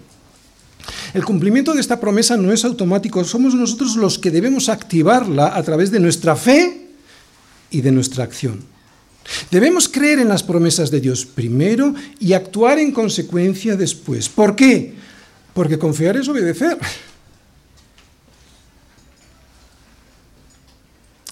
El 1.13 1.23
cumplimiento 1.23 1.73
de 1.73 1.79
esta 1.79 2.01
promesa 2.01 2.35
no 2.35 2.51
es 2.51 2.65
automático, 2.65 3.23
somos 3.23 3.55
nosotros 3.55 3.95
los 3.95 4.19
que 4.19 4.31
debemos 4.31 4.67
activarla 4.67 5.55
a 5.55 5.63
través 5.63 5.91
de 5.91 6.01
nuestra 6.01 6.35
fe 6.35 6.89
y 7.71 7.79
de 7.79 7.93
nuestra 7.93 8.25
acción. 8.25 8.72
Debemos 9.51 9.87
creer 9.87 10.19
en 10.19 10.29
las 10.29 10.43
promesas 10.43 10.91
de 10.91 10.99
Dios 10.99 11.25
primero 11.25 11.93
y 12.19 12.33
actuar 12.33 12.79
en 12.79 12.91
consecuencia 12.91 13.75
después. 13.75 14.29
¿Por 14.29 14.55
qué? 14.55 14.93
Porque 15.53 15.77
confiar 15.77 16.17
es 16.17 16.27
obedecer. 16.27 16.77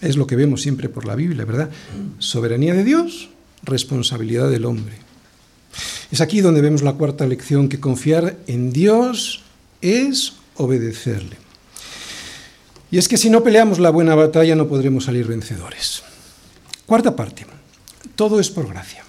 Es 0.02 0.18
lo 0.18 0.26
que 0.26 0.36
vemos 0.36 0.62
siempre 0.62 0.90
por 0.90 1.06
la 1.06 1.16
Biblia, 1.16 1.46
¿verdad? 1.46 1.70
Soberanía 2.18 2.74
de 2.74 2.84
Dios, 2.84 3.30
responsabilidad 3.64 4.50
del 4.50 4.66
hombre. 4.66 4.96
Es 6.12 6.22
aquí 6.22 6.42
donde 6.42 6.62
vemos 6.62 6.82
la 6.82 6.94
cuarta 6.94 7.26
lección, 7.28 7.70
que 7.70 7.80
confiar 7.80 8.38
en 8.48 8.74
Dios 8.74 9.44
es 9.82 10.34
obedecerle. 10.56 11.38
Y 12.90 12.98
es 12.98 13.08
que 13.08 13.18
si 13.18 13.30
no 13.30 13.44
peleamos 13.44 13.80
la 13.80 13.90
buena 13.90 14.16
batalla 14.16 14.56
no 14.56 14.68
podremos 14.68 15.06
salir 15.06 15.26
vencedores. 15.28 16.04
Cuarta 16.86 17.16
parte. 17.16 17.46
Todo 18.16 18.40
es 18.40 18.50
por 18.50 18.68
gracia. 18.68 19.04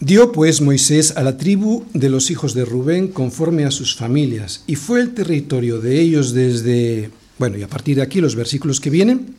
Dio 0.00 0.30
pues 0.30 0.60
Moisés 0.60 1.16
a 1.16 1.22
la 1.22 1.38
tribu 1.38 1.86
de 1.94 2.10
los 2.10 2.30
hijos 2.30 2.52
de 2.52 2.66
Rubén 2.66 3.08
conforme 3.08 3.64
a 3.64 3.70
sus 3.70 3.96
familias, 3.96 4.62
y 4.66 4.76
fue 4.76 5.00
el 5.00 5.14
territorio 5.14 5.80
de 5.80 6.00
ellos 6.00 6.32
desde, 6.32 7.10
bueno, 7.38 7.56
y 7.56 7.62
a 7.62 7.68
partir 7.68 7.96
de 7.96 8.02
aquí 8.02 8.20
los 8.20 8.36
versículos 8.36 8.78
que 8.78 8.90
vienen 8.90 9.34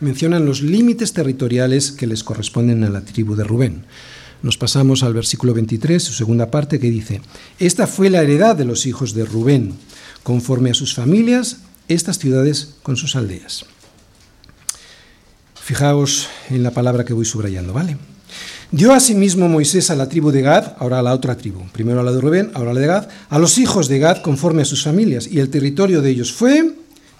mencionan 0.00 0.44
los 0.44 0.60
límites 0.60 1.12
territoriales 1.12 1.92
que 1.92 2.08
les 2.08 2.24
corresponden 2.24 2.82
a 2.82 2.90
la 2.90 3.02
tribu 3.02 3.36
de 3.36 3.44
Rubén. 3.44 3.84
nos 4.42 4.58
pasamos 4.58 5.02
al 5.02 5.14
versículo 5.14 5.54
23, 5.54 6.02
su 6.02 6.12
segunda 6.12 6.50
parte, 6.50 6.78
que 6.78 6.90
dice, 6.90 7.20
Esta 7.58 7.86
fue 7.86 8.10
la 8.10 8.22
heredad 8.22 8.56
de 8.56 8.64
los 8.64 8.86
hijos 8.86 9.14
de 9.14 9.24
Rubén, 9.24 9.72
conforme 10.22 10.70
a 10.70 10.74
sus 10.74 10.94
familias, 10.94 11.58
estas 11.88 12.18
ciudades 12.18 12.74
con 12.82 12.96
sus 12.96 13.16
aldeas. 13.16 13.64
Fijaos 15.66 16.28
en 16.48 16.62
la 16.62 16.70
palabra 16.70 17.04
que 17.04 17.12
voy 17.12 17.24
subrayando, 17.24 17.72
¿vale? 17.72 17.96
Dio 18.70 18.92
asimismo 18.92 19.48
Moisés 19.48 19.90
a 19.90 19.96
la 19.96 20.08
tribu 20.08 20.30
de 20.30 20.40
Gad, 20.40 20.76
ahora 20.78 21.00
a 21.00 21.02
la 21.02 21.12
otra 21.12 21.36
tribu, 21.36 21.64
primero 21.72 21.98
a 21.98 22.04
la 22.04 22.12
de 22.12 22.20
Rubén, 22.20 22.52
ahora 22.54 22.70
a 22.70 22.74
la 22.74 22.80
de 22.80 22.86
Gad, 22.86 23.08
a 23.28 23.38
los 23.40 23.58
hijos 23.58 23.88
de 23.88 23.98
Gad 23.98 24.22
conforme 24.22 24.62
a 24.62 24.64
sus 24.64 24.84
familias, 24.84 25.26
y 25.26 25.40
el 25.40 25.50
territorio 25.50 26.02
de 26.02 26.10
ellos 26.10 26.32
fue, 26.32 26.72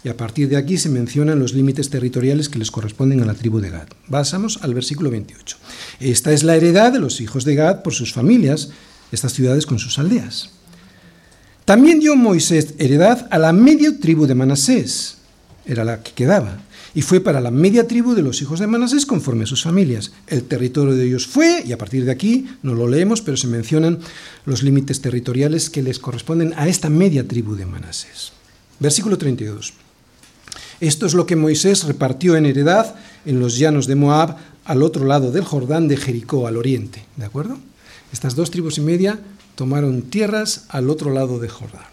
y 0.04 0.08
a 0.08 0.16
partir 0.16 0.48
de 0.48 0.58
aquí 0.58 0.78
se 0.78 0.88
mencionan 0.88 1.40
los 1.40 1.54
límites 1.54 1.90
territoriales 1.90 2.48
que 2.48 2.60
les 2.60 2.70
corresponden 2.70 3.20
a 3.20 3.26
la 3.26 3.34
tribu 3.34 3.58
de 3.58 3.70
Gad. 3.70 3.88
Pasamos 4.08 4.60
al 4.62 4.74
versículo 4.74 5.10
28. 5.10 5.56
Esta 5.98 6.30
es 6.30 6.44
la 6.44 6.54
heredad 6.54 6.92
de 6.92 7.00
los 7.00 7.20
hijos 7.20 7.44
de 7.44 7.56
Gad 7.56 7.82
por 7.82 7.94
sus 7.94 8.12
familias, 8.12 8.68
estas 9.10 9.32
ciudades 9.32 9.66
con 9.66 9.80
sus 9.80 9.98
aldeas. 9.98 10.50
También 11.64 11.98
dio 11.98 12.14
Moisés 12.14 12.74
heredad 12.78 13.26
a 13.32 13.40
la 13.40 13.52
media 13.52 13.98
tribu 13.98 14.28
de 14.28 14.36
Manasés, 14.36 15.16
era 15.64 15.84
la 15.84 16.00
que 16.00 16.12
quedaba, 16.12 16.58
y 16.96 17.02
fue 17.02 17.20
para 17.20 17.42
la 17.42 17.50
media 17.50 17.86
tribu 17.86 18.14
de 18.14 18.22
los 18.22 18.40
hijos 18.40 18.58
de 18.58 18.66
Manasés 18.66 19.04
conforme 19.04 19.44
a 19.44 19.46
sus 19.46 19.62
familias. 19.62 20.12
El 20.28 20.44
territorio 20.44 20.94
de 20.94 21.04
ellos 21.04 21.26
fue, 21.26 21.62
y 21.62 21.72
a 21.72 21.76
partir 21.76 22.06
de 22.06 22.10
aquí 22.10 22.46
no 22.62 22.72
lo 22.72 22.88
leemos, 22.88 23.20
pero 23.20 23.36
se 23.36 23.48
mencionan 23.48 23.98
los 24.46 24.62
límites 24.62 25.02
territoriales 25.02 25.68
que 25.68 25.82
les 25.82 25.98
corresponden 25.98 26.54
a 26.56 26.68
esta 26.68 26.88
media 26.88 27.28
tribu 27.28 27.54
de 27.54 27.66
Manasés. 27.66 28.32
Versículo 28.80 29.18
32. 29.18 29.74
Esto 30.80 31.04
es 31.04 31.12
lo 31.12 31.26
que 31.26 31.36
Moisés 31.36 31.84
repartió 31.84 32.34
en 32.34 32.46
heredad 32.46 32.94
en 33.26 33.40
los 33.40 33.58
llanos 33.58 33.86
de 33.86 33.94
Moab, 33.94 34.38
al 34.64 34.82
otro 34.82 35.04
lado 35.04 35.30
del 35.32 35.44
Jordán 35.44 35.88
de 35.88 35.98
Jericó, 35.98 36.46
al 36.46 36.56
oriente. 36.56 37.04
¿De 37.16 37.26
acuerdo? 37.26 37.58
Estas 38.10 38.36
dos 38.36 38.50
tribus 38.50 38.78
y 38.78 38.80
media 38.80 39.20
tomaron 39.54 40.00
tierras 40.00 40.64
al 40.70 40.88
otro 40.88 41.12
lado 41.12 41.40
de 41.40 41.50
Jordán. 41.50 41.84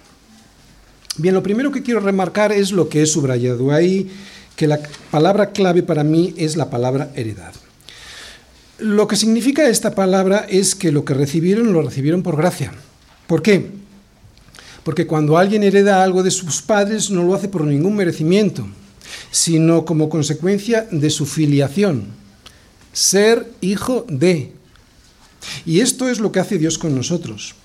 Bien, 1.18 1.36
lo 1.36 1.44
primero 1.44 1.74
que 1.74 1.84
quiero 1.84 2.00
remarcar 2.00 2.54
es 2.54 2.72
lo 2.72 2.88
que 2.88 3.04
he 3.04 3.06
subrayado 3.06 3.72
ahí 3.72 4.10
que 4.56 4.68
la 4.68 4.80
palabra 5.12 5.52
clave 5.52 5.84
para 5.84 6.04
mí 6.04 6.34
es 6.38 6.56
la 6.56 6.70
palabra 6.70 7.12
heredad. 7.16 7.54
Lo 8.80 9.08
que 9.08 9.16
significa 9.16 9.70
esta 9.70 9.96
palabra 9.96 10.46
es 10.50 10.76
que 10.76 10.92
lo 10.92 11.06
que 11.06 11.14
recibieron 11.14 11.74
lo 11.74 11.82
recibieron 11.82 12.24
por 12.24 12.38
gracia. 12.38 12.74
¿Por 13.28 13.42
qué? 13.42 13.72
Porque 14.84 15.08
cuando 15.08 15.38
alguien 15.38 15.64
hereda 15.64 16.04
algo 16.04 16.24
de 16.24 16.32
sus 16.32 16.62
padres 16.62 17.10
no 17.10 17.24
lo 17.24 17.34
hace 17.34 17.48
por 17.48 17.64
ningún 17.64 17.96
merecimiento, 17.96 18.68
sino 19.32 19.86
como 19.86 20.10
consecuencia 20.10 20.88
de 20.92 21.10
su 21.10 21.26
filiación, 21.26 22.08
ser 22.92 23.50
hijo 23.62 24.06
de. 24.10 24.52
Y 25.66 25.80
esto 25.80 26.10
es 26.10 26.20
lo 26.20 26.32
que 26.32 26.40
hace 26.40 26.58
Dios 26.58 26.78
con 26.78 26.96
nosotros. 26.96 27.56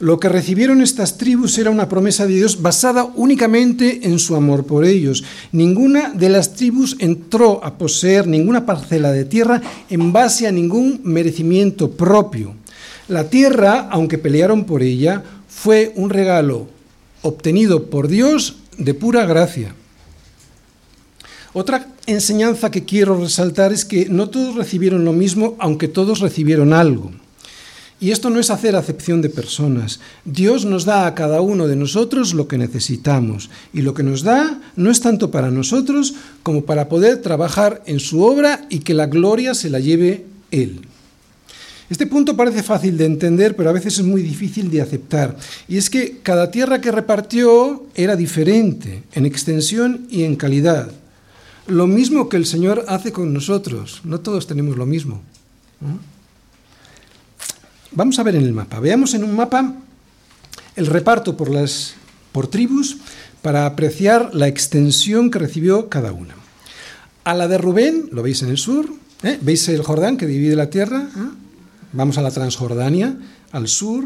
Lo 0.00 0.20
que 0.20 0.28
recibieron 0.28 0.80
estas 0.80 1.18
tribus 1.18 1.58
era 1.58 1.70
una 1.70 1.88
promesa 1.88 2.24
de 2.24 2.34
Dios 2.34 2.62
basada 2.62 3.04
únicamente 3.16 4.06
en 4.06 4.20
su 4.20 4.36
amor 4.36 4.64
por 4.64 4.84
ellos. 4.84 5.24
Ninguna 5.50 6.10
de 6.10 6.28
las 6.28 6.54
tribus 6.54 6.96
entró 7.00 7.64
a 7.64 7.78
poseer 7.78 8.28
ninguna 8.28 8.64
parcela 8.64 9.10
de 9.10 9.24
tierra 9.24 9.60
en 9.90 10.12
base 10.12 10.46
a 10.46 10.52
ningún 10.52 11.00
merecimiento 11.02 11.90
propio. 11.90 12.54
La 13.08 13.28
tierra, 13.28 13.88
aunque 13.90 14.18
pelearon 14.18 14.66
por 14.66 14.82
ella, 14.82 15.24
fue 15.48 15.92
un 15.96 16.10
regalo 16.10 16.68
obtenido 17.22 17.86
por 17.86 18.06
Dios 18.06 18.56
de 18.76 18.94
pura 18.94 19.26
gracia. 19.26 19.74
Otra 21.54 21.88
enseñanza 22.06 22.70
que 22.70 22.84
quiero 22.84 23.20
resaltar 23.20 23.72
es 23.72 23.84
que 23.84 24.08
no 24.08 24.28
todos 24.28 24.54
recibieron 24.54 25.04
lo 25.04 25.12
mismo, 25.12 25.56
aunque 25.58 25.88
todos 25.88 26.20
recibieron 26.20 26.72
algo. 26.72 27.10
Y 28.00 28.12
esto 28.12 28.30
no 28.30 28.38
es 28.38 28.50
hacer 28.50 28.76
acepción 28.76 29.22
de 29.22 29.28
personas. 29.28 29.98
Dios 30.24 30.64
nos 30.64 30.84
da 30.84 31.06
a 31.06 31.14
cada 31.14 31.40
uno 31.40 31.66
de 31.66 31.74
nosotros 31.74 32.32
lo 32.32 32.46
que 32.46 32.56
necesitamos. 32.56 33.50
Y 33.72 33.82
lo 33.82 33.92
que 33.92 34.04
nos 34.04 34.22
da 34.22 34.60
no 34.76 34.90
es 34.90 35.00
tanto 35.00 35.32
para 35.32 35.50
nosotros 35.50 36.14
como 36.44 36.64
para 36.64 36.88
poder 36.88 37.22
trabajar 37.22 37.82
en 37.86 37.98
su 37.98 38.22
obra 38.22 38.66
y 38.70 38.80
que 38.80 38.94
la 38.94 39.06
gloria 39.06 39.54
se 39.54 39.68
la 39.68 39.80
lleve 39.80 40.26
Él. 40.52 40.82
Este 41.90 42.06
punto 42.06 42.36
parece 42.36 42.62
fácil 42.62 42.98
de 42.98 43.06
entender, 43.06 43.56
pero 43.56 43.70
a 43.70 43.72
veces 43.72 43.98
es 43.98 44.04
muy 44.04 44.22
difícil 44.22 44.70
de 44.70 44.82
aceptar. 44.82 45.36
Y 45.66 45.78
es 45.78 45.88
que 45.88 46.18
cada 46.22 46.50
tierra 46.50 46.80
que 46.80 46.92
repartió 46.92 47.86
era 47.94 48.14
diferente 48.14 49.02
en 49.12 49.26
extensión 49.26 50.06
y 50.10 50.24
en 50.24 50.36
calidad. 50.36 50.92
Lo 51.66 51.86
mismo 51.86 52.28
que 52.28 52.36
el 52.36 52.46
Señor 52.46 52.84
hace 52.88 53.10
con 53.10 53.32
nosotros. 53.32 54.02
No 54.04 54.20
todos 54.20 54.46
tenemos 54.46 54.76
lo 54.76 54.86
mismo. 54.86 55.22
Vamos 57.92 58.18
a 58.18 58.22
ver 58.22 58.36
en 58.36 58.42
el 58.42 58.52
mapa. 58.52 58.80
Veamos 58.80 59.14
en 59.14 59.24
un 59.24 59.34
mapa 59.34 59.74
el 60.76 60.86
reparto 60.86 61.36
por, 61.36 61.50
las, 61.50 61.94
por 62.32 62.48
tribus 62.48 62.98
para 63.42 63.66
apreciar 63.66 64.34
la 64.34 64.48
extensión 64.48 65.30
que 65.30 65.38
recibió 65.38 65.88
cada 65.88 66.12
una. 66.12 66.34
A 67.24 67.34
la 67.34 67.48
de 67.48 67.58
Rubén, 67.58 68.08
lo 68.12 68.22
veis 68.22 68.42
en 68.42 68.50
el 68.50 68.58
sur, 68.58 68.88
¿eh? 69.22 69.38
¿veis 69.40 69.68
el 69.68 69.82
Jordán 69.82 70.16
que 70.16 70.26
divide 70.26 70.56
la 70.56 70.70
tierra? 70.70 71.08
¿Eh? 71.14 71.28
Vamos 71.92 72.18
a 72.18 72.22
la 72.22 72.30
Transjordania, 72.30 73.16
al 73.52 73.68
sur. 73.68 74.04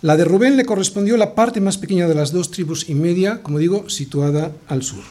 La 0.00 0.16
de 0.16 0.24
Rubén 0.24 0.56
le 0.56 0.64
correspondió 0.64 1.16
la 1.16 1.34
parte 1.34 1.60
más 1.60 1.76
pequeña 1.78 2.08
de 2.08 2.14
las 2.14 2.32
dos 2.32 2.50
tribus 2.50 2.88
y 2.88 2.94
media, 2.94 3.42
como 3.42 3.58
digo, 3.58 3.88
situada 3.90 4.52
al 4.68 4.82
sur. 4.82 5.02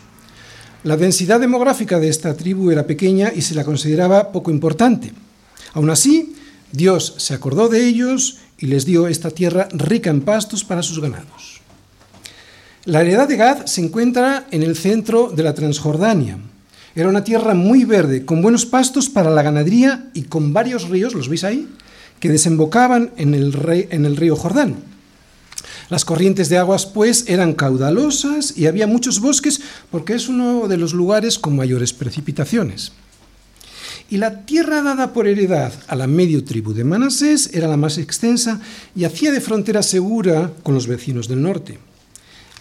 La 0.84 0.98
densidad 0.98 1.40
demográfica 1.40 2.00
de 2.00 2.10
esta 2.10 2.36
tribu 2.36 2.72
era 2.72 2.88
pequeña 2.88 3.32
y 3.36 3.42
se 3.42 3.56
la 3.56 3.66
consideraba 3.66 4.32
poco 4.32 4.52
importante. 4.52 5.12
Aún 5.74 5.90
así, 5.90 6.36
Dios 6.72 7.16
se 7.18 7.34
acordó 7.34 7.70
de 7.70 7.88
ellos 7.88 8.38
y 8.58 8.68
les 8.68 8.86
dio 8.86 9.08
esta 9.08 9.32
tierra 9.32 9.68
rica 9.72 10.10
en 10.10 10.22
pastos 10.22 10.64
para 10.64 10.84
sus 10.84 11.00
ganados. 11.00 11.62
La 12.86 13.02
heredad 13.02 13.28
de 13.28 13.38
Gad 13.38 13.66
se 13.66 13.82
encuentra 13.82 14.48
en 14.52 14.64
el 14.64 14.76
centro 14.76 15.30
de 15.30 15.44
la 15.44 15.54
Transjordania. 15.54 16.38
Era 16.96 17.10
una 17.10 17.24
tierra 17.24 17.54
muy 17.54 17.84
verde, 17.84 18.26
con 18.26 18.42
buenos 18.42 18.66
pastos 18.66 19.10
para 19.10 19.30
la 19.30 19.44
ganadería 19.44 20.10
y 20.14 20.24
con 20.24 20.54
varios 20.54 20.90
ríos, 20.90 21.14
¿los 21.14 21.30
veis 21.30 21.44
ahí?, 21.44 21.68
que 22.20 22.30
desembocaban 22.30 23.12
en 23.18 23.34
el, 23.34 23.54
en 23.92 24.06
el 24.06 24.16
río 24.16 24.36
Jordán. 24.36 24.78
Las 25.90 26.06
corrientes 26.06 26.50
de 26.50 26.58
aguas, 26.58 26.86
pues, 26.86 27.26
eran 27.28 27.54
caudalosas 27.54 28.58
y 28.58 28.66
había 28.66 28.88
muchos 28.88 29.20
bosques 29.20 29.62
porque 29.92 30.16
es 30.16 30.28
uno 30.28 30.68
de 30.68 30.78
los 30.78 30.94
lugares 30.94 31.38
con 31.40 31.56
mayores 31.56 31.94
precipitaciones. 31.94 32.94
Y 34.10 34.18
la 34.18 34.46
tierra 34.46 34.82
dada 34.82 35.14
por 35.14 35.28
heredad 35.28 35.74
a 35.88 35.96
la 35.96 36.08
medio 36.08 36.44
tribu 36.44 36.74
de 36.74 36.84
Manasés 36.84 37.50
era 37.54 37.68
la 37.68 37.78
más 37.78 37.98
extensa 37.98 38.60
y 38.96 39.04
hacía 39.04 39.32
de 39.32 39.42
frontera 39.42 39.84
segura 39.84 40.52
con 40.64 40.74
los 40.74 40.88
vecinos 40.88 41.28
del 41.28 41.42
norte. 41.42 41.80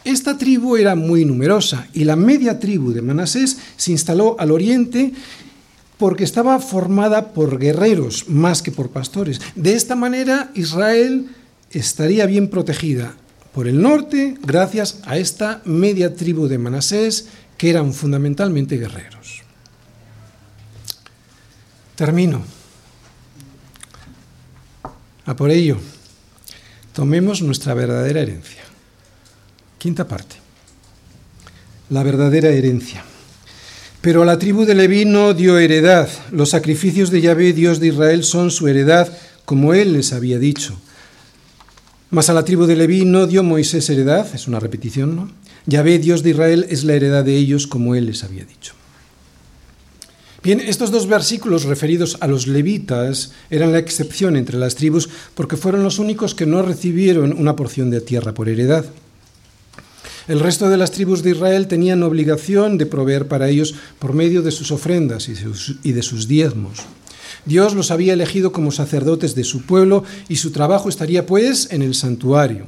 Esta 0.05 0.39
tribu 0.39 0.76
era 0.76 0.95
muy 0.95 1.24
numerosa 1.24 1.89
y 1.93 2.05
la 2.05 2.14
media 2.14 2.61
tribu 2.61 2.93
de 2.93 3.03
Manasés 3.03 3.59
se 3.76 3.91
instaló 3.91 4.37
al 4.39 4.53
oriente 4.53 5.12
porque 5.99 6.24
estaba 6.24 6.61
formada 6.61 7.32
por 7.32 7.59
guerreros 7.59 8.28
más 8.28 8.62
que 8.62 8.70
por 8.70 8.91
pastores. 8.91 9.41
De 9.55 9.74
esta 9.74 9.97
manera 9.97 10.51
Israel 10.55 11.26
estaría 11.72 12.26
bien 12.26 12.49
protegida 12.49 13.16
por 13.53 13.66
el 13.66 13.80
norte 13.80 14.37
gracias 14.47 15.01
a 15.07 15.16
esta 15.16 15.62
media 15.64 16.14
tribu 16.14 16.47
de 16.47 16.59
Manasés 16.59 17.26
que 17.57 17.70
eran 17.70 17.93
fundamentalmente 17.93 18.76
guerreros. 18.76 19.26
Termino. 21.97 22.45
A 25.25 25.35
por 25.35 25.51
ello, 25.51 25.79
tomemos 26.93 27.41
nuestra 27.41 27.73
verdadera 27.73 28.21
herencia. 28.21 28.63
Quinta 29.79 30.07
parte. 30.07 30.37
La 31.89 32.03
verdadera 32.03 32.51
herencia. 32.51 33.03
Pero 34.03 34.23
a 34.23 34.27
la 34.27 34.39
tribu 34.39 34.67
de 34.67 34.75
Leví 34.75 35.07
no 35.07 35.33
dio 35.33 35.59
heredad. 35.59 36.09
Los 36.31 36.51
sacrificios 36.51 37.11
de 37.11 37.23
Yahvé, 37.23 37.55
Dios 37.55 37.81
de 37.81 37.89
Israel, 37.89 38.25
son 38.25 38.51
su 38.51 38.69
heredad, 38.69 39.11
como 39.47 39.73
él 39.73 39.95
les 39.95 40.13
había 40.13 40.39
dicho. 40.39 40.79
Mas 42.11 42.29
a 42.29 42.35
la 42.35 42.45
tribu 42.45 42.67
de 42.67 42.77
Leví 42.77 43.07
no 43.07 43.27
dio 43.27 43.43
Moisés 43.43 43.89
heredad, 43.89 44.33
es 44.35 44.47
una 44.47 44.61
repetición, 44.61 45.17
¿no? 45.17 45.31
Yahvé, 45.65 45.99
Dios 45.99 46.23
de 46.23 46.31
Israel, 46.31 46.67
es 46.69 46.85
la 46.85 46.93
heredad 46.93 47.25
de 47.25 47.37
ellos, 47.37 47.67
como 47.67 47.95
él 47.95 48.07
les 48.07 48.23
había 48.23 48.45
dicho. 48.45 48.75
Bien, 50.47 50.61
estos 50.61 50.93
dos 50.93 51.09
versículos 51.09 51.65
referidos 51.65 52.19
a 52.21 52.29
los 52.29 52.47
levitas 52.47 53.33
eran 53.51 53.73
la 53.73 53.81
excepción 53.81 54.37
entre 54.37 54.57
las 54.57 54.77
tribus 54.77 55.09
porque 55.35 55.57
fueron 55.57 55.83
los 55.83 55.99
únicos 55.99 56.37
que 56.37 56.47
no 56.47 56.63
recibieron 56.63 57.33
una 57.37 57.57
porción 57.57 57.91
de 57.91 58.01
tierra 58.01 58.33
por 58.33 58.49
heredad. 58.49 58.85
El 60.29 60.39
resto 60.39 60.71
de 60.71 60.77
las 60.77 60.93
tribus 60.93 61.25
de 61.25 61.31
Israel 61.31 61.67
tenían 61.67 62.05
obligación 62.05 62.79
de 62.79 62.87
proveer 62.87 63.27
para 63.27 63.49
ellos 63.49 63.75
por 63.99 64.13
medio 64.13 64.41
de 64.41 64.53
sus 64.53 64.71
ofrendas 64.71 65.29
y 65.29 65.93
de 65.93 66.03
sus 66.03 66.29
diezmos. 66.29 66.79
Dios 67.45 67.75
los 67.75 67.91
había 67.91 68.13
elegido 68.13 68.53
como 68.53 68.71
sacerdotes 68.71 69.35
de 69.35 69.43
su 69.43 69.63
pueblo 69.63 70.05
y 70.29 70.37
su 70.37 70.53
trabajo 70.53 70.89
estaría 70.89 71.27
pues 71.27 71.73
en 71.73 71.83
el 71.83 71.97
santuario. 71.97 72.67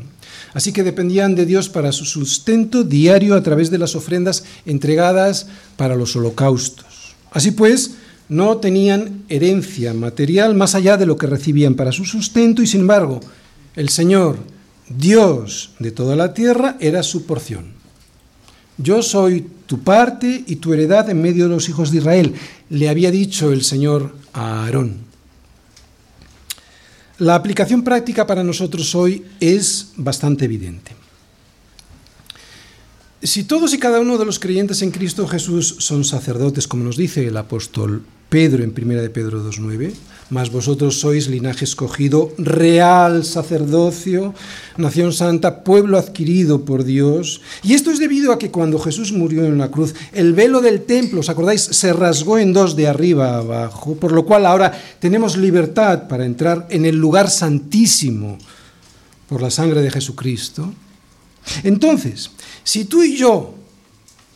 Así 0.52 0.72
que 0.72 0.82
dependían 0.82 1.36
de 1.36 1.46
Dios 1.46 1.68
para 1.68 1.92
su 1.92 2.06
sustento 2.06 2.82
diario 2.82 3.36
a 3.36 3.42
través 3.44 3.70
de 3.70 3.78
las 3.78 3.94
ofrendas 3.94 4.42
entregadas 4.66 5.46
para 5.76 5.94
los 5.94 6.16
holocaustos. 6.16 6.97
Así 7.30 7.50
pues, 7.50 7.92
no 8.28 8.58
tenían 8.58 9.24
herencia 9.28 9.94
material 9.94 10.54
más 10.54 10.74
allá 10.74 10.96
de 10.96 11.06
lo 11.06 11.16
que 11.16 11.26
recibían 11.26 11.74
para 11.74 11.92
su 11.92 12.04
sustento 12.04 12.62
y 12.62 12.66
sin 12.66 12.82
embargo 12.82 13.20
el 13.74 13.88
Señor, 13.88 14.38
Dios 14.88 15.70
de 15.78 15.92
toda 15.92 16.16
la 16.16 16.34
tierra, 16.34 16.76
era 16.80 17.02
su 17.02 17.26
porción. 17.26 17.72
Yo 18.76 19.02
soy 19.02 19.46
tu 19.66 19.80
parte 19.80 20.44
y 20.46 20.56
tu 20.56 20.72
heredad 20.72 21.08
en 21.10 21.22
medio 21.22 21.44
de 21.44 21.50
los 21.54 21.68
hijos 21.68 21.90
de 21.90 21.98
Israel, 21.98 22.34
le 22.70 22.88
había 22.88 23.10
dicho 23.10 23.52
el 23.52 23.62
Señor 23.62 24.14
a 24.32 24.64
Aarón. 24.64 25.08
La 27.18 27.34
aplicación 27.34 27.82
práctica 27.82 28.26
para 28.26 28.44
nosotros 28.44 28.94
hoy 28.94 29.24
es 29.40 29.92
bastante 29.96 30.44
evidente. 30.44 30.92
Si 33.22 33.42
todos 33.42 33.74
y 33.74 33.78
cada 33.78 33.98
uno 33.98 34.16
de 34.16 34.24
los 34.24 34.38
creyentes 34.38 34.80
en 34.80 34.92
Cristo 34.92 35.26
Jesús 35.26 35.74
son 35.80 36.04
sacerdotes, 36.04 36.68
como 36.68 36.84
nos 36.84 36.96
dice 36.96 37.26
el 37.26 37.36
apóstol 37.36 38.04
Pedro 38.28 38.62
en 38.62 38.72
1 38.76 39.02
de 39.02 39.10
Pedro 39.10 39.42
2.9, 39.44 39.92
mas 40.30 40.52
vosotros 40.52 41.00
sois 41.00 41.26
linaje 41.26 41.64
escogido, 41.64 42.30
real 42.38 43.24
sacerdocio, 43.24 44.34
nación 44.76 45.12
santa, 45.12 45.64
pueblo 45.64 45.98
adquirido 45.98 46.64
por 46.64 46.84
Dios. 46.84 47.40
Y 47.64 47.74
esto 47.74 47.90
es 47.90 47.98
debido 47.98 48.32
a 48.32 48.38
que 48.38 48.52
cuando 48.52 48.78
Jesús 48.78 49.10
murió 49.10 49.44
en 49.46 49.58
la 49.58 49.72
cruz, 49.72 49.96
el 50.12 50.32
velo 50.32 50.60
del 50.60 50.82
templo, 50.82 51.18
¿os 51.18 51.28
acordáis? 51.28 51.62
Se 51.62 51.92
rasgó 51.92 52.38
en 52.38 52.52
dos 52.52 52.76
de 52.76 52.86
arriba 52.86 53.30
a 53.30 53.38
abajo, 53.38 53.96
por 53.96 54.12
lo 54.12 54.26
cual 54.26 54.46
ahora 54.46 54.70
tenemos 55.00 55.36
libertad 55.36 56.06
para 56.06 56.24
entrar 56.24 56.68
en 56.70 56.86
el 56.86 56.94
lugar 56.94 57.30
santísimo 57.30 58.38
por 59.28 59.42
la 59.42 59.50
sangre 59.50 59.82
de 59.82 59.90
Jesucristo. 59.90 60.72
Entonces, 61.64 62.30
si 62.68 62.84
tú 62.84 63.02
y 63.02 63.16
yo, 63.16 63.54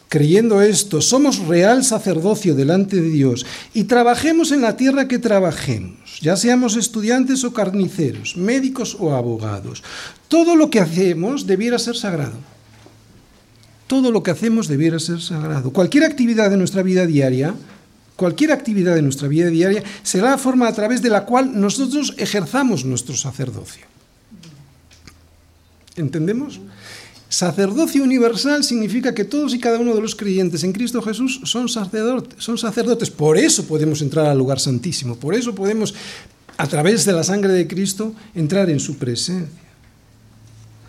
creyendo 0.08 0.62
esto, 0.62 1.02
somos 1.02 1.38
real 1.40 1.84
sacerdocio 1.84 2.54
delante 2.54 2.96
de 2.96 3.10
Dios 3.10 3.44
y 3.74 3.84
trabajemos 3.84 4.52
en 4.52 4.62
la 4.62 4.74
tierra 4.74 5.06
que 5.06 5.18
trabajemos, 5.18 6.18
ya 6.22 6.34
seamos 6.38 6.76
estudiantes 6.76 7.44
o 7.44 7.52
carniceros, 7.52 8.38
médicos 8.38 8.96
o 8.98 9.12
abogados, 9.12 9.82
todo 10.28 10.56
lo 10.56 10.70
que 10.70 10.80
hacemos 10.80 11.46
debiera 11.46 11.78
ser 11.78 11.94
sagrado. 11.94 12.38
Todo 13.86 14.10
lo 14.10 14.22
que 14.22 14.30
hacemos 14.30 14.66
debiera 14.66 14.98
ser 14.98 15.20
sagrado. 15.20 15.70
Cualquier 15.70 16.04
actividad 16.04 16.48
de 16.48 16.56
nuestra 16.56 16.82
vida 16.82 17.04
diaria, 17.04 17.54
cualquier 18.16 18.52
actividad 18.52 18.94
de 18.94 19.02
nuestra 19.02 19.28
vida 19.28 19.50
diaria 19.50 19.82
será 20.02 20.30
la 20.30 20.38
forma 20.38 20.68
a 20.68 20.72
través 20.72 21.02
de 21.02 21.10
la 21.10 21.26
cual 21.26 21.60
nosotros 21.60 22.14
ejerzamos 22.16 22.86
nuestro 22.86 23.14
sacerdocio. 23.14 23.84
¿Entendemos? 25.96 26.62
Sacerdocio 27.32 28.04
universal 28.04 28.62
significa 28.62 29.14
que 29.14 29.24
todos 29.24 29.54
y 29.54 29.58
cada 29.58 29.78
uno 29.78 29.94
de 29.94 30.02
los 30.02 30.14
creyentes 30.14 30.64
en 30.64 30.72
Cristo 30.72 31.00
Jesús 31.00 31.40
son 31.44 31.66
sacerdotes, 31.66 32.44
son 32.44 32.58
sacerdotes. 32.58 33.08
Por 33.08 33.38
eso 33.38 33.64
podemos 33.64 34.02
entrar 34.02 34.26
al 34.26 34.36
lugar 34.36 34.60
santísimo, 34.60 35.16
por 35.16 35.34
eso 35.34 35.54
podemos, 35.54 35.94
a 36.58 36.66
través 36.66 37.06
de 37.06 37.14
la 37.14 37.24
sangre 37.24 37.54
de 37.54 37.66
Cristo, 37.66 38.14
entrar 38.34 38.68
en 38.68 38.80
su 38.80 38.98
presencia. 38.98 39.48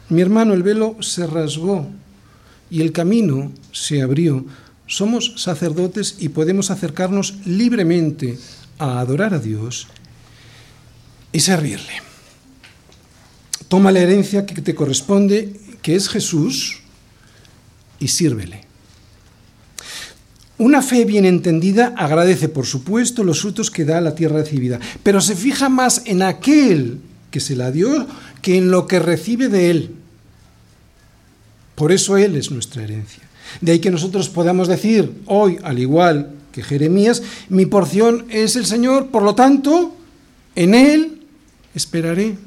Mi 0.09 0.21
hermano, 0.21 0.53
el 0.53 0.63
velo 0.63 0.97
se 0.99 1.25
rasgó 1.25 1.87
y 2.69 2.81
el 2.81 2.91
camino 2.91 3.53
se 3.71 4.01
abrió. 4.01 4.45
Somos 4.85 5.35
sacerdotes 5.37 6.17
y 6.19 6.27
podemos 6.27 6.71
acercarnos 6.71 7.35
libremente 7.45 8.37
a 8.79 8.99
adorar 8.99 9.33
a 9.33 9.39
Dios 9.39 9.87
y 11.31 11.39
servirle. 11.39 12.01
Toma 13.69 13.93
la 13.93 14.01
herencia 14.01 14.45
que 14.45 14.61
te 14.61 14.75
corresponde 14.75 15.62
que 15.83 15.95
es 15.95 16.09
Jesús, 16.09 16.79
y 17.99 18.07
sírvele. 18.07 18.65
Una 20.57 20.81
fe 20.81 21.05
bien 21.05 21.25
entendida 21.25 21.93
agradece, 21.97 22.49
por 22.49 22.65
supuesto, 22.65 23.23
los 23.23 23.41
frutos 23.41 23.69
que 23.69 23.85
da 23.85 24.01
la 24.01 24.15
tierra 24.15 24.37
recibida, 24.37 24.79
pero 25.03 25.21
se 25.21 25.35
fija 25.35 25.69
más 25.69 26.01
en 26.05 26.21
aquel 26.21 26.99
que 27.31 27.39
se 27.39 27.55
la 27.55 27.71
dio 27.71 28.07
que 28.41 28.57
en 28.57 28.71
lo 28.71 28.87
que 28.87 28.99
recibe 28.99 29.49
de 29.49 29.69
él. 29.69 29.91
Por 31.75 31.91
eso 31.91 32.17
Él 32.17 32.35
es 32.35 32.51
nuestra 32.51 32.83
herencia. 32.83 33.23
De 33.61 33.71
ahí 33.71 33.79
que 33.79 33.91
nosotros 33.91 34.29
podamos 34.29 34.67
decir 34.67 35.11
hoy, 35.25 35.57
al 35.63 35.79
igual 35.79 36.31
que 36.51 36.63
Jeremías, 36.63 37.23
mi 37.49 37.65
porción 37.65 38.25
es 38.29 38.55
el 38.55 38.65
Señor, 38.65 39.07
por 39.07 39.23
lo 39.23 39.33
tanto, 39.35 39.95
en 40.55 40.75
Él 40.75 41.23
esperaré. 41.73 42.37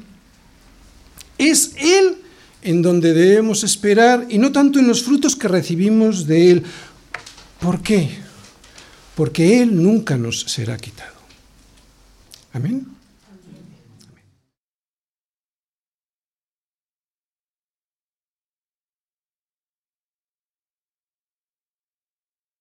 Es 1.37 1.73
Él 1.77 2.17
en 2.61 2.81
donde 2.81 3.13
debemos 3.13 3.63
esperar 3.63 4.25
y 4.29 4.37
no 4.37 4.51
tanto 4.51 4.79
en 4.79 4.87
los 4.87 5.03
frutos 5.03 5.35
que 5.35 5.47
recibimos 5.47 6.27
de 6.27 6.51
Él. 6.51 6.63
¿Por 7.59 7.81
qué? 7.81 8.09
Porque 9.15 9.61
Él 9.61 9.81
nunca 9.81 10.17
nos 10.17 10.41
será 10.41 10.77
quitado. 10.77 11.17
Amén. 12.53 12.96